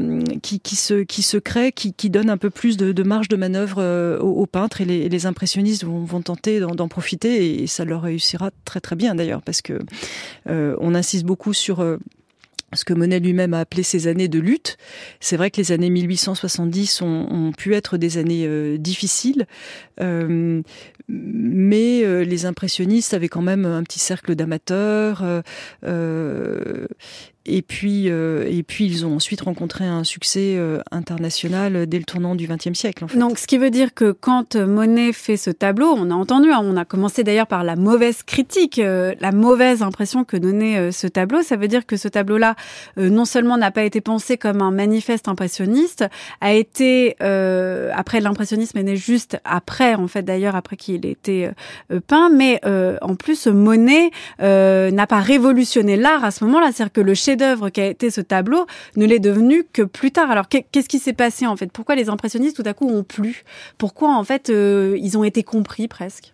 qui, 0.42 0.60
qui, 0.60 0.76
se, 0.76 1.04
qui 1.04 1.22
se 1.22 1.38
crée, 1.38 1.72
qui, 1.72 1.94
qui 1.94 2.10
donne 2.10 2.30
un 2.30 2.38
peu 2.38 2.50
plus 2.50 2.78
de, 2.78 2.92
de 2.92 3.04
marge 3.04 3.28
de 3.28 3.36
manœuvre 3.36 3.81
aux, 3.82 4.28
aux, 4.28 4.46
peintres 4.46 4.82
et 4.82 4.86
les, 4.86 5.26
impressionnistes 5.26 5.84
vont, 5.84 6.22
tenter 6.22 6.60
d'en 6.60 6.88
profiter 6.88 7.62
et 7.62 7.68
ça 7.68 7.86
leur 7.86 8.02
réussira 8.04 8.52
très 8.66 8.80
très 8.80 8.96
bien 8.96 9.16
d'ailleurs 9.16 9.42
parce 9.42 9.62
que 9.62 9.80
euh, 10.50 10.76
on 10.80 10.96
insiste 10.96 11.26
beaucoup 11.26 11.54
sur 11.54 11.82
ce 12.74 12.86
que 12.86 12.94
Monet 12.94 13.20
lui-même 13.20 13.54
a 13.54 13.60
appelé 13.60 13.84
ces 13.84 14.08
années 14.08 14.28
de 14.28 14.40
lutte. 14.40 14.78
C'est 15.20 15.38
vrai 15.38 15.52
que 15.52 15.58
les 15.58 15.72
années 15.72 15.90
1870 15.90 17.02
ont, 17.02 17.52
pu 17.58 17.76
être 17.76 17.98
des 17.98 18.18
années 18.18 18.46
euh, 18.48 18.78
difficiles, 18.78 19.46
euh, 20.00 20.62
mais 21.10 22.04
euh, 22.04 22.24
les 22.24 22.46
impressionnistes 22.46 23.14
avaient 23.14 23.28
quand 23.28 23.42
même 23.42 23.66
un 23.66 23.84
petit 23.84 24.00
cercle 24.00 24.36
d'amateurs 24.36 25.24
et 27.46 27.62
puis, 27.62 28.10
euh, 28.10 28.46
et 28.50 28.64
puis, 28.64 28.86
ils 28.86 29.06
ont 29.06 29.16
ensuite 29.16 29.42
rencontré 29.42 29.86
un 29.86 30.04
succès 30.04 30.56
euh, 30.58 30.80
international 30.92 31.88
dès 31.88 31.98
le 31.98 32.04
tournant 32.04 32.36
du 32.36 32.48
XXe 32.48 32.74
siècle. 32.74 33.06
En 33.06 33.08
fait. 33.08 33.18
Donc, 33.18 33.38
ce 33.40 33.48
qui 33.48 33.58
veut 33.58 33.72
dire 33.72 33.94
que 33.94 34.12
quand 34.12 34.56
Monet 34.56 35.12
fait 35.14 35.38
ce 35.38 35.50
tableau, 35.50 35.94
on 35.98 36.12
a 36.12 36.14
entendu, 36.14 36.52
hein, 36.52 36.62
on 36.64 36.78
a 36.78 36.86
commencé 36.86 37.24
d'ailleurs 37.24 37.48
par 37.48 37.64
la 37.64 37.76
mauvaise 37.76 38.24
critique, 38.24 38.80
euh, 38.80 39.16
la 39.20 39.32
mauvaise 39.32 39.82
impression 39.82 40.24
que 40.24 40.38
donnait 40.38 40.78
euh, 40.78 40.92
ce 40.92 41.08
tableau. 41.08 41.42
Ça 41.42 41.56
veut 41.56 41.68
dire 41.68 41.86
que 41.86 41.98
ce 41.98 42.08
tableau-là, 42.08 42.56
euh, 42.98 43.10
non 43.10 43.26
seulement 43.26 43.58
n'a 43.58 43.72
pas 43.72 43.84
été 43.84 44.02
pensé 44.02 44.38
comme 44.38 44.62
un 44.62 44.72
manifeste 44.72 45.28
impressionniste, 45.28 46.06
a 46.42 46.54
été 46.54 47.16
euh, 47.22 47.92
après 47.94 48.20
l'impressionnisme 48.20 48.78
est 48.78 48.84
né 48.84 48.96
juste 48.96 49.40
après, 49.46 49.96
en 49.96 50.08
fait 50.08 50.24
d'ailleurs 50.24 50.56
après 50.56 50.76
qu'il 50.76 51.06
ait 51.06 51.12
été 51.12 51.50
peint, 52.08 52.30
mais 52.30 52.60
en 53.02 53.16
plus 53.16 53.48
Monet 53.48 54.12
n'a 54.40 55.08
pas 55.08 55.20
révolutionné 55.20 55.98
l'art 55.98 56.24
à 56.24 56.32
ce 56.32 56.44
moment-là, 56.46 56.72
c'est-à-dire 56.72 56.94
que 56.94 57.02
le 57.02 57.16
chef-d'œuvre 57.32 57.70
qui 57.70 57.82
a 57.82 57.88
été 57.88 58.12
ce 58.12 58.22
tableau 58.22 58.66
ne 58.98 59.06
l'est 59.06 59.20
devenu 59.20 59.64
que 59.72 59.82
plus 59.84 60.12
tard. 60.12 60.32
Alors 60.32 60.48
qu'est-ce 60.50 60.90
qui 60.90 61.00
s'est 61.00 61.14
passé 61.14 61.48
en 61.48 61.56
fait? 61.56 61.72
Pourquoi 61.72 61.96
les 61.96 62.10
impressionnistes 62.10 62.58
tout 62.58 62.68
à 62.68 62.74
coup 62.74 62.90
ont 62.90 63.04
plu? 63.04 63.44
Pourquoi 63.78 64.16
en 64.16 64.24
fait 64.24 64.50
euh, 64.50 64.98
ils 65.00 65.18
ont 65.18 65.24
été 65.24 65.44
compris 65.44 65.88
presque? 65.88 66.34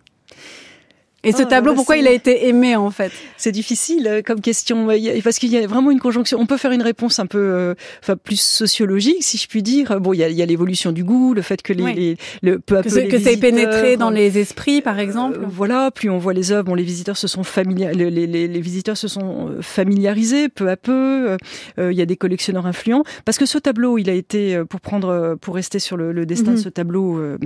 Et 1.24 1.32
ce 1.32 1.42
Ah, 1.42 1.46
tableau, 1.46 1.72
bah, 1.72 1.76
pourquoi 1.76 1.96
il 1.96 2.06
a 2.06 2.12
été 2.12 2.46
aimé 2.46 2.76
en 2.76 2.90
fait? 2.90 3.10
C'est 3.36 3.50
difficile 3.50 4.06
euh, 4.06 4.22
comme 4.22 4.40
question 4.40 4.86
parce 5.24 5.38
qu'il 5.40 5.50
y 5.50 5.56
a 5.56 5.66
vraiment 5.66 5.90
une 5.90 5.98
conjonction. 5.98 6.38
On 6.40 6.46
peut 6.46 6.56
faire 6.56 6.70
une 6.70 6.82
réponse 6.82 7.18
un 7.18 7.26
peu, 7.26 7.38
euh, 7.38 7.74
enfin 8.00 8.16
plus 8.16 8.40
sociologique, 8.40 9.16
si 9.24 9.36
je 9.36 9.48
puis 9.48 9.62
dire. 9.64 10.00
Bon, 10.00 10.12
il 10.12 10.18
y 10.20 10.42
a, 10.42 10.46
l'évolution 10.46 10.92
du 10.92 11.02
goût, 11.02 11.34
le 11.34 11.42
fait 11.42 11.60
que 11.60 11.72
les, 11.72 11.82
Oui. 11.82 11.94
les- 11.94 12.16
le 12.42 12.60
peu 12.60 12.76
à 12.78 12.82
Que, 12.84 12.88
peu 12.88 13.00
les 13.00 13.08
que 13.08 13.18
c'est 13.18 13.36
pénétré 13.36 13.96
dans 13.96 14.10
les 14.10 14.38
esprits, 14.38 14.80
par 14.80 15.00
exemple 15.00 15.38
euh, 15.42 15.46
voilà, 15.48 15.90
plus 15.90 16.08
on 16.08 16.18
voit 16.18 16.34
les 16.34 16.52
œuvres, 16.52 16.64
bon, 16.66 16.74
les 16.74 16.84
visiteurs 16.84 17.16
se 17.16 17.26
sont 17.26 17.42
familia- 17.42 17.92
les, 17.92 18.10
les, 18.12 18.26
les- 18.28 18.60
visiteurs 18.60 18.96
se 18.96 19.08
sont 19.08 19.48
euh, 19.48 19.60
familiarisés 19.60 20.48
peu 20.48 20.68
à 20.70 20.76
peu. 20.76 21.36
Euh, 21.78 21.92
Il 21.92 21.98
y 21.98 22.02
a 22.02 22.06
des 22.06 22.16
collectionneurs 22.16 22.66
influents 22.66 23.02
parce 23.24 23.38
que 23.38 23.46
ce 23.46 23.58
tableau, 23.58 23.98
il 23.98 24.08
a 24.08 24.12
été 24.14 24.62
pour 24.68 24.80
prendre, 24.80 25.36
pour 25.40 25.56
rester 25.56 25.80
sur 25.80 25.96
le, 25.96 26.12
le 26.12 26.26
destin 26.26 26.50
Mhm. 26.52 26.56
de 26.56 26.60
ce 26.62 26.68
tableau 26.68 27.18
euh, 27.18 27.38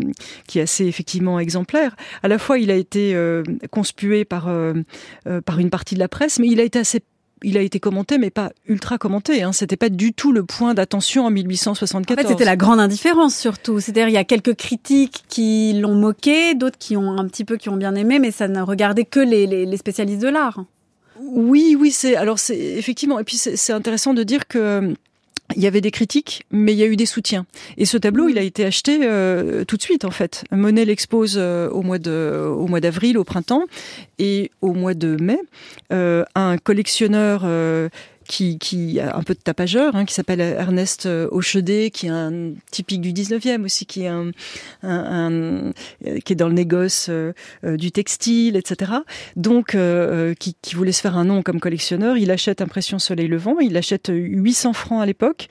qui 0.46 0.58
est 0.58 0.62
assez 0.62 0.84
effectivement 0.84 1.38
exemplaire. 1.40 1.96
À 2.22 2.28
la 2.28 2.38
fois, 2.38 2.58
il 2.58 2.70
a 2.70 2.74
été 2.76 3.14
euh, 3.14 3.42
conspué 3.70 4.24
par 4.24 4.48
euh, 4.48 4.74
euh, 5.26 5.40
par 5.40 5.58
une 5.58 5.70
partie 5.70 5.94
de 5.94 6.00
la 6.00 6.08
presse, 6.08 6.38
mais 6.38 6.48
il 6.48 6.60
a 6.60 6.64
été 6.64 6.78
assez 6.78 7.00
il 7.44 7.58
a 7.58 7.60
été 7.60 7.80
commenté, 7.80 8.18
mais 8.18 8.30
pas 8.30 8.52
ultra 8.66 8.98
commenté. 8.98 9.42
Hein. 9.42 9.52
C'était 9.52 9.76
pas 9.76 9.88
du 9.88 10.12
tout 10.12 10.32
le 10.32 10.44
point 10.44 10.74
d'attention 10.74 11.24
en 11.24 11.26
En 11.26 11.30
1874. 11.30 12.22
fait, 12.22 12.28
c'était 12.28 12.44
la 12.44 12.56
grande 12.56 12.78
indifférence 12.78 13.36
surtout. 13.36 13.80
C'est-à-dire, 13.80 14.08
il 14.08 14.14
y 14.14 14.18
a 14.18 14.24
quelques 14.24 14.54
critiques 14.54 15.24
qui 15.28 15.72
l'ont 15.72 15.94
moqué, 15.94 16.54
d'autres 16.54 16.78
qui 16.78 16.96
ont 16.96 17.18
un 17.18 17.26
petit 17.26 17.44
peu 17.44 17.56
qui 17.56 17.68
ont 17.68 17.76
bien 17.76 17.94
aimé, 17.96 18.18
mais 18.20 18.30
ça 18.30 18.46
ne 18.46 18.60
regardait 18.60 19.04
que 19.04 19.20
les, 19.20 19.46
les, 19.46 19.66
les 19.66 19.76
spécialistes 19.76 20.22
de 20.22 20.28
l'art. 20.28 20.64
Oui, 21.20 21.76
oui, 21.78 21.90
c'est 21.90 22.16
alors 22.16 22.38
c'est 22.38 22.58
effectivement 22.58 23.18
et 23.18 23.24
puis 23.24 23.36
c'est 23.36 23.56
c'est 23.56 23.72
intéressant 23.72 24.14
de 24.14 24.22
dire 24.22 24.46
que 24.48 24.94
il 25.56 25.62
y 25.62 25.66
avait 25.66 25.80
des 25.80 25.90
critiques, 25.90 26.44
mais 26.50 26.72
il 26.72 26.78
y 26.78 26.82
a 26.82 26.86
eu 26.86 26.96
des 26.96 27.06
soutiens. 27.06 27.46
Et 27.76 27.84
ce 27.84 27.96
tableau, 27.96 28.28
il 28.28 28.38
a 28.38 28.42
été 28.42 28.64
acheté 28.64 29.00
euh, 29.02 29.64
tout 29.64 29.76
de 29.76 29.82
suite, 29.82 30.04
en 30.04 30.10
fait. 30.10 30.44
Monet 30.50 30.84
l'expose 30.84 31.34
euh, 31.36 31.68
au 31.70 31.82
mois 31.82 31.98
au 31.98 32.80
d'avril, 32.80 33.18
au 33.18 33.24
printemps, 33.24 33.64
et 34.18 34.50
au 34.60 34.72
mois 34.72 34.94
de 34.94 35.16
mai, 35.20 35.38
euh, 35.92 36.24
un 36.34 36.58
collectionneur 36.58 37.42
euh, 37.44 37.88
qui, 38.32 38.58
qui 38.58 38.98
a 38.98 39.14
un 39.16 39.22
peu 39.22 39.34
de 39.34 39.40
tapageur, 39.40 39.94
hein, 39.94 40.06
qui 40.06 40.14
s'appelle 40.14 40.40
Ernest 40.40 41.06
Hochedet, 41.06 41.90
qui 41.90 42.06
est 42.06 42.10
un 42.10 42.52
typique 42.70 43.02
du 43.02 43.12
19e 43.12 43.62
aussi, 43.64 43.84
qui 43.84 44.04
est 44.04 44.08
un, 44.08 44.30
un, 44.82 44.88
un- 45.28 45.72
euh, 46.06 46.18
qui 46.24 46.32
est 46.32 46.36
dans 46.36 46.48
le 46.48 46.54
négoce 46.54 47.08
euh, 47.10 47.32
euh, 47.64 47.76
du 47.76 47.92
textile, 47.92 48.56
etc. 48.56 48.92
Donc, 49.36 49.74
euh, 49.74 50.32
qui, 50.34 50.56
qui 50.62 50.74
voulait 50.76 50.92
se 50.92 51.02
faire 51.02 51.18
un 51.18 51.26
nom 51.26 51.42
comme 51.42 51.60
collectionneur, 51.60 52.16
il 52.16 52.30
achète 52.30 52.62
Impression 52.62 52.98
Soleil 52.98 53.28
Levant, 53.28 53.58
il 53.60 53.76
achète 53.76 54.10
800 54.12 54.72
francs 54.72 55.02
à 55.02 55.06
l'époque. 55.06 55.48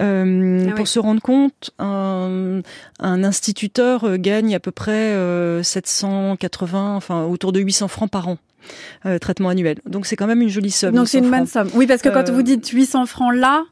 Euh, 0.00 0.66
Ah 0.70 0.74
pour 0.74 0.88
se 0.88 0.98
rendre 0.98 1.22
compte, 1.22 1.70
un, 1.78 2.60
un 2.98 3.24
instituteur 3.24 4.18
gagne 4.18 4.54
à 4.54 4.60
peu 4.60 4.72
près 4.72 5.12
euh, 5.14 5.62
780, 5.62 6.96
enfin 6.96 7.24
autour 7.24 7.52
de 7.52 7.60
800 7.60 7.88
francs 7.88 8.10
par 8.10 8.28
an. 8.28 8.38
Euh, 9.06 9.18
traitement 9.18 9.48
annuel. 9.50 9.76
Donc 9.86 10.06
c'est 10.06 10.16
quand 10.16 10.26
même 10.26 10.42
une 10.42 10.48
jolie 10.48 10.70
somme. 10.70 10.94
Donc 10.94 11.08
c'est 11.08 11.18
800 11.18 11.24
une 11.32 11.38
bonne 11.38 11.46
somme. 11.46 11.68
Oui, 11.74 11.86
parce 11.86 12.02
que 12.02 12.08
quand 12.08 12.28
Euh, 12.28 12.32
vous 12.32 12.42
dites 12.42 12.68
800 12.68 13.06
francs 13.06 13.34
là, 13.34 13.64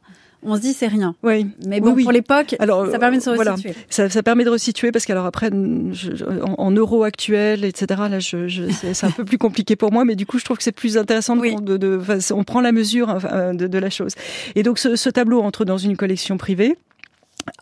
on 0.47 0.55
se 0.57 0.61
dit 0.61 0.73
c'est 0.73 0.87
rien. 0.87 1.15
Oui. 1.23 1.47
Mais 1.65 1.79
bon, 1.79 1.87
Oui, 1.87 1.93
oui. 1.97 2.03
pour 2.03 2.11
l'époque, 2.11 2.55
ça 2.59 2.99
permet 2.99 3.17
de 3.17 3.23
se 3.23 3.31
euh, 3.31 3.35
voilà. 3.35 3.53
resituer. 3.53 3.73
Ça, 3.89 4.09
ça 4.09 4.21
permet 4.21 4.43
de 4.43 4.49
resituer 4.51 4.91
parce 4.91 5.05
qu'alors 5.05 5.25
après, 5.25 5.49
je- 5.49 6.23
en, 6.43 6.53
en 6.59 6.71
euros 6.71 7.03
actuels, 7.03 7.65
etc. 7.65 8.01
Là, 8.09 8.19
je, 8.19 8.47
je, 8.47 8.63
c'est 8.93 9.05
un 9.07 9.11
peu 9.11 9.25
plus 9.25 9.39
compliqué 9.39 9.75
pour 9.75 9.91
moi, 9.91 10.05
mais 10.05 10.15
du 10.15 10.25
coup, 10.27 10.37
je 10.37 10.45
trouve 10.45 10.57
que 10.57 10.63
c'est 10.63 10.71
plus 10.71 10.97
intéressant. 10.99 11.35
De, 11.35 11.41
Oui. 11.41 11.55
de, 11.59 11.99
on 12.33 12.43
prend 12.43 12.61
la 12.61 12.71
mesure 12.71 13.07
de, 13.53 13.65
de 13.67 13.77
la 13.79 13.89
chose. 13.89 14.11
Et 14.55 14.61
donc, 14.61 14.77
ce, 14.77 14.95
ce 14.95 15.09
tableau 15.09 15.41
entre 15.41 15.65
dans 15.65 15.77
une 15.79 15.97
collection 15.97 16.37
privée 16.37 16.77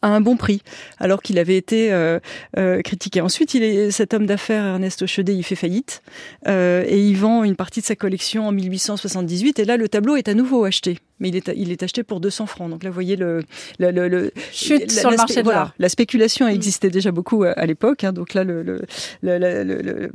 à 0.01 0.07
un 0.07 0.21
bon 0.21 0.38
prix, 0.38 0.61
alors 0.99 1.21
qu'il 1.21 1.39
avait 1.39 1.57
été 1.57 1.91
euh, 1.91 2.19
euh, 2.57 2.81
critiqué. 2.81 3.21
Ensuite, 3.21 3.53
il 3.53 3.63
est 3.63 3.91
cet 3.91 4.13
homme 4.13 4.25
d'affaires 4.25 4.65
Ernest 4.65 5.01
Hochedet, 5.01 5.36
il 5.36 5.43
fait 5.43 5.55
faillite 5.55 6.01
euh, 6.47 6.84
et 6.88 6.99
il 6.99 7.17
vend 7.17 7.43
une 7.43 7.55
partie 7.55 7.81
de 7.81 7.86
sa 7.86 7.95
collection 7.95 8.47
en 8.47 8.51
1878. 8.51 9.59
Et 9.59 9.65
là, 9.65 9.77
le 9.77 9.89
tableau 9.89 10.15
est 10.15 10.27
à 10.27 10.34
nouveau 10.34 10.63
acheté, 10.65 10.99
mais 11.20 11.30
il 11.30 11.36
est 11.36 11.51
il 11.55 11.72
est 11.72 11.84
acheté 11.84 12.03
pour 12.03 12.20
200 12.20 12.45
francs. 12.47 12.70
Donc 12.70 12.84
là, 12.84 12.89
vous 12.89 12.93
voyez 12.93 13.16
le 13.16 13.41
le, 13.80 13.91
le, 13.91 14.07
le- 14.07 14.32
Chute 14.51 14.93
la- 14.93 15.01
sur 15.01 15.09
le 15.11 15.18
marché 15.18 15.38
de 15.38 15.43
voilà, 15.43 15.59
l'art. 15.59 15.68
Mm. 15.70 15.74
La 15.80 15.89
spéculation 15.89 16.47
existait 16.47 16.89
déjà 16.89 17.11
beaucoup 17.11 17.43
à, 17.43 17.49
à 17.51 17.66
l'époque. 17.66 18.03
Hein, 18.03 18.14
donc 18.14 18.34
là, 18.34 18.43
le 18.43 18.61
le- 18.64 18.82
le- 19.22 19.38
le- 19.39 19.64
le- 19.64 19.82
le- 19.82 20.11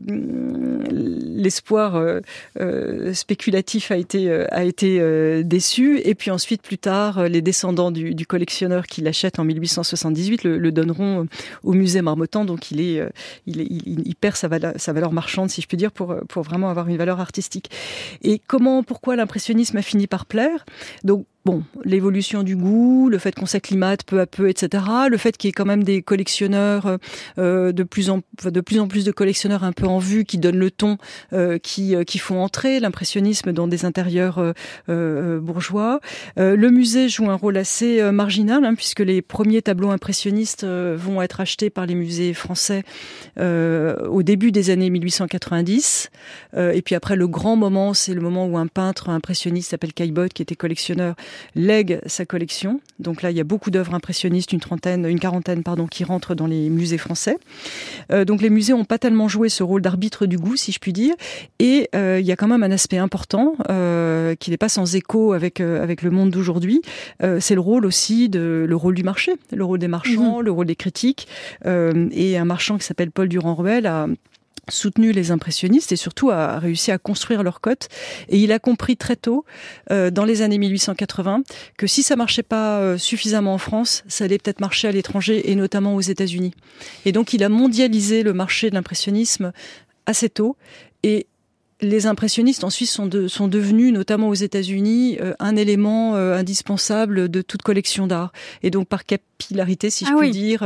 l'espoir 0.91 1.97
euh, 1.97 2.21
euh, 2.61 3.13
spéculatif 3.15 3.91
a 3.91 3.97
été 3.97 4.29
euh, 4.31 4.45
a 4.51 4.65
été 4.65 4.99
euh, 5.01 5.43
déçu. 5.43 6.01
Et 6.05 6.15
puis 6.15 6.31
ensuite, 6.31 6.63
plus 6.63 6.79
tard, 6.79 7.19
euh, 7.19 7.29
les 7.29 7.43
descendants 7.43 7.91
du, 7.91 8.15
du 8.15 8.27
collectionneur 8.27 8.87
qui 8.87 9.01
l'achète 9.01 9.39
en 9.39 9.45
1878 9.45 10.45
le, 10.45 10.73
donneront 10.73 11.23
euh, 11.23 11.27
au 11.63 11.73
musée 11.73 12.03
Marmottan. 12.03 12.45
Donc 12.45 12.71
il 12.71 12.81
est 12.81 13.01
euh, 13.01 13.09
il, 13.47 13.61
est- 13.61 13.67
il, 13.71 14.03
il 14.07 14.15
perd 14.17 14.37
sa 14.37 14.49
valeur, 14.49 14.73
sa 14.77 14.93
valeur 14.93 15.13
marchande, 15.13 15.51
si 15.51 15.61
je 15.63 15.67
puis 15.67 15.77
dire, 15.77 15.93
pour 15.93 16.11
euh, 16.13 16.21
pour 16.29 16.43
vraiment 16.43 16.69
avoir 16.71 16.89
une 16.89 16.97
valeur 16.97 17.21
artistique. 17.21 17.71
Et 18.23 18.41
comment, 18.47 18.83
pourquoi 18.83 19.17
l'impressionnisme 19.17 19.77
a 19.77 19.83
fini 19.83 20.07
par 20.07 20.27
plaire? 20.27 20.65
Donc 21.05 21.27
Bon, 21.45 21.63
l'évolution 21.85 22.43
du 22.43 22.57
goût, 22.57 23.09
le 23.09 23.17
fait 23.17 23.35
qu'on 23.35 23.47
s'acclimate 23.47 24.05
peu 24.05 24.21
à 24.21 24.27
peu, 24.27 24.51
etc. 24.51 24.85
Le 25.09 25.17
fait 25.17 25.37
qu'il 25.37 25.49
y 25.49 25.51
ait 25.51 25.53
quand 25.53 25.65
même 25.65 25.83
des 25.83 26.03
collectionneurs, 26.03 26.99
euh, 27.39 27.73
de 27.73 27.83
plus 27.85 28.11
en 28.11 28.21
de 28.45 28.61
plus 28.61 28.81
en 28.81 28.87
plus 28.87 29.05
de 29.05 29.13
collectionneurs 29.13 29.65
un 29.65 29.73
peu 29.73 29.87
en 29.87 29.99
vue, 29.99 30.25
qui 30.25 30.37
donnent 30.37 30.59
le 30.59 30.71
ton, 30.71 30.99
euh, 31.33 31.59
qui 31.59 31.95
euh, 31.95 32.05
qui 32.05 32.19
font 32.19 32.43
entrer 32.43 32.81
l'impressionnisme 32.81 33.53
dans 33.53 33.67
des 33.67 33.87
intérieurs 33.87 34.39
euh, 34.39 34.53
euh, 34.91 35.41
bourgeois. 35.41 36.01
Euh, 36.39 36.55
le 36.55 36.71
musée 36.71 37.09
joue 37.09 37.31
un 37.31 37.37
rôle 37.37 37.57
assez 37.57 38.01
euh, 38.01 38.13
marginal, 38.13 38.65
hein, 38.65 38.75
puisque 38.75 39.01
les 39.01 39.23
premiers 39.23 39.63
tableaux 39.63 39.91
impressionnistes 39.91 40.65
euh, 40.65 40.97
vont 40.99 41.23
être 41.23 41.41
achetés 41.41 41.71
par 41.71 41.87
les 41.87 41.95
musées 41.95 42.35
français 42.35 42.83
euh, 43.39 43.97
au 44.09 44.23
début 44.23 44.53
des 44.53 44.69
années 44.69 44.91
1890. 44.91 46.11
Euh, 46.55 46.73
et 46.73 46.83
puis 46.83 46.95
après, 46.95 47.17
le 47.17 47.27
grand 47.27 47.57
moment, 47.57 47.95
c'est 47.95 48.13
le 48.13 48.21
moment 48.21 48.47
où 48.47 48.59
un 48.59 48.67
peintre 48.67 49.09
impressionniste 49.09 49.71
s'appelle 49.71 49.95
Caillebotte, 49.95 50.35
qui 50.35 50.43
était 50.43 50.57
collectionneur, 50.57 51.15
lègue 51.55 52.01
sa 52.07 52.25
collection. 52.25 52.81
Donc 52.99 53.23
là, 53.23 53.31
il 53.31 53.37
y 53.37 53.41
a 53.41 53.45
beaucoup 53.45 53.71
d'œuvres 53.71 53.95
impressionnistes, 53.95 54.53
une 54.53 54.61
trentaine, 54.61 55.07
une 55.07 55.21
quarantaine, 55.21 55.63
pardon, 55.63 55.87
qui 55.87 56.05
rentrent 56.05 56.35
dans 56.35 56.47
les 56.47 56.69
musées 56.71 56.99
français. 56.99 57.37
Euh, 58.13 58.25
donc 58.25 58.43
les 58.43 58.51
musées 58.51 58.73
n'ont 58.73 58.85
pas 58.85 58.99
tellement 58.99 59.29
joué 59.29 59.49
ce 59.49 59.63
rôle 59.63 59.83
d'arbitre 59.83 60.27
du 60.27 60.37
goût, 60.37 60.57
si 60.57 60.73
je 60.73 60.79
puis 60.79 60.93
dire. 60.93 61.15
Et 61.59 61.89
euh, 61.95 62.19
il 62.21 62.27
y 62.27 62.33
a 62.33 62.37
quand 62.37 62.49
même 62.49 62.63
un 62.63 62.71
aspect 62.71 62.99
important 62.99 63.55
euh, 63.71 64.35
qui 64.35 64.51
n'est 64.51 64.57
pas 64.57 64.69
sans 64.69 64.95
écho 64.95 65.33
avec 65.33 65.61
avec 65.61 66.03
le 66.03 66.11
monde 66.11 66.31
d'aujourd'hui. 66.31 66.83
C'est 67.41 67.55
le 67.55 67.61
rôle 67.61 67.85
aussi 67.87 68.29
de 68.29 68.65
le 68.69 68.77
rôle 68.77 68.95
du 68.95 69.03
marché, 69.03 69.33
le 69.53 69.65
rôle 69.65 69.79
des 69.79 69.89
marchands, 69.89 70.41
le 70.41 70.51
rôle 70.51 70.67
des 70.67 70.77
critiques. 70.77 71.27
Et 71.65 72.39
un 72.39 72.45
marchand 72.45 72.79
qui 72.79 72.85
s'appelle 72.85 73.11
Paul 73.11 73.29
Durand-Ruel 73.29 73.87
a 73.87 74.07
soutenu 74.71 75.13
les 75.13 75.31
impressionnistes 75.31 75.93
et 75.93 75.97
surtout 75.97 76.31
a 76.31 76.59
réussi 76.59 76.91
à 76.91 76.99
construire 76.99 77.43
leur 77.43 77.61
cote. 77.61 77.89
Et 78.29 78.39
il 78.39 78.53
a 78.53 78.59
compris 78.59 78.97
très 78.97 79.17
tôt, 79.17 79.45
euh, 79.91 80.11
dans 80.11 80.25
les 80.25 80.43
années 80.43 80.59
1880, 80.59 81.43
que 81.77 81.87
si 81.87 82.03
ça 82.03 82.17
marchait 82.17 82.43
pas 82.43 82.79
euh, 82.79 82.99
suffisamment 82.99 83.55
en 83.55 83.59
France, 83.59 84.05
ça 84.09 84.25
allait 84.25 84.39
peut-être 84.39 84.61
marcher 84.61 84.89
à 84.89 84.93
l'étranger 84.93 85.51
et 85.51 85.55
notamment 85.55 85.95
aux 85.95 86.01
États-Unis. 86.01 86.55
Et 87.05 87.13
donc 87.13 87.33
il 87.33 87.43
a 87.43 87.49
mondialisé 87.49 88.23
le 88.23 88.33
marché 88.33 88.71
de 88.71 88.75
l'impressionnisme 88.75 89.53
assez 90.07 90.29
tôt 90.29 90.57
et 91.03 91.27
les 91.81 92.07
impressionnistes 92.07 92.65
ensuite 92.65 92.89
sont, 92.89 93.07
de, 93.07 93.29
sont 93.29 93.47
devenus, 93.49 93.93
notamment 93.93 94.29
aux 94.29 94.35
États-Unis, 94.35 95.19
euh, 95.21 95.35
un 95.39 95.55
élément 95.57 96.17
euh, 96.17 96.37
indispensable 96.37 97.29
de 97.29 97.43
toute 97.43 97.63
collection 97.63 98.07
d'art. 98.07 98.33
Et 98.63 98.71
donc 98.71 98.89
par 98.89 99.05
capillarité, 99.05 99.89
si 99.91 100.05
je 100.05 100.11
Ah 100.13 100.19
puis 100.19 100.31
dire, 100.33 100.63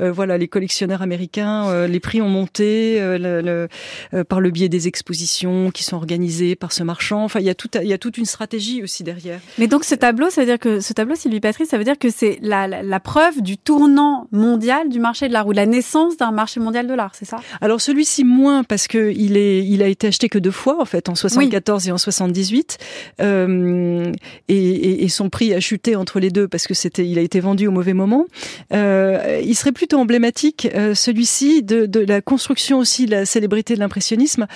euh, 0.00 0.12
voilà, 0.12 0.38
les 0.38 0.48
collectionneurs 0.48 1.02
américains, 1.02 1.86
les 1.86 2.00
prix 2.00 2.20
ont 2.20 2.28
monté 2.28 2.98
le- 2.98 3.68
le- 4.12 4.24
par 4.24 4.40
le 4.40 4.50
biais 4.50 4.68
des 4.68 4.88
expositions 4.88 5.70
qui 5.70 5.84
sont 5.84 5.96
organisées 5.96 6.56
par 6.56 6.72
ce 6.72 6.82
marchand. 6.82 7.22
Enfin, 7.24 7.38
il 7.40 7.46
y 7.46 7.50
a 7.50 7.54
tout, 7.54 7.68
il 7.80 7.86
y 7.88 7.92
a 7.92 7.98
toute 7.98 8.18
une 8.18 8.24
stratégie 8.24 8.82
aussi 8.82 9.04
derrière. 9.04 9.38
Mais 9.58 9.68
donc 9.68 9.84
ce 9.84 9.94
tableau, 9.94 10.30
ça 10.30 10.40
veut 10.40 10.46
dire 10.46 10.58
que 10.58 10.80
ce 10.80 10.92
tableau, 10.92 11.14
Sylvie 11.14 11.40
Patrice, 11.40 11.68
ça 11.68 11.78
veut 11.78 11.84
dire 11.84 11.98
que 11.98 12.10
c'est 12.10 12.38
la, 12.42 12.66
la, 12.66 12.82
la 12.82 13.00
preuve 13.00 13.40
du 13.42 13.56
tournant 13.58 14.26
mondial 14.32 14.88
du 14.88 14.98
marché 14.98 15.28
de 15.28 15.32
l'art 15.32 15.46
ou 15.46 15.52
de 15.52 15.56
la 15.56 15.66
naissance 15.66 16.16
d'un 16.16 16.32
marché 16.32 16.58
mondial 16.58 16.86
de 16.88 16.94
l'art, 16.94 17.12
c'est 17.14 17.24
ça? 17.24 17.38
Alors 17.60 17.80
celui-ci 17.80 18.24
moins 18.24 18.64
parce 18.64 18.88
que 18.88 19.12
il 19.16 19.36
est, 19.36 19.64
il 19.64 19.82
a 19.82 19.88
été 19.88 20.08
acheté 20.08 20.28
que 20.28 20.38
deux 20.38 20.50
fois 20.56 20.80
en 20.80 20.84
fait, 20.84 21.08
en 21.08 21.14
74 21.14 21.88
et 21.88 21.92
en 21.92 21.98
78, 21.98 22.78
euh, 23.20 24.12
et, 24.48 24.56
et, 24.56 25.04
et 25.04 25.08
son 25.08 25.30
prix 25.30 25.54
a 25.54 25.60
chuté 25.60 25.96
entre 25.96 26.20
les 26.20 26.30
deux 26.30 26.48
parce 26.48 26.66
que 26.66 26.74
c'était, 26.74 27.06
il 27.06 27.18
a 27.18 27.22
été 27.22 27.40
vendu 27.40 27.66
au 27.66 27.70
mauvais 27.70 27.92
moment. 27.92 28.26
Euh, 28.72 29.40
il 29.44 29.54
serait 29.54 29.72
plutôt 29.72 29.98
emblématique 29.98 30.68
euh, 30.74 30.94
celui-ci 30.94 31.62
de, 31.62 31.86
de 31.86 32.00
la 32.00 32.20
construction 32.20 32.78
aussi 32.78 33.06
de 33.06 33.12
la 33.12 33.26
célébrité 33.26 33.74
de 33.74 33.80
l'impressionnisme 33.80 34.46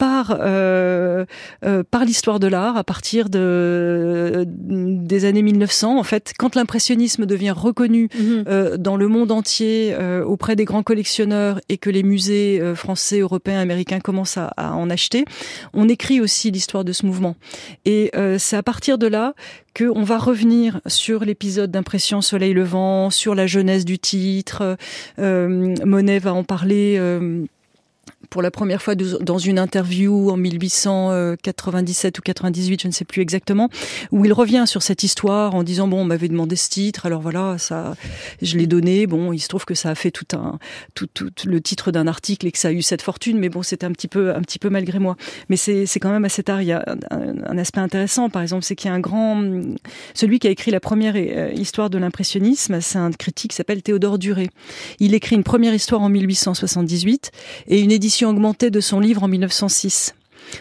par 0.00 0.38
euh, 0.40 1.26
euh, 1.64 1.84
par 1.88 2.06
l'histoire 2.06 2.40
de 2.40 2.46
l'art 2.46 2.78
à 2.78 2.84
partir 2.84 3.28
de 3.28 4.46
des 4.48 5.26
années 5.26 5.42
1900 5.42 5.98
en 5.98 6.02
fait 6.02 6.32
quand 6.38 6.56
l'impressionnisme 6.56 7.26
devient 7.26 7.50
reconnu 7.50 8.08
euh, 8.18 8.78
dans 8.78 8.96
le 8.96 9.08
monde 9.08 9.30
entier 9.30 9.92
euh, 9.92 10.24
auprès 10.24 10.56
des 10.56 10.64
grands 10.64 10.82
collectionneurs 10.82 11.60
et 11.68 11.76
que 11.76 11.90
les 11.90 12.02
musées 12.02 12.60
euh, 12.60 12.74
français, 12.74 13.18
européens, 13.18 13.60
américains 13.60 14.00
commencent 14.00 14.38
à, 14.38 14.46
à 14.56 14.72
en 14.72 14.88
acheter, 14.88 15.26
on 15.74 15.88
écrit 15.88 16.20
aussi 16.20 16.50
l'histoire 16.50 16.84
de 16.84 16.92
ce 16.92 17.04
mouvement. 17.04 17.36
Et 17.84 18.10
euh, 18.16 18.38
c'est 18.38 18.56
à 18.56 18.62
partir 18.62 18.96
de 18.96 19.06
là 19.06 19.34
qu'on 19.76 20.02
va 20.02 20.18
revenir 20.18 20.80
sur 20.86 21.24
l'épisode 21.24 21.70
d'impression 21.70 22.22
Soleil 22.22 22.54
Levant, 22.54 23.10
sur 23.10 23.34
la 23.34 23.46
jeunesse 23.46 23.84
du 23.84 23.98
titre. 23.98 24.76
Euh, 25.18 25.74
Monet 25.84 26.18
va 26.18 26.32
en 26.32 26.44
parler. 26.44 26.98
Pour 28.28 28.42
la 28.42 28.50
première 28.50 28.80
fois 28.82 28.94
dans 28.94 29.38
une 29.38 29.58
interview 29.58 30.30
en 30.30 30.36
1897 30.36 32.18
ou 32.18 32.22
98, 32.22 32.82
je 32.82 32.86
ne 32.86 32.92
sais 32.92 33.04
plus 33.04 33.22
exactement, 33.22 33.68
où 34.12 34.24
il 34.24 34.32
revient 34.32 34.64
sur 34.66 34.82
cette 34.82 35.02
histoire 35.02 35.54
en 35.54 35.62
disant 35.62 35.88
bon, 35.88 36.02
on 36.02 36.04
m'avait 36.04 36.28
demandé 36.28 36.56
ce 36.56 36.68
titre, 36.68 37.06
alors 37.06 37.20
voilà, 37.20 37.58
ça, 37.58 37.96
je 38.40 38.56
l'ai 38.56 38.66
donné. 38.66 39.06
Bon, 39.06 39.32
il 39.32 39.40
se 39.40 39.48
trouve 39.48 39.64
que 39.64 39.74
ça 39.74 39.90
a 39.90 39.94
fait 39.94 40.10
tout 40.10 40.26
un, 40.36 40.58
le 41.44 41.60
titre 41.60 41.90
d'un 41.90 42.06
article 42.06 42.46
et 42.46 42.52
que 42.52 42.58
ça 42.58 42.68
a 42.68 42.72
eu 42.72 42.82
cette 42.82 43.02
fortune, 43.02 43.38
mais 43.38 43.48
bon, 43.48 43.62
c'était 43.62 43.86
un 43.86 43.92
petit 43.92 44.08
peu, 44.08 44.34
un 44.34 44.42
petit 44.42 44.58
peu 44.58 44.70
malgré 44.70 44.98
moi. 44.98 45.16
Mais 45.48 45.56
c'est, 45.56 45.86
c'est 45.86 46.00
quand 46.00 46.10
même 46.10 46.24
assez 46.24 46.42
tard. 46.42 46.62
Il 46.62 46.68
y 46.68 46.72
a 46.72 46.84
un, 47.10 47.34
un 47.44 47.58
aspect 47.58 47.80
intéressant, 47.80 48.30
par 48.30 48.42
exemple, 48.42 48.64
c'est 48.64 48.76
qu'il 48.76 48.88
y 48.88 48.92
a 48.92 48.94
un 48.94 49.00
grand, 49.00 49.42
celui 50.14 50.38
qui 50.38 50.46
a 50.46 50.50
écrit 50.50 50.70
la 50.70 50.80
première 50.80 51.14
euh, 51.16 51.52
histoire 51.54 51.90
de 51.90 51.98
l'impressionnisme, 51.98 52.80
c'est 52.80 52.98
un 52.98 53.10
critique 53.10 53.50
qui 53.50 53.56
s'appelle 53.56 53.82
Théodore 53.82 54.18
Duré. 54.18 54.48
Il 54.98 55.14
écrit 55.14 55.36
une 55.36 55.44
première 55.44 55.74
histoire 55.74 56.02
en 56.02 56.08
1878 56.08 57.30
et 57.68 57.80
une 57.80 57.92
édition 58.00 58.30
augmenté 58.30 58.70
de 58.70 58.80
son 58.80 58.98
livre 58.98 59.22
en 59.22 59.28
1906. 59.28 60.14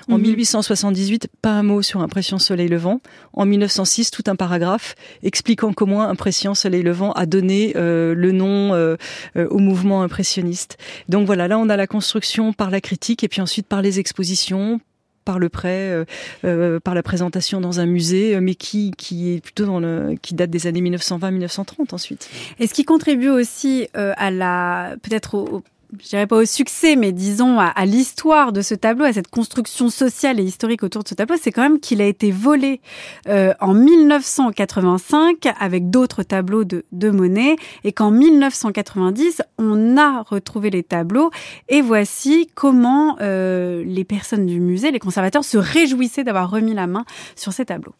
En 0.09 0.17
1878, 0.17 1.23
mhm. 1.23 1.29
pas 1.41 1.51
un 1.51 1.63
mot 1.63 1.81
sur 1.81 2.01
Impression 2.01 2.37
Soleil 2.37 2.67
Levant. 2.67 2.99
En 3.31 3.45
1906, 3.45 4.11
tout 4.11 4.23
un 4.27 4.35
paragraphe 4.35 4.95
expliquant 5.23 5.71
comment 5.71 6.03
Impression 6.03 6.53
Soleil 6.53 6.83
Levant 6.83 7.13
a 7.13 7.25
donné 7.25 7.71
euh, 7.77 8.13
le 8.13 8.33
nom 8.33 8.73
euh, 8.73 8.97
euh, 9.37 9.47
au 9.47 9.59
mouvement 9.59 10.03
impressionniste. 10.03 10.77
Donc 11.07 11.25
voilà, 11.25 11.47
là 11.47 11.57
on 11.57 11.69
a 11.69 11.77
la 11.77 11.87
construction 11.87 12.51
par 12.51 12.71
la 12.71 12.81
critique 12.81 13.23
et 13.23 13.29
puis 13.29 13.39
ensuite 13.39 13.67
par 13.67 13.81
les 13.81 13.99
expositions, 13.99 14.81
par 15.23 15.39
le 15.39 15.47
prêt, 15.47 16.05
par 16.41 16.93
la 16.93 17.03
présentation 17.03 17.61
dans 17.61 17.79
un 17.79 17.85
musée, 17.85 18.37
mais 18.41 18.55
qui, 18.55 18.91
qui 18.97 19.33
est 19.33 19.39
plutôt 19.41 19.65
dans 19.65 19.79
le, 19.79 20.15
qui 20.21 20.33
date 20.33 20.49
des 20.49 20.67
années 20.67 20.81
1920-1930 20.81 21.93
ensuite. 21.93 22.29
Et 22.59 22.67
ce 22.67 22.73
qui 22.73 22.83
contribue 22.83 23.29
aussi 23.29 23.87
à 23.93 24.29
la, 24.29 24.95
peut-être 25.03 25.35
au 25.35 25.63
je 25.97 26.09
dirais 26.09 26.27
pas 26.27 26.37
au 26.37 26.45
succès, 26.45 26.95
mais 26.95 27.11
disons 27.11 27.59
à, 27.59 27.85
l'histoire 27.85 28.51
de 28.51 28.61
ce 28.61 28.75
tableau, 28.75 29.05
à 29.05 29.13
cette 29.13 29.29
construction 29.29 29.89
sociale 29.89 30.39
et 30.39 30.43
historique 30.43 30.83
autour 30.83 31.03
de 31.03 31.07
ce 31.07 31.15
tableau, 31.15 31.35
c'est 31.41 31.51
quand 31.51 31.63
même 31.63 31.79
qu'il 31.79 32.01
a 32.01 32.05
été 32.05 32.31
volé 32.31 32.79
euh, 33.27 33.53
en 33.59 33.73
1985 33.73 35.47
avec 35.59 35.89
d'autres 35.89 36.21
tableaux 36.21 36.63
de, 36.63 36.85
de 36.91 37.09
Monet 37.09 37.55
et 37.83 37.91
qu'en 37.91 38.11
1990, 38.11 39.41
on 39.57 39.97
a 39.97 40.21
retrouvé 40.21 40.69
les 40.69 40.83
tableaux 40.83 41.31
et 41.69 41.81
voici 41.81 42.49
comment 42.53 43.17
euh, 43.21 43.83
les 43.85 44.03
personnes 44.03 44.45
du 44.45 44.59
musée, 44.59 44.91
les 44.91 44.99
conservateurs, 44.99 45.43
se 45.43 45.57
réjouissaient 45.57 46.23
d'avoir 46.23 46.51
remis 46.51 46.73
la 46.73 46.85
main 46.85 47.05
sur 47.35 47.51
ces 47.51 47.65
tableaux. 47.65 47.95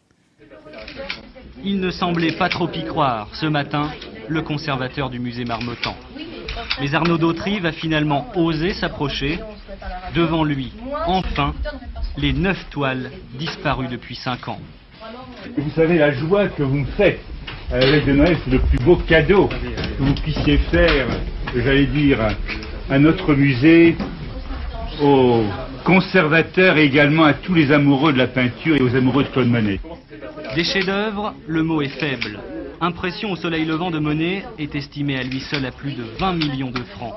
Il 1.64 1.80
ne 1.80 1.90
semblait 1.90 2.36
pas 2.36 2.48
trop 2.48 2.70
y 2.72 2.84
croire 2.84 3.28
ce 3.32 3.46
matin, 3.46 3.90
le 4.28 4.42
conservateur 4.42 5.10
du 5.10 5.18
musée 5.18 5.44
Marmottan. 5.44 5.94
Mais 6.80 6.94
Arnaud 6.94 7.18
Dautry 7.18 7.60
va 7.60 7.72
finalement 7.72 8.26
oser 8.34 8.72
s'approcher. 8.72 9.38
Devant 10.14 10.44
lui, 10.44 10.72
enfin, 11.06 11.54
les 12.16 12.32
neuf 12.32 12.66
toiles 12.70 13.10
disparues 13.34 13.88
depuis 13.88 14.16
cinq 14.16 14.48
ans. 14.48 14.60
Vous 15.56 15.70
savez 15.70 15.98
la 15.98 16.12
joie 16.12 16.48
que 16.48 16.62
vous 16.62 16.78
me 16.78 16.86
faites 16.96 17.20
avec 17.72 18.04
de 18.04 18.12
Noël, 18.12 18.36
c'est 18.44 18.50
le 18.50 18.58
plus 18.58 18.78
beau 18.78 18.96
cadeau 18.96 19.46
que 19.46 20.02
vous 20.02 20.14
puissiez 20.14 20.58
faire, 20.58 21.06
j'allais 21.54 21.86
dire, 21.86 22.18
à 22.90 22.98
notre 22.98 23.34
musée, 23.34 23.96
aux 25.00 25.44
conservateurs 25.84 26.76
et 26.76 26.84
également 26.84 27.24
à 27.24 27.32
tous 27.32 27.54
les 27.54 27.70
amoureux 27.72 28.12
de 28.12 28.18
la 28.18 28.26
peinture 28.26 28.76
et 28.76 28.82
aux 28.82 28.94
amoureux 28.96 29.22
de 29.22 29.28
Claude 29.28 29.48
Monet. 29.48 29.80
Des 30.54 30.64
chefs-d'œuvre, 30.64 31.34
le 31.46 31.62
mot 31.62 31.80
est 31.80 31.88
faible. 31.88 32.40
Impression 32.82 33.32
au 33.32 33.36
soleil 33.36 33.66
levant 33.66 33.90
de 33.90 33.98
Monet 33.98 34.42
est 34.58 34.74
estimé 34.74 35.18
à 35.18 35.22
lui 35.22 35.40
seul 35.40 35.66
à 35.66 35.70
plus 35.70 35.92
de 35.92 36.02
20 36.18 36.32
millions 36.32 36.70
de 36.70 36.82
francs. 36.82 37.14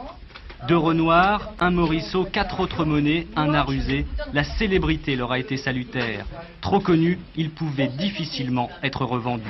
Deux 0.67 0.75
Renoir, 0.75 1.53
un 1.57 1.71
Morisseau, 1.71 2.25
quatre 2.25 2.59
autres 2.59 2.83
Monet, 2.83 3.27
un 3.37 3.53
art 3.53 3.71
usé, 3.71 4.05
la 4.33 4.43
célébrité 4.43 5.15
leur 5.15 5.31
a 5.31 5.39
été 5.39 5.55
salutaire. 5.55 6.25
Trop 6.59 6.81
connu, 6.81 7.17
il 7.37 7.49
pouvait 7.49 7.87
difficilement 7.87 8.69
être 8.83 9.05
revendu. 9.05 9.49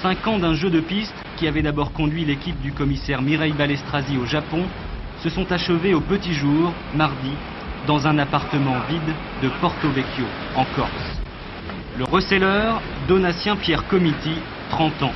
Cinq 0.00 0.28
ans 0.28 0.38
d'un 0.38 0.54
jeu 0.54 0.70
de 0.70 0.78
piste 0.78 1.14
qui 1.36 1.48
avait 1.48 1.62
d'abord 1.62 1.92
conduit 1.92 2.24
l'équipe 2.24 2.60
du 2.60 2.70
commissaire 2.70 3.20
Mireille 3.20 3.52
Balestrasi 3.52 4.16
au 4.18 4.26
Japon 4.26 4.62
se 5.24 5.28
sont 5.28 5.50
achevés 5.50 5.94
au 5.94 6.00
petit 6.00 6.34
jour, 6.34 6.72
mardi, 6.94 7.32
dans 7.88 8.06
un 8.06 8.18
appartement 8.18 8.76
vide 8.88 9.14
de 9.42 9.48
Porto 9.60 9.88
Vecchio, 9.90 10.26
en 10.54 10.64
Corse. 10.76 11.20
Le 11.98 12.04
receleur, 12.04 12.80
Donatien 13.08 13.56
Pierre 13.56 13.88
Comiti, 13.88 14.36
30 14.70 15.02
ans. 15.02 15.12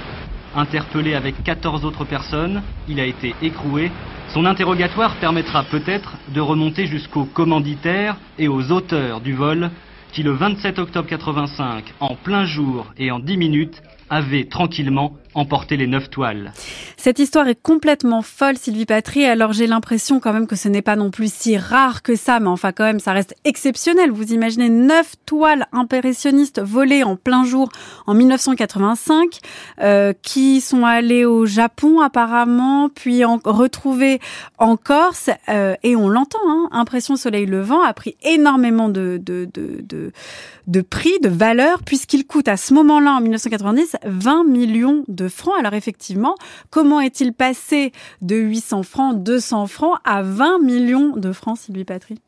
Interpellé 0.57 1.15
avec 1.15 1.43
14 1.45 1.85
autres 1.85 2.05
personnes, 2.05 2.63
il 2.89 2.99
a 3.01 3.05
été 3.05 3.35
écroué. 3.43 3.91
Son 4.33 4.47
interrogatoire 4.47 5.15
permettra 5.17 5.63
peut-être 5.65 6.15
de 6.35 6.41
remonter 6.41 6.87
jusqu'aux 6.87 7.25
commanditaires 7.25 8.17
et 8.39 8.49
aux 8.49 8.71
auteurs 8.73 9.21
du 9.21 9.33
vol 9.33 9.71
qui 10.13 10.23
le 10.23 10.33
27 10.33 10.79
octobre 10.79 11.09
85, 11.09 11.85
en 12.01 12.15
plein 12.17 12.45
jour 12.45 12.87
et 12.99 13.11
en 13.11 13.21
10 13.21 13.37
minutes, 13.37 13.83
avait 14.11 14.45
tranquillement 14.45 15.15
emporté 15.35 15.77
les 15.77 15.87
neuf 15.87 16.11
toiles. 16.11 16.53
Cette 16.97 17.19
histoire 17.19 17.47
est 17.49 17.61
complètement 17.61 18.21
folle, 18.21 18.57
Sylvie 18.59 18.85
Patry. 18.85 19.25
Alors 19.25 19.53
j'ai 19.53 19.67
l'impression 19.67 20.21
quand 20.21 20.33
même 20.33 20.47
que 20.47 20.57
ce 20.57 20.69
n'est 20.69 20.83
pas 20.83 20.97
non 20.97 21.11
plus 21.11 21.33
si 21.33 21.57
rare 21.57 22.03
que 22.03 22.17
ça, 22.17 22.41
mais 22.41 22.49
enfin 22.49 22.73
quand 22.73 22.85
même 22.85 23.01
ça 23.01 23.13
reste 23.13 23.35
exceptionnel. 23.45 24.11
Vous 24.11 24.33
imaginez 24.33 24.69
neuf 24.69 25.15
toiles 25.27 25.67
impressionnistes 25.73 26.61
volées 26.61 27.05
en 27.05 27.17
plein 27.17 27.45
jour 27.45 27.71
en 28.07 28.15
1985, 28.15 29.39
euh, 29.81 30.13
qui 30.21 30.61
sont 30.61 30.85
allées 30.85 31.25
au 31.25 31.47
Japon 31.47 32.01
apparemment, 32.01 32.89
puis 32.89 33.25
en, 33.25 33.39
retrouvées 33.45 34.21
en 34.59 34.77
Corse, 34.77 35.31
euh, 35.49 35.75
et 35.83 35.95
on 35.97 36.09
l'entend. 36.09 36.39
Hein, 36.49 36.69
Impression 36.73 37.17
Soleil 37.17 37.47
Levant 37.47 37.83
a 37.83 37.95
pris 37.95 38.17
énormément 38.23 38.89
de 38.89 39.21
de, 39.23 39.49
de, 39.53 39.81
de, 39.83 40.13
de 40.71 40.83
prix, 40.83 41.19
de 41.21 41.29
valeur, 41.29 41.83
puisqu'il 41.83 42.27
coûte 42.27 42.47
à 42.47 42.57
ce 42.57 42.73
moment-là 42.75 43.15
en 43.15 43.21
1990 43.21 43.97
20 44.05 44.45
millions 44.45 45.05
de 45.09 45.29
francs. 45.29 45.55
Alors 45.59 45.75
effectivement, 45.75 46.37
comment 46.71 47.01
est-il 47.01 47.33
passé 47.33 47.93
de 48.23 48.37
800 48.37 48.85
francs, 48.85 49.23
200 49.23 49.67
francs 49.67 49.99
à 50.05 50.23
20 50.23 50.61
millions 50.61 51.17
de 51.17 51.33
francs, 51.33 51.59
Sylvie 51.59 51.85
Patry? 51.85 52.21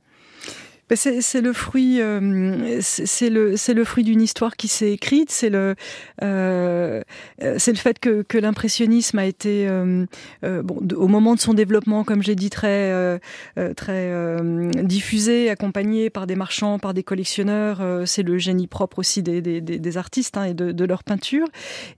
C'est 0.96 1.40
le 1.40 1.52
fruit, 1.52 2.00
euh, 2.00 2.78
c'est 2.80 3.30
le 3.30 3.56
c'est 3.56 3.74
le 3.74 3.84
fruit 3.84 4.04
d'une 4.04 4.20
histoire 4.20 4.56
qui 4.56 4.68
s'est 4.68 4.92
écrite. 4.92 5.30
C'est 5.30 5.50
le 5.50 5.74
euh, 6.22 7.02
c'est 7.58 7.72
le 7.72 7.78
fait 7.78 7.98
que, 7.98 8.22
que 8.22 8.38
l'impressionnisme 8.38 9.18
a 9.18 9.26
été 9.26 9.66
euh, 9.68 10.06
bon 10.42 10.80
au 10.96 11.08
moment 11.08 11.34
de 11.34 11.40
son 11.40 11.54
développement, 11.54 12.04
comme 12.04 12.22
j'ai 12.22 12.34
dit, 12.34 12.50
très 12.50 13.20
très 13.76 14.12
diffusé, 14.82 15.50
accompagné 15.50 16.10
par 16.10 16.26
des 16.26 16.36
marchands, 16.36 16.78
par 16.78 16.94
des 16.94 17.02
collectionneurs. 17.02 18.06
c'est 18.06 18.22
le 18.22 18.38
génie 18.38 18.66
propre 18.66 18.98
aussi 18.98 19.22
des 19.22 19.40
des, 19.40 19.60
des 19.60 19.96
artistes 19.96 20.36
hein, 20.36 20.44
et 20.44 20.54
de, 20.54 20.72
de, 20.72 20.84
leur 20.84 21.04
peinture. 21.04 21.46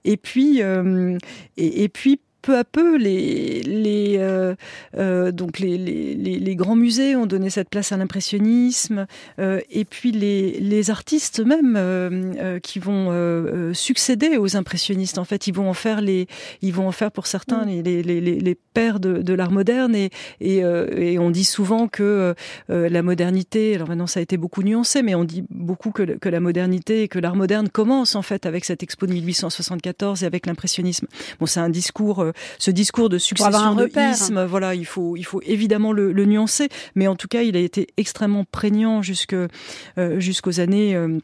Et 0.03 0.17
puis 0.17 0.59
et, 0.59 1.83
et 1.83 1.89
puis 1.89 2.19
peu 2.45 2.57
à 2.59 2.63
peu, 2.63 2.95
les, 2.95 3.63
les, 3.63 4.17
euh, 4.19 4.53
euh, 4.97 5.31
donc 5.31 5.57
les, 5.57 5.79
les, 5.79 6.13
les, 6.15 6.55
grands 6.55 6.75
musées 6.75 7.15
ont 7.15 7.25
donné 7.25 7.49
cette 7.49 7.69
place 7.69 7.91
à 7.91 7.97
l'impressionnisme, 7.97 9.07
euh, 9.39 9.61
et 9.71 9.83
puis 9.83 10.11
les, 10.11 10.59
les 10.59 10.91
artistes 10.91 11.39
même 11.39 12.59
qui 12.61 12.77
vont 12.79 13.73
succéder 13.73 14.37
aux 14.37 14.55
impressionnistes. 14.55 15.17
En 15.17 15.25
fait, 15.25 15.47
ils 15.47 15.53
vont 15.53 15.69
en 15.69 15.73
faire 15.73 16.01
les, 16.01 16.27
ils 16.61 16.71
vont 16.71 16.87
en 16.87 16.91
faire 16.91 17.11
pour 17.11 17.25
certains 17.25 17.65
mm. 17.65 17.81
les, 17.81 18.03
les, 18.03 18.21
les, 18.21 18.57
pères 18.75 18.99
de, 18.99 19.21
de 19.21 19.33
l'art 19.33 19.51
moderne, 19.51 19.95
et, 19.95 20.11
et, 20.39 20.57
et, 20.57 21.17
on 21.17 21.31
dit 21.31 21.45
souvent 21.45 21.87
que 21.87 22.35
la 22.67 23.01
modernité, 23.01 23.73
alors 23.75 23.87
maintenant 23.87 24.07
ça 24.07 24.19
a 24.19 24.23
été 24.23 24.37
beaucoup 24.37 24.61
nuancé, 24.61 25.01
mais 25.01 25.15
on 25.15 25.23
dit 25.23 25.45
beaucoup 25.49 25.91
que, 25.91 26.03
que 26.03 26.29
la 26.29 26.39
modernité 26.39 27.03
et 27.03 27.07
que 27.07 27.17
l'art 27.19 27.35
moderne 27.35 27.69
commence 27.69 28.15
en 28.15 28.21
fait 28.21 28.45
avec 28.45 28.65
cette 28.65 28.83
expo 28.83 29.07
de 29.07 29.13
1874 29.13 30.23
et 30.23 30.25
avec 30.25 30.45
l'impressionnisme. 30.45 31.07
Bon, 31.39 31.45
c'est 31.47 31.61
un 31.61 31.69
discours 31.69 32.23
ce 32.57 32.71
discours 32.71 33.09
de 33.09 33.17
succession 33.17 33.75
de 33.75 33.89
isme, 34.11 34.45
voilà, 34.45 34.75
il 34.75 34.85
faut, 34.85 35.15
il 35.15 35.23
faut 35.23 35.41
évidemment 35.45 35.91
le, 35.91 36.13
nuancer, 36.25 36.69
mais 36.95 37.07
en 37.07 37.15
tout 37.15 37.27
cas, 37.27 37.43
il 37.43 37.55
a 37.55 37.59
été 37.59 37.87
extrêmement 37.97 38.45
prégnant 38.45 39.01
jusque 39.01 39.35
euh, 39.35 40.19
jusqu'aux 40.19 40.59
années 40.59 40.95
euh, 40.95 41.19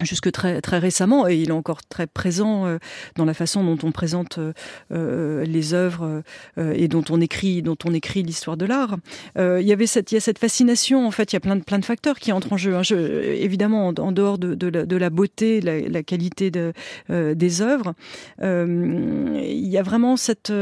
jusque 0.00 0.30
très 0.32 0.60
très 0.60 0.78
récemment 0.78 1.28
et 1.28 1.36
il 1.36 1.48
est 1.48 1.52
encore 1.52 1.84
très 1.84 2.06
présent 2.06 2.66
euh, 2.66 2.78
dans 3.16 3.24
la 3.24 3.34
façon 3.34 3.62
dont 3.62 3.78
on 3.86 3.92
présente 3.92 4.38
euh, 4.38 4.52
euh 4.92 5.44
les 5.44 5.74
œuvres 5.74 6.22
euh, 6.58 6.74
et 6.76 6.88
dont 6.88 7.04
on 7.10 7.20
écrit 7.20 7.62
dont 7.62 7.76
on 7.84 7.94
écrit 7.94 8.22
l'histoire 8.22 8.56
de 8.56 8.66
l'art. 8.66 8.96
il 9.36 9.62
y 9.62 9.72
avait 9.72 9.86
cette 9.86 10.10
il 10.10 10.16
y 10.16 10.18
a 10.18 10.20
cette 10.20 10.38
fascination 10.38 11.06
en 11.06 11.10
fait 11.10 11.32
il 11.32 11.36
y 11.36 11.38
a 11.38 11.40
plein 11.40 11.56
de 11.56 11.62
plein 11.62 11.78
de 11.78 11.84
facteurs 11.84 12.18
qui 12.18 12.32
entrent 12.32 12.52
en 12.52 12.56
jeu. 12.56 12.74
Hein. 12.74 12.82
évidemment 12.82 13.88
en, 13.88 14.12
dehors 14.12 14.38
de, 14.38 14.54
de, 14.54 14.68
la, 14.68 14.86
de 14.86 14.96
la 14.96 15.10
beauté, 15.10 15.60
la, 15.60 15.80
la 15.80 16.02
qualité 16.02 16.50
de, 16.50 16.72
des 17.08 17.62
œuvres, 17.62 17.94
il 18.40 19.68
y 19.68 19.78
a 19.78 19.82
vraiment 19.82 20.16
cette 20.16 20.52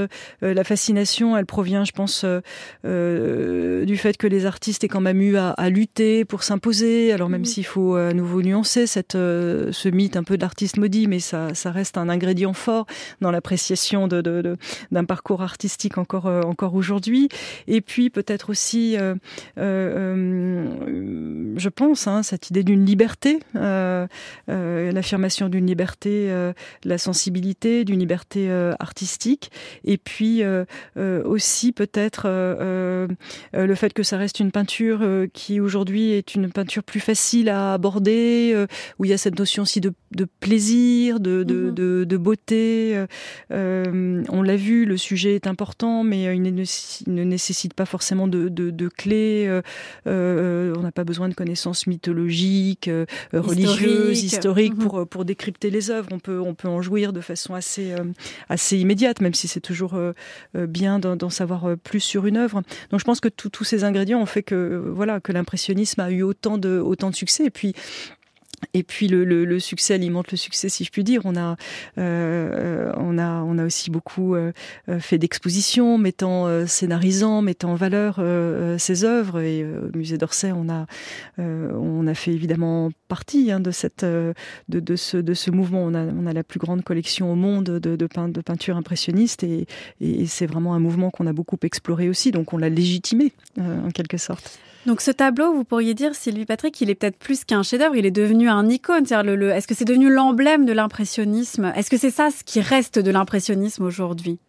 la 0.40 0.64
fascination. 0.64 1.36
Elle 1.36 1.46
provient, 1.46 1.84
je 1.84 1.92
pense, 1.92 2.24
du 2.24 3.96
fait 3.96 4.16
que 4.16 4.26
les 4.26 4.46
artistes 4.46 4.84
aient 4.84 4.88
quand 4.88 5.00
même 5.00 5.20
eu 5.20 5.36
à, 5.36 5.50
à 5.50 5.70
lutter 5.70 6.24
pour 6.24 6.42
s'imposer. 6.42 7.12
Alors 7.12 7.28
même 7.28 7.42
mmh. 7.42 7.46
s'il 7.46 7.66
faut 7.66 7.94
à 7.94 8.12
nouveau 8.12 8.42
nuancer 8.42 8.86
cette 8.86 9.16
ce 9.72 9.88
mythe 9.88 10.16
un 10.16 10.24
peu 10.24 10.36
de 10.36 10.42
l'artiste 10.42 10.76
maudit, 10.78 11.06
mais 11.06 11.20
ça, 11.20 11.54
ça 11.54 11.70
reste 11.70 11.96
un 11.98 12.08
ingrédient 12.08 12.52
fort 12.52 12.86
dans 13.20 13.30
l'appréciation 13.30 14.08
de, 14.08 14.20
de, 14.20 14.56
d'un 14.90 15.04
parcours 15.04 15.42
artistique 15.42 15.98
encore, 15.98 16.26
encore 16.26 16.74
aujourd'hui. 16.74 17.28
Et 17.66 17.80
puis 17.80 18.10
peut-être 18.10 18.50
aussi, 18.50 18.96
je 19.56 20.78
pense, 21.68 22.06
hein, 22.06 22.22
cette 22.22 22.50
idée 22.50 22.64
d'une 22.64 22.84
liberté, 22.84 23.38
l'affirmation 24.48 25.48
d'une 25.48 25.66
liberté, 25.66 26.28
de 26.28 26.54
la 26.84 26.98
sensibilité, 26.98 27.84
d'une 27.84 28.00
liberté 28.00 28.50
artistique, 28.78 29.50
et 29.84 29.98
puis 29.98 30.42
aussi 30.96 31.72
peut-être 31.72 32.26
le 32.26 33.74
fait 33.74 33.92
que 33.92 34.02
ça 34.02 34.16
reste 34.16 34.40
une 34.40 34.50
peinture 34.52 35.00
qui 35.32 35.60
aujourd'hui 35.60 36.12
est 36.12 36.34
une 36.34 36.50
peinture 36.50 36.82
plus 36.82 37.00
facile 37.00 37.48
à 37.48 37.74
aborder, 37.74 38.52
euh, 38.54 38.66
où 38.98 39.04
il 39.04 39.10
y 39.10 39.11
a 39.11 39.11
cette 39.16 39.38
notion 39.38 39.62
aussi 39.62 39.80
de, 39.80 39.92
plaisir, 40.40 41.20
de, 41.20 41.42
de, 41.42 42.04
mhm. 42.04 42.16
beauté. 42.16 42.96
Euh, 42.96 43.06
euh, 43.52 44.22
on 44.28 44.42
l'a 44.42 44.56
vu, 44.56 44.84
le 44.84 44.96
sujet 44.96 45.34
est 45.34 45.46
important, 45.46 46.04
mais 46.04 46.34
il 46.34 46.42
ne, 46.42 47.24
nécessite 47.24 47.74
pas 47.74 47.86
forcément 47.86 48.28
de, 48.28 48.88
clés. 48.96 49.60
on 50.06 50.82
n'a 50.82 50.92
pas 50.92 51.04
besoin 51.04 51.28
de 51.28 51.34
connaissances 51.34 51.86
mythologiques, 51.86 52.90
religieuses, 53.32 54.22
historiques 54.22 54.74
mhm. 54.74 54.86
pour, 54.86 55.08
pour 55.08 55.24
décrypter 55.24 55.70
les 55.70 55.90
œuvres. 55.90 56.08
On 56.12 56.18
peut, 56.18 56.40
on 56.40 56.54
peut 56.54 56.68
en 56.68 56.82
jouir 56.82 57.12
de 57.12 57.20
façon 57.20 57.54
assez, 57.54 57.94
assez 58.48 58.78
immédiate, 58.78 59.20
même 59.20 59.34
si 59.34 59.48
c'est 59.48 59.60
toujours 59.60 59.98
bien 60.54 60.98
d'en 60.98 61.30
savoir 61.30 61.76
plus 61.82 62.00
sur 62.00 62.26
une 62.26 62.36
œuvre. 62.36 62.62
Donc 62.90 63.00
je 63.00 63.04
pense 63.04 63.20
que 63.20 63.28
tous 63.28 63.64
ces 63.64 63.84
ingrédients 63.84 64.20
ont 64.20 64.26
fait 64.26 64.42
que 64.42 64.82
voilà 64.94 65.20
que 65.20 65.32
l'impressionnisme 65.32 66.00
a 66.00 66.10
eu 66.10 66.22
autant 66.22 66.58
de, 66.58 66.78
autant 66.78 67.10
de 67.10 67.14
succès. 67.14 67.46
Et 67.46 67.50
puis, 67.50 67.74
et 68.74 68.82
puis 68.82 69.08
le, 69.08 69.24
le, 69.24 69.44
le, 69.44 69.58
succès 69.60 69.94
alimente 69.94 70.30
le 70.30 70.36
succès, 70.36 70.68
si 70.68 70.84
je 70.84 70.90
puis 70.90 71.04
dire. 71.04 71.22
On 71.24 71.36
a, 71.36 71.56
euh, 71.98 72.92
on 72.96 73.18
a, 73.18 73.42
on 73.42 73.58
a 73.58 73.64
aussi 73.64 73.90
beaucoup 73.90 74.34
euh, 74.34 74.52
fait 74.98 75.18
d'expositions, 75.18 75.98
mettant, 75.98 76.46
euh, 76.46 76.66
scénarisant, 76.66 77.42
mettant 77.42 77.72
en 77.72 77.74
valeur 77.74 78.16
euh, 78.18 78.78
ces 78.78 79.04
œuvres. 79.04 79.40
Et 79.40 79.64
au 79.64 79.96
musée 79.96 80.18
d'Orsay, 80.18 80.52
on 80.52 80.68
a, 80.68 80.86
on 81.38 82.06
a 82.06 82.14
fait 82.14 82.32
évidemment 82.32 82.90
partie 83.08 83.50
hein, 83.52 83.60
de 83.60 83.70
cette, 83.70 84.04
de, 84.04 84.34
de, 84.68 84.96
ce, 84.96 85.16
de 85.16 85.34
ce 85.34 85.50
mouvement. 85.50 85.82
On 85.82 85.94
a, 85.94 86.04
on 86.04 86.26
a 86.26 86.32
la 86.32 86.44
plus 86.44 86.58
grande 86.58 86.82
collection 86.82 87.32
au 87.32 87.36
monde 87.36 87.64
de, 87.64 87.78
de, 87.78 87.96
de 87.96 88.40
peinture 88.40 88.76
impressionniste, 88.76 89.44
et, 89.44 89.66
et 90.00 90.26
c'est 90.26 90.46
vraiment 90.46 90.74
un 90.74 90.80
mouvement 90.80 91.10
qu'on 91.10 91.26
a 91.26 91.32
beaucoup 91.32 91.58
exploré 91.62 92.08
aussi. 92.08 92.30
Donc 92.30 92.52
on 92.52 92.58
l'a 92.58 92.68
légitimé 92.68 93.32
en 93.58 93.90
quelque 93.90 94.16
sorte. 94.16 94.58
Donc 94.86 95.00
ce 95.00 95.12
tableau, 95.12 95.52
vous 95.52 95.64
pourriez 95.64 95.94
dire, 95.94 96.14
Sylvie 96.14 96.44
Patrick, 96.44 96.80
il 96.80 96.90
est 96.90 96.96
peut-être 96.96 97.18
plus 97.18 97.44
qu'un 97.44 97.62
chef-d'œuvre, 97.62 97.94
il 97.94 98.04
est 98.04 98.10
devenu 98.10 98.48
un 98.48 98.68
icône. 98.68 99.04
Le, 99.24 99.36
le, 99.36 99.50
Est-ce 99.50 99.68
que 99.68 99.74
c'est 99.74 99.84
devenu 99.84 100.12
l'emblème 100.12 100.64
de 100.64 100.72
l'impressionnisme? 100.72 101.72
Est-ce 101.76 101.88
que 101.88 101.96
c'est 101.96 102.10
ça 102.10 102.30
ce 102.30 102.42
qui 102.42 102.60
reste 102.60 102.98
de 102.98 103.10
l'impressionnisme 103.10 103.84
aujourd'hui? 103.84 104.40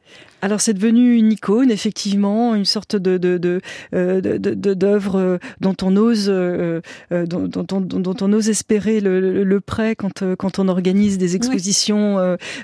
Alors 0.44 0.60
c'est 0.60 0.74
devenu 0.74 1.16
une 1.16 1.32
icône, 1.32 1.72
effectivement, 1.72 2.54
une 2.54 2.66
sorte 2.66 2.98
de 2.98 3.18
de 3.18 3.38
de 3.38 3.62
euh, 3.96 4.20
d'œuvre 4.20 5.18
euh, 5.18 5.38
dont 5.62 5.76
on 5.82 5.96
ose 5.96 6.26
euh, 6.28 6.82
dont, 7.10 7.48
dont, 7.48 7.80
dont, 7.80 8.16
on 8.20 8.34
ose 8.34 8.50
espérer 8.50 9.00
le, 9.00 9.46
le, 9.46 9.62
prêt 9.62 9.96
quand 9.96 10.36
quand 10.36 10.60
on 10.60 10.68
organise 10.68 11.18
des 11.18 11.38
expositions 11.38 12.18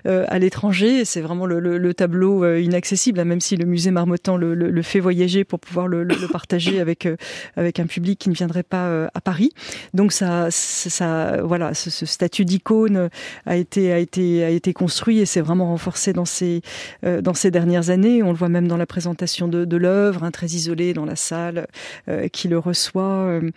à 0.05 0.39
l'étranger. 0.39 1.05
C'est 1.05 1.21
vraiment 1.21 1.45
le, 1.45 1.59
le, 1.59 1.93
tableau 1.93 2.45
inaccessible, 2.57 3.21
hein, 3.21 3.25
même 3.25 3.39
si 3.39 3.55
le 3.55 3.65
musée 3.65 3.91
Marmottan 3.91 4.36
le, 4.36 4.53
le 4.53 4.82
fait 4.82 4.99
voyager 4.99 5.45
pour 5.45 5.61
pouvoir 5.61 5.88
le, 5.88 6.05
partager 6.34 6.82
avec 6.82 7.07
avec 7.55 7.80
un 7.80 7.86
public 7.86 8.19
qui 8.19 8.30
ne 8.30 8.36
viendrait 8.36 8.63
pas 8.63 9.09
à 9.13 9.21
Paris. 9.21 9.51
Donc 9.93 10.11
ça 10.11 10.47
ça 10.51 11.41
voilà 11.43 11.73
ce, 11.73 11.89
ce 11.89 12.05
statut 12.05 12.43
d'icône 12.43 13.09
a 13.45 13.55
été 13.55 13.93
a 13.93 13.99
été 13.99 14.43
a 14.43 14.49
été 14.49 14.73
construit 14.73 15.19
et 15.19 15.25
c'est 15.25 15.41
vraiment 15.41 15.67
renforcé 15.67 16.11
dans 16.11 16.25
ces 16.25 16.61
dans 17.03 17.34
ces 17.34 17.51
dernières 17.51 17.68
années. 17.78 18.24
On 18.24 18.32
le 18.32 18.38
voit 18.38 18.49
même 18.49 18.67
dans 18.67 18.78
la 18.78 18.86
présentation 18.86 19.47
de, 19.47 19.65
de 19.65 19.78
l'œuvre, 19.78 20.24
hein, 20.24 20.32
très 20.32 20.47
isolé 20.47 20.93
dans 20.93 21.05
la 21.05 21.15
salle 21.15 21.67
euh, 22.07 22.28
qui 22.28 22.47
le 22.47 22.57
reçoit. 22.57 23.03
Euh, 23.03 23.49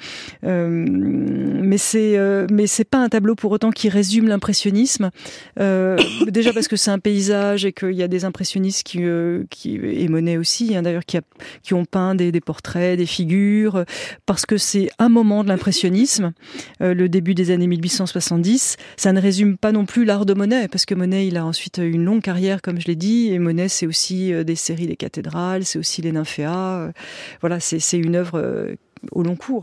euh 0.45 0.69
mais 0.69 1.79
c'est 1.79 2.19
mais 2.51 2.67
c'est 2.67 2.85
pas 2.85 2.99
un 2.99 3.09
tableau 3.09 3.35
pour 3.35 3.53
autant 3.53 3.71
qui 3.71 3.89
résume 3.89 4.29
l'impressionnisme. 4.29 5.11
déjà 5.57 6.53
parce 6.53 6.69
que 6.69 6.77
c'est 6.77 6.91
un 6.91 6.99
paysage 6.99 7.65
et 7.65 7.73
qu'il 7.73 7.93
y 7.93 8.03
a 8.03 8.09
des 8.09 8.25
impressionnistes 8.25 8.83
qui 8.83 9.03
qui 9.51 9.77
et 9.77 10.09
Monet 10.09 10.37
aussi, 10.37 10.77
hein, 10.77 10.83
d'ailleurs, 10.83 11.05
qui, 11.05 11.17
a, 11.17 11.23
qui 11.63 11.75
ont 11.75 11.85
peint 11.85 12.15
des, 12.15 12.33
des, 12.33 12.41
portraits, 12.41 12.99
des 12.99 13.07
figures, 13.07 13.85
parce 14.27 14.47
que 14.47 14.57
c'est 14.57 14.91
un 14.99 15.09
moment 15.09 15.45
de 15.45 15.49
l'impressionnisme, 15.49 16.33
le 16.81 17.09
début 17.09 17.35
des 17.35 17.51
années 17.51 17.67
1870. 17.67 18.77
Ça 18.97 19.13
ne 19.13 19.21
résume 19.21 19.57
pas 19.57 19.73
non 19.73 19.87
plus 19.87 20.05
l'art 20.05 20.27
de 20.27 20.35
Monet, 20.35 20.69
parce 20.69 20.85
que 20.85 20.95
Monet, 20.95 21.27
il 21.27 21.37
a 21.37 21.45
ensuite 21.45 21.79
une 21.79 22.05
longue 22.05 22.23
carrière, 22.23 22.63
comme 22.63 22.81
je 22.81 22.87
l'ai 22.87 22.97
dit, 22.97 23.33
et 23.33 23.39
Monet 23.39 23.69
c'est 23.69 23.87
aussi 23.87 24.02
euh, 24.11 24.45
des 24.45 24.57
séries 24.57 24.87
des 24.87 24.97
cathédrales, 24.97 25.65
c'est 25.65 25.79
aussi 25.79 26.03
les 26.03 26.13
nymphéas. 26.13 26.79
Euh, 26.79 26.93
voilà, 27.41 27.61
c'est 27.61 27.99
une 27.99 28.17
œuvre 28.17 28.39
euh, 28.39 28.75
au 29.13 29.23
long 29.23 29.37
cours. 29.37 29.63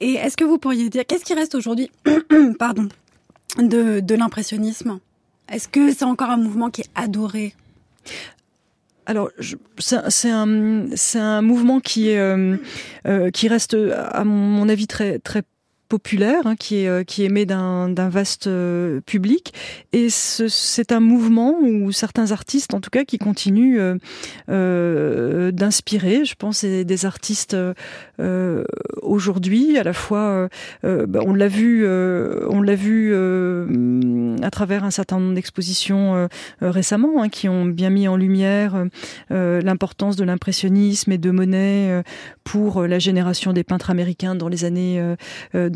Et 0.00 0.14
est-ce 0.14 0.36
que 0.36 0.44
vous 0.44 0.58
pourriez 0.58 0.88
dire, 0.88 1.04
qu'est-ce 1.06 1.24
qui 1.24 1.34
reste 1.34 1.54
aujourd'hui, 1.54 1.90
pardon, 2.58 2.88
de, 3.58 4.00
de 4.00 4.14
l'impressionnisme? 4.14 4.98
Est-ce 5.48 5.68
que 5.68 5.92
c'est 5.92 6.04
encore 6.04 6.30
un 6.30 6.36
mouvement 6.36 6.70
qui 6.70 6.82
est 6.82 6.90
adoré? 6.94 7.54
Alors, 9.06 9.30
c'est 9.78 10.30
un, 10.30 10.86
un 11.14 11.42
mouvement 11.42 11.80
qui 11.80 12.08
est, 12.08 13.30
qui 13.32 13.48
reste, 13.48 13.74
à 13.74 14.24
mon 14.24 14.68
avis, 14.68 14.86
très, 14.86 15.18
très 15.18 15.42
populaire 15.92 16.46
hein, 16.46 16.56
qui 16.56 16.76
est 16.76 16.88
euh, 16.88 17.04
qui 17.04 17.28
d'un 17.44 18.08
vaste 18.08 18.46
euh, 18.46 19.02
public. 19.02 19.52
Et 19.92 20.08
c'est 20.08 20.90
un 20.90 21.00
mouvement 21.00 21.58
où 21.60 21.92
certains 21.92 22.32
artistes 22.32 22.72
en 22.72 22.80
tout 22.80 22.88
cas 22.88 23.04
qui 23.04 23.18
continuent 23.18 23.78
euh, 24.48 25.52
d'inspirer. 25.52 26.24
Je 26.24 26.34
pense 26.34 26.64
des 26.64 27.04
artistes 27.04 27.56
aujourd'hui 29.02 29.76
à 29.76 29.82
la 29.82 29.92
fois 29.92 30.48
bah, 30.82 31.20
on 31.26 31.34
l'a 31.34 31.48
vu 31.48 31.86
on 31.86 32.62
l'a 32.62 32.74
vu 32.74 33.14
à 34.42 34.50
travers 34.50 34.84
un 34.84 34.90
certain 34.90 35.18
nombre 35.18 35.34
d'expositions 35.34 36.28
récemment 36.60 37.22
hein, 37.22 37.28
qui 37.28 37.48
ont 37.48 37.66
bien 37.66 37.90
mis 37.90 38.08
en 38.08 38.16
lumière 38.16 38.86
l'importance 39.30 40.16
de 40.16 40.24
l'impressionnisme 40.24 41.12
et 41.12 41.18
de 41.18 41.30
Monet 41.30 42.02
pour 42.44 42.82
la 42.82 42.98
génération 42.98 43.52
des 43.52 43.64
peintres 43.64 43.90
américains 43.90 44.34
dans 44.34 44.48
les 44.48 44.64
années 44.64 45.02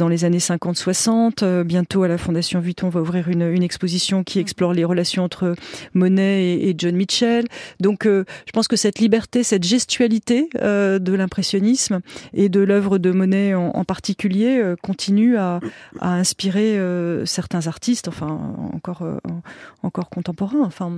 dans 0.07 0.11
les 0.11 0.25
années 0.25 0.39
50-60. 0.39 1.43
Euh, 1.43 1.65
bientôt, 1.65 2.05
à 2.05 2.09
la 2.09 2.17
Fondation 2.17 2.61
Vuitton, 2.61 2.89
va 2.91 3.01
ouvrir 3.01 3.29
une, 3.29 3.43
une, 3.43 3.65
exposition 3.65 4.23
qui 4.23 4.39
explore 4.39 4.73
les 4.73 4.85
relations 4.85 5.25
entre 5.25 5.57
Monet 5.95 6.61
et, 6.61 6.77
John 6.79 6.95
Mitchell. 6.95 7.45
Donc, 7.81 8.07
euh, 8.07 8.25
je 8.47 8.53
pense 8.53 8.69
que 8.69 8.77
cette 8.77 9.01
liberté, 9.01 9.43
cette 9.43 9.65
gestualité 9.65 10.49
euh, 10.63 11.01
de 11.01 11.13
l'impressionnisme 11.13 12.03
et 12.35 12.49
de 12.49 12.61
l'œuvre 12.61 12.99
de 12.99 13.11
Monet 13.11 13.55
en, 13.55 13.85
particulier 13.85 14.63
continue 14.81 15.37
à, 15.37 15.59
à 16.01 16.15
inspirer 16.15 16.79
certains 17.25 17.67
artistes, 17.67 18.09
enfin 18.09 18.29
encore 18.73 19.03
encore 19.83 20.09
contemporains. 20.09 20.63
Enfin. 20.63 20.93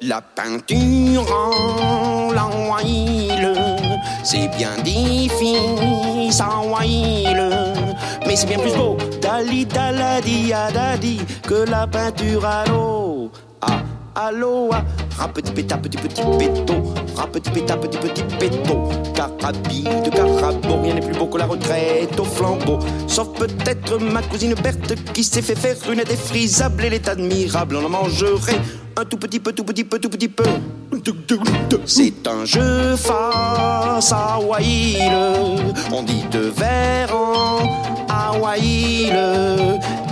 La 0.00 0.20
peinture 0.20 1.26
en 1.32 2.30
la 2.30 2.48
c'est 4.22 4.46
bien 4.56 4.70
difficile, 4.84 6.32
ça 6.32 6.50
mais 8.24 8.36
c'est 8.36 8.46
bien 8.46 8.58
plus 8.60 8.74
beau, 8.76 8.96
dali 9.20 9.66
daladi 9.66 10.52
adadi, 10.52 11.20
que 11.42 11.68
la 11.68 11.88
peinture 11.88 12.46
à 12.46 12.64
l'eau. 12.68 13.32
Ah, 13.60 13.80
allô, 14.14 14.70
ah, 15.20 15.28
petit 15.28 15.52
péta, 15.52 15.76
petit 15.76 15.98
petit 15.98 16.22
péto, 16.38 16.74
petit 17.32 17.50
péta, 17.50 17.76
petit 17.76 17.98
petit 17.98 18.22
péto, 18.38 18.88
carabine 19.14 20.02
de 20.04 20.10
carabo, 20.10 20.82
rien 20.82 20.94
n'est 20.94 21.00
plus 21.00 21.18
beau 21.18 21.26
que 21.26 21.38
la 21.38 21.46
retraite 21.46 22.18
au 22.18 22.24
flambeau, 22.24 22.78
sauf 23.06 23.28
peut-être 23.38 23.98
ma 23.98 24.22
cousine 24.22 24.54
Berthe 24.54 24.94
qui 25.12 25.24
s'est 25.24 25.42
fait 25.42 25.56
faire 25.56 25.76
une 25.90 26.04
défrisable, 26.04 26.84
elle 26.84 26.94
est 26.94 27.08
admirable, 27.08 27.76
on 27.76 27.86
en 27.86 27.88
mangerait 27.88 28.60
un 28.96 29.04
tout 29.04 29.16
petit 29.16 29.40
peu, 29.40 29.52
tout 29.52 29.64
petit 29.64 29.84
peu, 29.84 29.98
tout 29.98 30.08
petit 30.10 30.28
peu. 30.28 30.44
C'est 31.86 32.26
un 32.26 32.44
jeu 32.44 32.96
face 32.96 34.12
à 34.12 34.38
Waïl. 34.40 35.12
On 35.92 36.02
dit 36.02 36.24
de 36.30 36.40
verre 36.40 37.14
en 37.14 37.58
Hawaïl. 38.08 39.16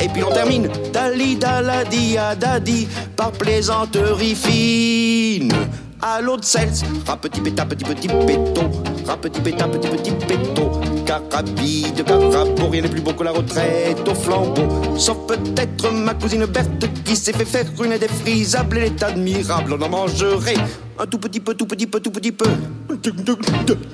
Et 0.01 0.09
puis 0.09 0.23
on 0.23 0.31
termine 0.31 0.69
Dali 0.93 1.37
Daladi 1.37 2.19
Adadi 2.19 2.89
par 3.17 3.33
plaisanterie 3.33 4.35
fine. 4.35 5.53
À 6.01 6.21
l'eau 6.21 6.37
de 6.37 6.45
sels. 6.45 6.73
Rap 7.07 7.21
petit 7.21 7.41
péta, 7.41 7.65
petit 7.65 7.85
petit 7.85 8.09
péto. 8.09 8.63
Rap 9.07 9.21
petit 9.21 9.41
péta, 9.41 9.69
petit 9.69 9.89
petit 9.89 10.11
péto. 10.13 10.81
Carabide, 11.07 12.05
carabo, 12.05 12.69
rien 12.71 12.83
n'est 12.83 12.89
plus 12.89 13.01
beau 13.01 13.13
que 13.13 13.25
la 13.25 13.33
retraite 13.33 14.07
au 14.09 14.15
flambeau. 14.15 14.97
Sauf 14.97 15.19
peut-être 15.27 15.93
ma 15.93 16.15
cousine 16.15 16.47
Berthe 16.47 16.87
qui 17.05 17.17
s'est 17.17 17.33
fait 17.33 17.45
faire 17.45 17.67
une 17.83 17.97
défrisable. 17.99 18.79
Elle 18.79 18.85
est 18.85 19.03
admirable, 19.03 19.75
on 19.75 19.83
en 19.83 19.89
mangerait 19.89 20.57
un 20.99 21.07
tout 21.07 21.19
petit 21.19 21.41
peu, 21.41 21.55
tout 21.55 21.67
petit 21.67 21.87
peu, 21.87 22.01
tout 22.01 22.11
petit 22.11 22.33
peu. 22.33 22.47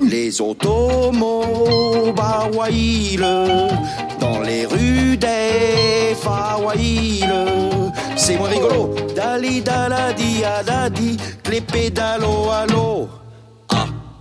Les 0.01 0.41
automobiles 0.41 2.13
dans 4.19 4.39
les 4.41 4.65
rues 4.65 5.17
des 5.17 6.15
Fawaïles. 6.21 7.33
C'est 8.15 8.37
moins 8.37 8.49
rigolo. 8.49 8.95
Dali 9.15 9.61
daladi 9.61 10.43
adadi, 10.43 11.17
les 11.49 11.61
pédalos. 11.61 12.49
Ah, 12.51 12.65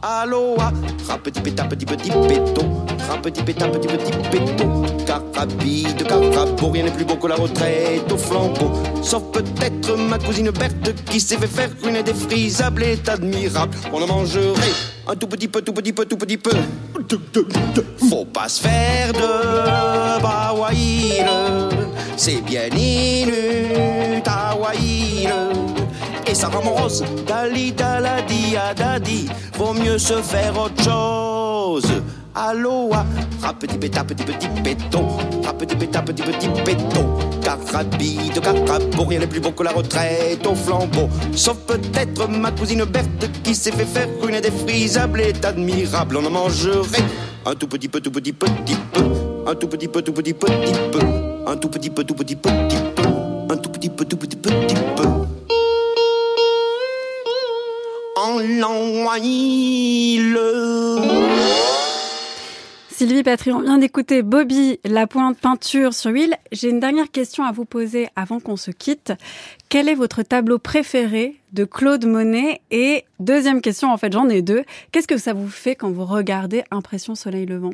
allo, 0.03 0.57
ah. 0.59 0.73
Rap 1.09 1.23
petit 1.23 1.41
péta, 1.41 1.65
petit 1.65 1.87
petit 1.87 2.11
péto. 2.11 2.63
Rap 3.09 3.23
petit 3.23 3.43
péta, 3.43 3.69
petit 3.69 3.89
petit 3.89 4.13
péto. 4.31 4.85
Carabide, 5.07 6.05
carabo, 6.07 6.71
rien 6.71 6.85
n'est 6.85 6.91
plus 6.91 7.05
beau 7.05 7.17
que 7.17 7.27
la 7.27 7.37
retraite 7.37 8.11
au 8.13 8.19
flambeau. 8.19 8.73
Sauf 9.03 9.23
peut-être 9.33 9.97
ma 9.97 10.19
cousine 10.19 10.51
Berthe 10.51 10.95
qui 11.07 11.21
s'est 11.21 11.37
fait 11.37 11.47
faire 11.47 11.71
une 11.87 12.03
défrisable 12.03 12.83
est 12.83 13.09
admirable. 13.09 13.77
On 13.93 14.03
en 14.03 14.07
mangerait 14.07 14.53
un 15.07 15.17
tout 15.17 15.27
petit 15.27 15.49
peu, 15.49 15.63
tout 15.63 15.73
petit 15.73 15.93
peu, 15.93 16.05
tout 16.05 16.17
petit 16.17 16.37
peu. 16.37 16.51
Faut 18.09 18.25
pas 18.25 18.49
se 18.49 18.63
faire 18.63 19.13
de 19.13 20.23
bawaïle, 20.23 21.31
c'est 22.17 22.41
bien 22.43 22.67
inutile. 22.67 23.53
Et 26.33 26.35
ça 26.35 26.49
rose, 26.49 27.05
dali 27.27 27.73
daladi 27.73 28.57
adadi, 28.57 29.29
vaut 29.59 29.75
mieux 29.75 29.99
se 29.99 30.15
faire 30.15 30.59
autre 30.59 30.83
chose. 30.83 31.85
Aloha, 32.35 33.05
rap 33.43 33.59
petit 33.59 33.77
péta, 33.77 34.03
petit 34.03 34.25
petit 34.25 34.49
péton, 34.65 35.09
rap 35.45 35.59
petit 35.59 35.77
péta, 35.77 36.01
petit 36.01 36.23
petit 36.23 36.49
péton, 36.65 37.19
carabide, 37.43 38.41
carabo, 38.41 39.05
rien 39.05 39.19
n'est 39.19 39.27
plus 39.27 39.41
beau 39.41 39.51
que 39.51 39.63
la 39.63 39.73
retraite 39.73 40.47
au 40.47 40.55
flambeau. 40.55 41.11
Sauf 41.37 41.59
peut-être 41.67 42.27
ma 42.31 42.51
cousine 42.51 42.87
Berthe 42.87 43.31
qui 43.43 43.55
s'est 43.55 43.71
fait 43.71 43.85
faire 43.85 44.09
une 44.27 44.41
défrisable 44.41 45.21
est 45.21 45.45
admirable. 45.45 46.17
On 46.17 46.25
en 46.25 46.31
mangerait 46.31 47.05
un 47.45 47.55
tout 47.55 47.69
petit 47.69 47.91
peu, 47.91 48.01
tout 48.01 48.11
petit 48.11 48.33
petit 48.33 48.77
peu, 48.91 49.05
un 49.47 49.55
tout 49.55 49.69
petit 49.69 49.87
peu, 49.87 50.01
tout 50.01 50.15
petit 50.15 50.33
petit 50.33 50.73
peu, 50.91 51.01
un 51.47 51.57
tout 51.59 51.69
petit 51.69 51.91
peu, 51.91 52.03
tout 52.05 52.15
petit 52.15 52.37
petit 52.37 52.77
peu, 52.97 53.03
un 53.51 53.57
tout 53.59 53.69
petit 53.69 53.91
peu, 53.91 54.07
tout 54.07 54.17
petit 54.17 54.37
petit 54.39 54.75
peu. 54.97 55.32
Sylvie 62.91 63.23
Patry, 63.23 63.53
on 63.53 63.63
vient 63.63 63.79
d'écouter 63.79 64.23
Bobby, 64.23 64.79
la 64.85 65.07
pointe 65.07 65.37
peinture 65.39 65.93
sur 65.93 66.13
huile. 66.13 66.37
J'ai 66.53 66.69
une 66.69 66.79
dernière 66.79 67.11
question 67.11 67.43
à 67.43 67.51
vous 67.51 67.65
poser 67.65 68.09
avant 68.15 68.39
qu'on 68.39 68.57
se 68.57 68.71
quitte. 68.71 69.13
Quel 69.69 69.89
est 69.89 69.95
votre 69.95 70.23
tableau 70.23 70.59
préféré 70.59 71.37
de 71.53 71.65
Claude 71.65 72.07
Monet? 72.07 72.61
Et 72.71 73.05
deuxième 73.19 73.61
question, 73.61 73.91
en 73.91 73.97
fait, 73.97 74.13
j'en 74.13 74.29
ai 74.29 74.41
deux. 74.41 74.63
Qu'est-ce 74.93 75.09
que 75.09 75.19
ça 75.19 75.33
vous 75.33 75.49
fait 75.49 75.75
quand 75.75 75.91
vous 75.91 76.05
regardez 76.05 76.63
Impression 76.71 77.15
Soleil 77.15 77.47
Levant 77.47 77.73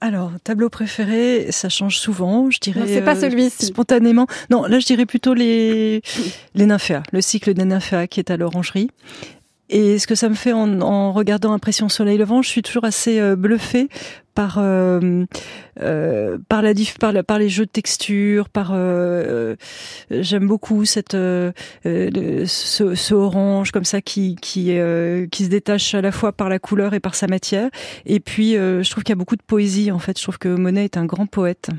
alors, 0.00 0.30
tableau 0.44 0.68
préféré, 0.68 1.48
ça 1.50 1.68
change 1.68 1.98
souvent, 1.98 2.50
je 2.50 2.60
dirais. 2.60 2.86
C'est 2.86 3.02
pas 3.02 3.16
celui-ci. 3.16 3.66
Spontanément. 3.66 4.28
Non, 4.48 4.64
là, 4.64 4.78
je 4.78 4.86
dirais 4.86 5.06
plutôt 5.06 5.34
les, 5.34 6.02
les 6.54 6.66
nymphéas, 6.66 7.02
le 7.12 7.20
cycle 7.20 7.52
des 7.52 7.64
nymphéas 7.64 8.06
qui 8.06 8.20
est 8.20 8.30
à 8.30 8.36
l'orangerie. 8.36 8.90
Et 9.70 9.98
ce 9.98 10.06
que 10.06 10.14
ça 10.14 10.28
me 10.28 10.34
fait 10.34 10.52
en, 10.52 10.80
en, 10.80 11.12
regardant 11.12 11.52
Impression 11.52 11.88
Soleil 11.88 12.18
Levant, 12.18 12.42
je 12.42 12.48
suis 12.48 12.62
toujours 12.62 12.84
assez 12.84 13.20
euh, 13.20 13.36
bluffée 13.36 13.88
par 14.38 14.58
euh, 14.58 15.24
euh, 15.82 16.38
par 16.48 16.62
la 16.62 16.72
par, 17.00 17.12
la, 17.12 17.24
par 17.24 17.40
les 17.40 17.48
jeux 17.48 17.66
de 17.66 17.70
texture, 17.72 18.48
par 18.48 18.70
euh, 18.72 19.56
j'aime 20.12 20.46
beaucoup 20.46 20.84
cette 20.84 21.14
ce, 21.14 22.46
ce, 22.46 23.14
orange 23.14 23.72
comme 23.72 23.84
ça 23.84 24.00
qui 24.00 24.36
qui 24.36 24.76
qui 25.32 25.44
se 25.44 25.50
détache 25.50 25.92
à 25.94 26.02
la 26.02 26.12
fois 26.12 26.30
par 26.30 26.48
la 26.48 26.60
couleur 26.60 26.94
et 26.94 27.00
par 27.00 27.16
sa 27.16 27.26
matière. 27.26 27.68
Et 28.06 28.20
puis 28.20 28.52
je 28.52 28.88
trouve 28.88 29.02
qu'il 29.02 29.10
y 29.10 29.18
a 29.18 29.18
beaucoup 29.18 29.34
de 29.34 29.42
poésie 29.42 29.90
en 29.90 29.98
fait. 29.98 30.16
Je 30.16 30.22
trouve 30.22 30.38
que 30.38 30.48
Monet 30.48 30.84
est 30.84 30.96
un 30.96 31.04
grand 31.04 31.26
poète. 31.26 31.70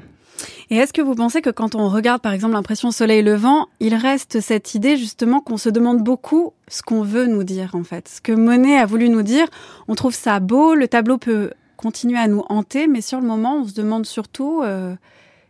Et 0.70 0.78
est-ce 0.78 0.94
que 0.94 1.02
vous 1.02 1.16
pensez 1.16 1.42
que 1.42 1.50
quand 1.50 1.76
on 1.76 1.90
regarde 1.90 2.22
par 2.22 2.34
exemple 2.34 2.54
l'impression 2.54 2.92
soleil 2.92 3.22
levant, 3.22 3.68
il 3.80 3.96
reste 3.96 4.40
cette 4.40 4.76
idée 4.76 4.98
justement 4.98 5.42
qu'on 5.42 5.58
se 5.58 5.70
demande 5.70 6.04
beaucoup 6.04 6.54
ce 6.68 6.82
qu'on 6.82 7.02
veut 7.02 7.26
nous 7.26 7.44
dire 7.44 7.76
en 7.76 7.84
fait 7.84 8.08
Ce 8.08 8.22
que 8.22 8.32
Monet 8.32 8.78
a 8.78 8.86
voulu 8.86 9.10
nous 9.10 9.24
dire, 9.24 9.48
on 9.88 9.96
trouve 9.96 10.14
ça 10.14 10.40
beau, 10.40 10.76
le 10.76 10.88
tableau 10.88 11.18
peut 11.18 11.52
continuer 11.78 12.18
à 12.18 12.28
nous 12.28 12.44
hanter, 12.50 12.88
mais 12.88 13.02
sur 13.02 13.20
le 13.20 13.28
moment 13.28 13.58
on 13.62 13.68
se 13.68 13.74
demande 13.74 14.06
surtout 14.06 14.62
euh, 14.64 14.96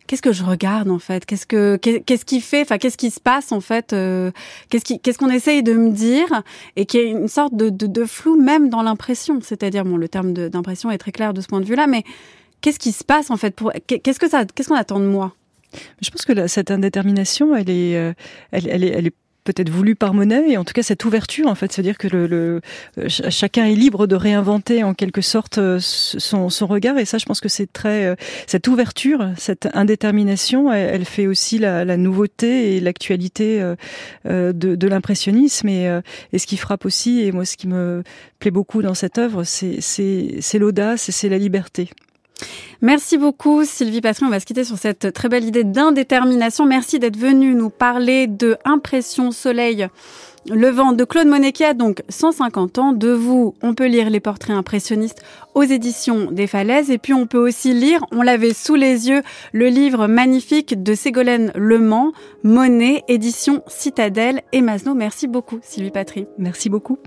qu'est-ce 0.09 0.23
que 0.23 0.33
je 0.33 0.43
regarde 0.43 0.89
en 0.89 0.97
fait? 0.97 1.25
Qu'est-ce 1.25 1.45
que 1.45 1.75
qu'est-ce 1.77 2.25
qui 2.25 2.41
fait 2.41 2.61
Enfin, 2.61 2.79
qu'est-ce 2.79 2.97
qui 2.97 3.11
se 3.11 3.19
passe 3.19 3.51
en 3.51 3.61
fait 3.61 3.93
euh, 3.93 4.31
Qu'est-ce 4.69 4.83
qui 4.83 4.99
qu'est-ce 4.99 5.19
qu'on 5.19 5.29
essaye 5.29 5.61
de 5.61 5.73
me 5.73 5.91
dire 5.91 6.41
Et 6.75 6.87
qui 6.87 6.97
est 6.97 7.09
une 7.09 7.27
sorte 7.27 7.55
de, 7.55 7.69
de, 7.69 7.85
de 7.85 8.05
flou 8.05 8.35
même 8.35 8.69
dans 8.69 8.81
l'impression. 8.81 9.39
C'est-à-dire, 9.41 9.85
bon, 9.85 9.97
le 9.97 10.09
terme 10.09 10.33
d'impression 10.33 10.89
est 10.89 10.97
très 10.97 11.11
clair 11.11 11.33
de 11.33 11.41
ce 11.41 11.47
point 11.47 11.61
de 11.61 11.65
vue-là, 11.65 11.85
mais 11.85 12.03
Qu'est-ce 12.61 12.79
qui 12.79 12.91
se 12.91 13.03
passe 13.03 13.31
en 13.31 13.37
fait 13.37 13.55
pour 13.55 13.71
qu'est-ce 13.87 14.19
que 14.19 14.29
ça 14.29 14.45
qu'est-ce 14.45 14.69
qu'on 14.69 14.75
attend 14.75 14.99
de 14.99 15.05
moi? 15.05 15.33
Je 16.01 16.09
pense 16.09 16.25
que 16.25 16.33
la, 16.33 16.47
cette 16.47 16.71
indétermination, 16.71 17.55
elle 17.55 17.69
est, 17.69 17.95
euh, 17.95 18.13
elle, 18.51 18.83
est, 18.83 18.87
elle 18.89 19.07
est 19.07 19.13
peut-être 19.43 19.69
voulu 19.69 19.95
par 19.95 20.13
Monet, 20.13 20.49
et 20.49 20.57
en 20.57 20.63
tout 20.63 20.73
cas 20.73 20.81
cette 20.81 21.05
ouverture, 21.05 21.47
en 21.47 21.55
fait, 21.55 21.71
c'est-à-dire 21.71 21.97
que 21.97 22.07
le, 22.07 22.27
le, 22.27 22.61
chacun 23.07 23.65
est 23.65 23.75
libre 23.75 24.07
de 24.07 24.15
réinventer 24.15 24.83
en 24.83 24.93
quelque 24.93 25.21
sorte 25.21 25.59
euh, 25.59 25.77
son, 25.79 26.49
son 26.49 26.67
regard, 26.67 26.97
et 26.97 27.05
ça, 27.05 27.19
je 27.19 27.25
pense 27.25 27.39
que 27.39 27.49
c'est 27.49 27.71
très 27.71 28.05
euh, 28.05 28.15
cette 28.47 28.67
ouverture, 28.67 29.29
cette 29.37 29.67
indétermination, 29.73 30.71
elle, 30.73 30.95
elle 30.95 31.05
fait 31.05 31.27
aussi 31.27 31.59
la, 31.59 31.85
la 31.85 31.97
nouveauté 31.97 32.75
et 32.75 32.79
l'actualité 32.79 33.61
de, 34.25 34.51
de 34.51 34.87
l'impressionnisme, 34.87 35.69
et, 35.69 35.99
et 36.33 36.39
ce 36.39 36.47
qui 36.47 36.57
frappe 36.57 36.85
aussi, 36.85 37.21
et 37.21 37.31
moi, 37.31 37.45
ce 37.45 37.57
qui 37.57 37.67
me 37.67 38.03
plaît 38.39 38.51
beaucoup 38.51 38.81
dans 38.81 38.95
cette 38.95 39.17
œuvre, 39.19 39.43
c'est 39.43 40.59
l'audace 40.59 41.09
et 41.09 41.11
c'est 41.11 41.29
la 41.29 41.37
liberté. 41.37 41.89
Merci 42.81 43.17
beaucoup 43.17 43.65
Sylvie 43.65 44.01
Patron. 44.01 44.27
On 44.27 44.29
va 44.29 44.39
se 44.39 44.45
quitter 44.45 44.63
sur 44.63 44.77
cette 44.77 45.11
très 45.13 45.29
belle 45.29 45.45
idée 45.45 45.63
d'indétermination. 45.63 46.65
Merci 46.65 46.99
d'être 46.99 47.17
venue 47.17 47.53
nous 47.53 47.69
parler 47.69 48.27
de 48.27 48.57
Impression 48.65 49.31
Soleil. 49.31 49.87
Le 50.49 50.69
vent 50.69 50.93
de 50.93 51.03
Claude 51.03 51.27
Monet 51.27 51.51
qui 51.51 51.65
a 51.65 51.73
donc 51.73 52.01
150 52.07 52.77
ans. 52.77 52.93
De 52.93 53.09
vous, 53.09 53.53
on 53.61 53.73
peut 53.73 53.87
lire 53.87 54.09
les 54.09 54.21
portraits 54.21 54.55
impressionnistes 54.55 55.21
aux 55.53 55.63
éditions 55.63 56.31
des 56.31 56.47
Falaises. 56.47 56.89
Et 56.89 56.97
puis 56.97 57.13
on 57.13 57.27
peut 57.27 57.37
aussi 57.37 57.73
lire, 57.73 58.05
on 58.11 58.21
l'avait 58.21 58.53
sous 58.53 58.75
les 58.75 59.09
yeux, 59.09 59.21
le 59.51 59.67
livre 59.67 60.07
magnifique 60.07 60.81
de 60.81 60.93
Ségolène 60.93 61.51
Mans, 61.57 62.13
Monet, 62.43 63.03
édition 63.09 63.61
Citadelle 63.67 64.41
et 64.53 64.61
Masno. 64.61 64.93
Merci 64.93 65.27
beaucoup 65.27 65.59
Sylvie 65.61 65.91
Patry. 65.91 66.27
Merci 66.37 66.69
beaucoup. 66.69 66.97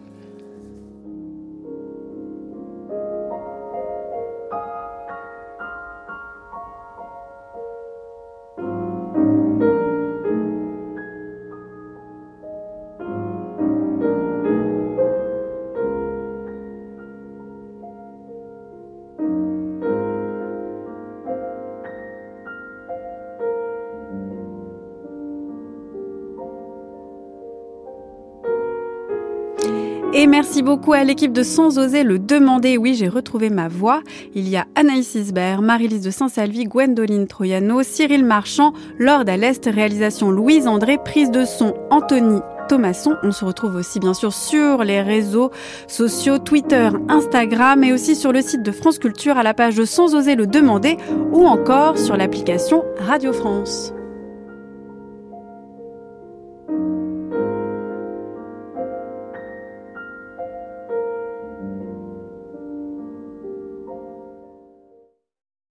Et 30.14 30.26
merci 30.26 30.62
beaucoup 30.62 30.92
à 30.92 31.04
l'équipe 31.04 31.32
de 31.32 31.42
Sans 31.42 31.78
oser 31.78 32.04
le 32.04 32.18
demander. 32.18 32.76
Oui, 32.76 32.94
j'ai 32.94 33.08
retrouvé 33.08 33.48
ma 33.48 33.68
voix. 33.68 34.02
Il 34.34 34.46
y 34.46 34.58
a 34.58 34.66
Anaïs 34.74 35.14
Isbert, 35.14 35.62
Marie-Lise 35.62 36.02
de 36.02 36.10
Saint-Salvi, 36.10 36.64
Gwendoline 36.64 37.26
Troyano, 37.26 37.82
Cyril 37.82 38.22
Marchand, 38.22 38.74
Lord 38.98 39.24
à 39.26 39.38
l'Est, 39.38 39.64
réalisation 39.64 40.30
Louise 40.30 40.66
André, 40.66 40.98
prise 41.02 41.30
de 41.30 41.46
son 41.46 41.72
Anthony 41.90 42.40
Thomasson. 42.68 43.16
On 43.22 43.32
se 43.32 43.46
retrouve 43.46 43.76
aussi 43.76 44.00
bien 44.00 44.12
sûr 44.12 44.34
sur 44.34 44.84
les 44.84 45.00
réseaux 45.00 45.50
sociaux 45.88 46.38
Twitter, 46.38 46.90
Instagram 47.08 47.82
et 47.82 47.94
aussi 47.94 48.14
sur 48.14 48.32
le 48.32 48.42
site 48.42 48.62
de 48.62 48.70
France 48.70 48.98
Culture 48.98 49.38
à 49.38 49.42
la 49.42 49.54
page 49.54 49.76
de 49.76 49.86
Sans 49.86 50.14
oser 50.14 50.34
le 50.34 50.46
demander 50.46 50.98
ou 51.32 51.46
encore 51.46 51.96
sur 51.96 52.18
l'application 52.18 52.84
Radio 52.98 53.32
France. 53.32 53.94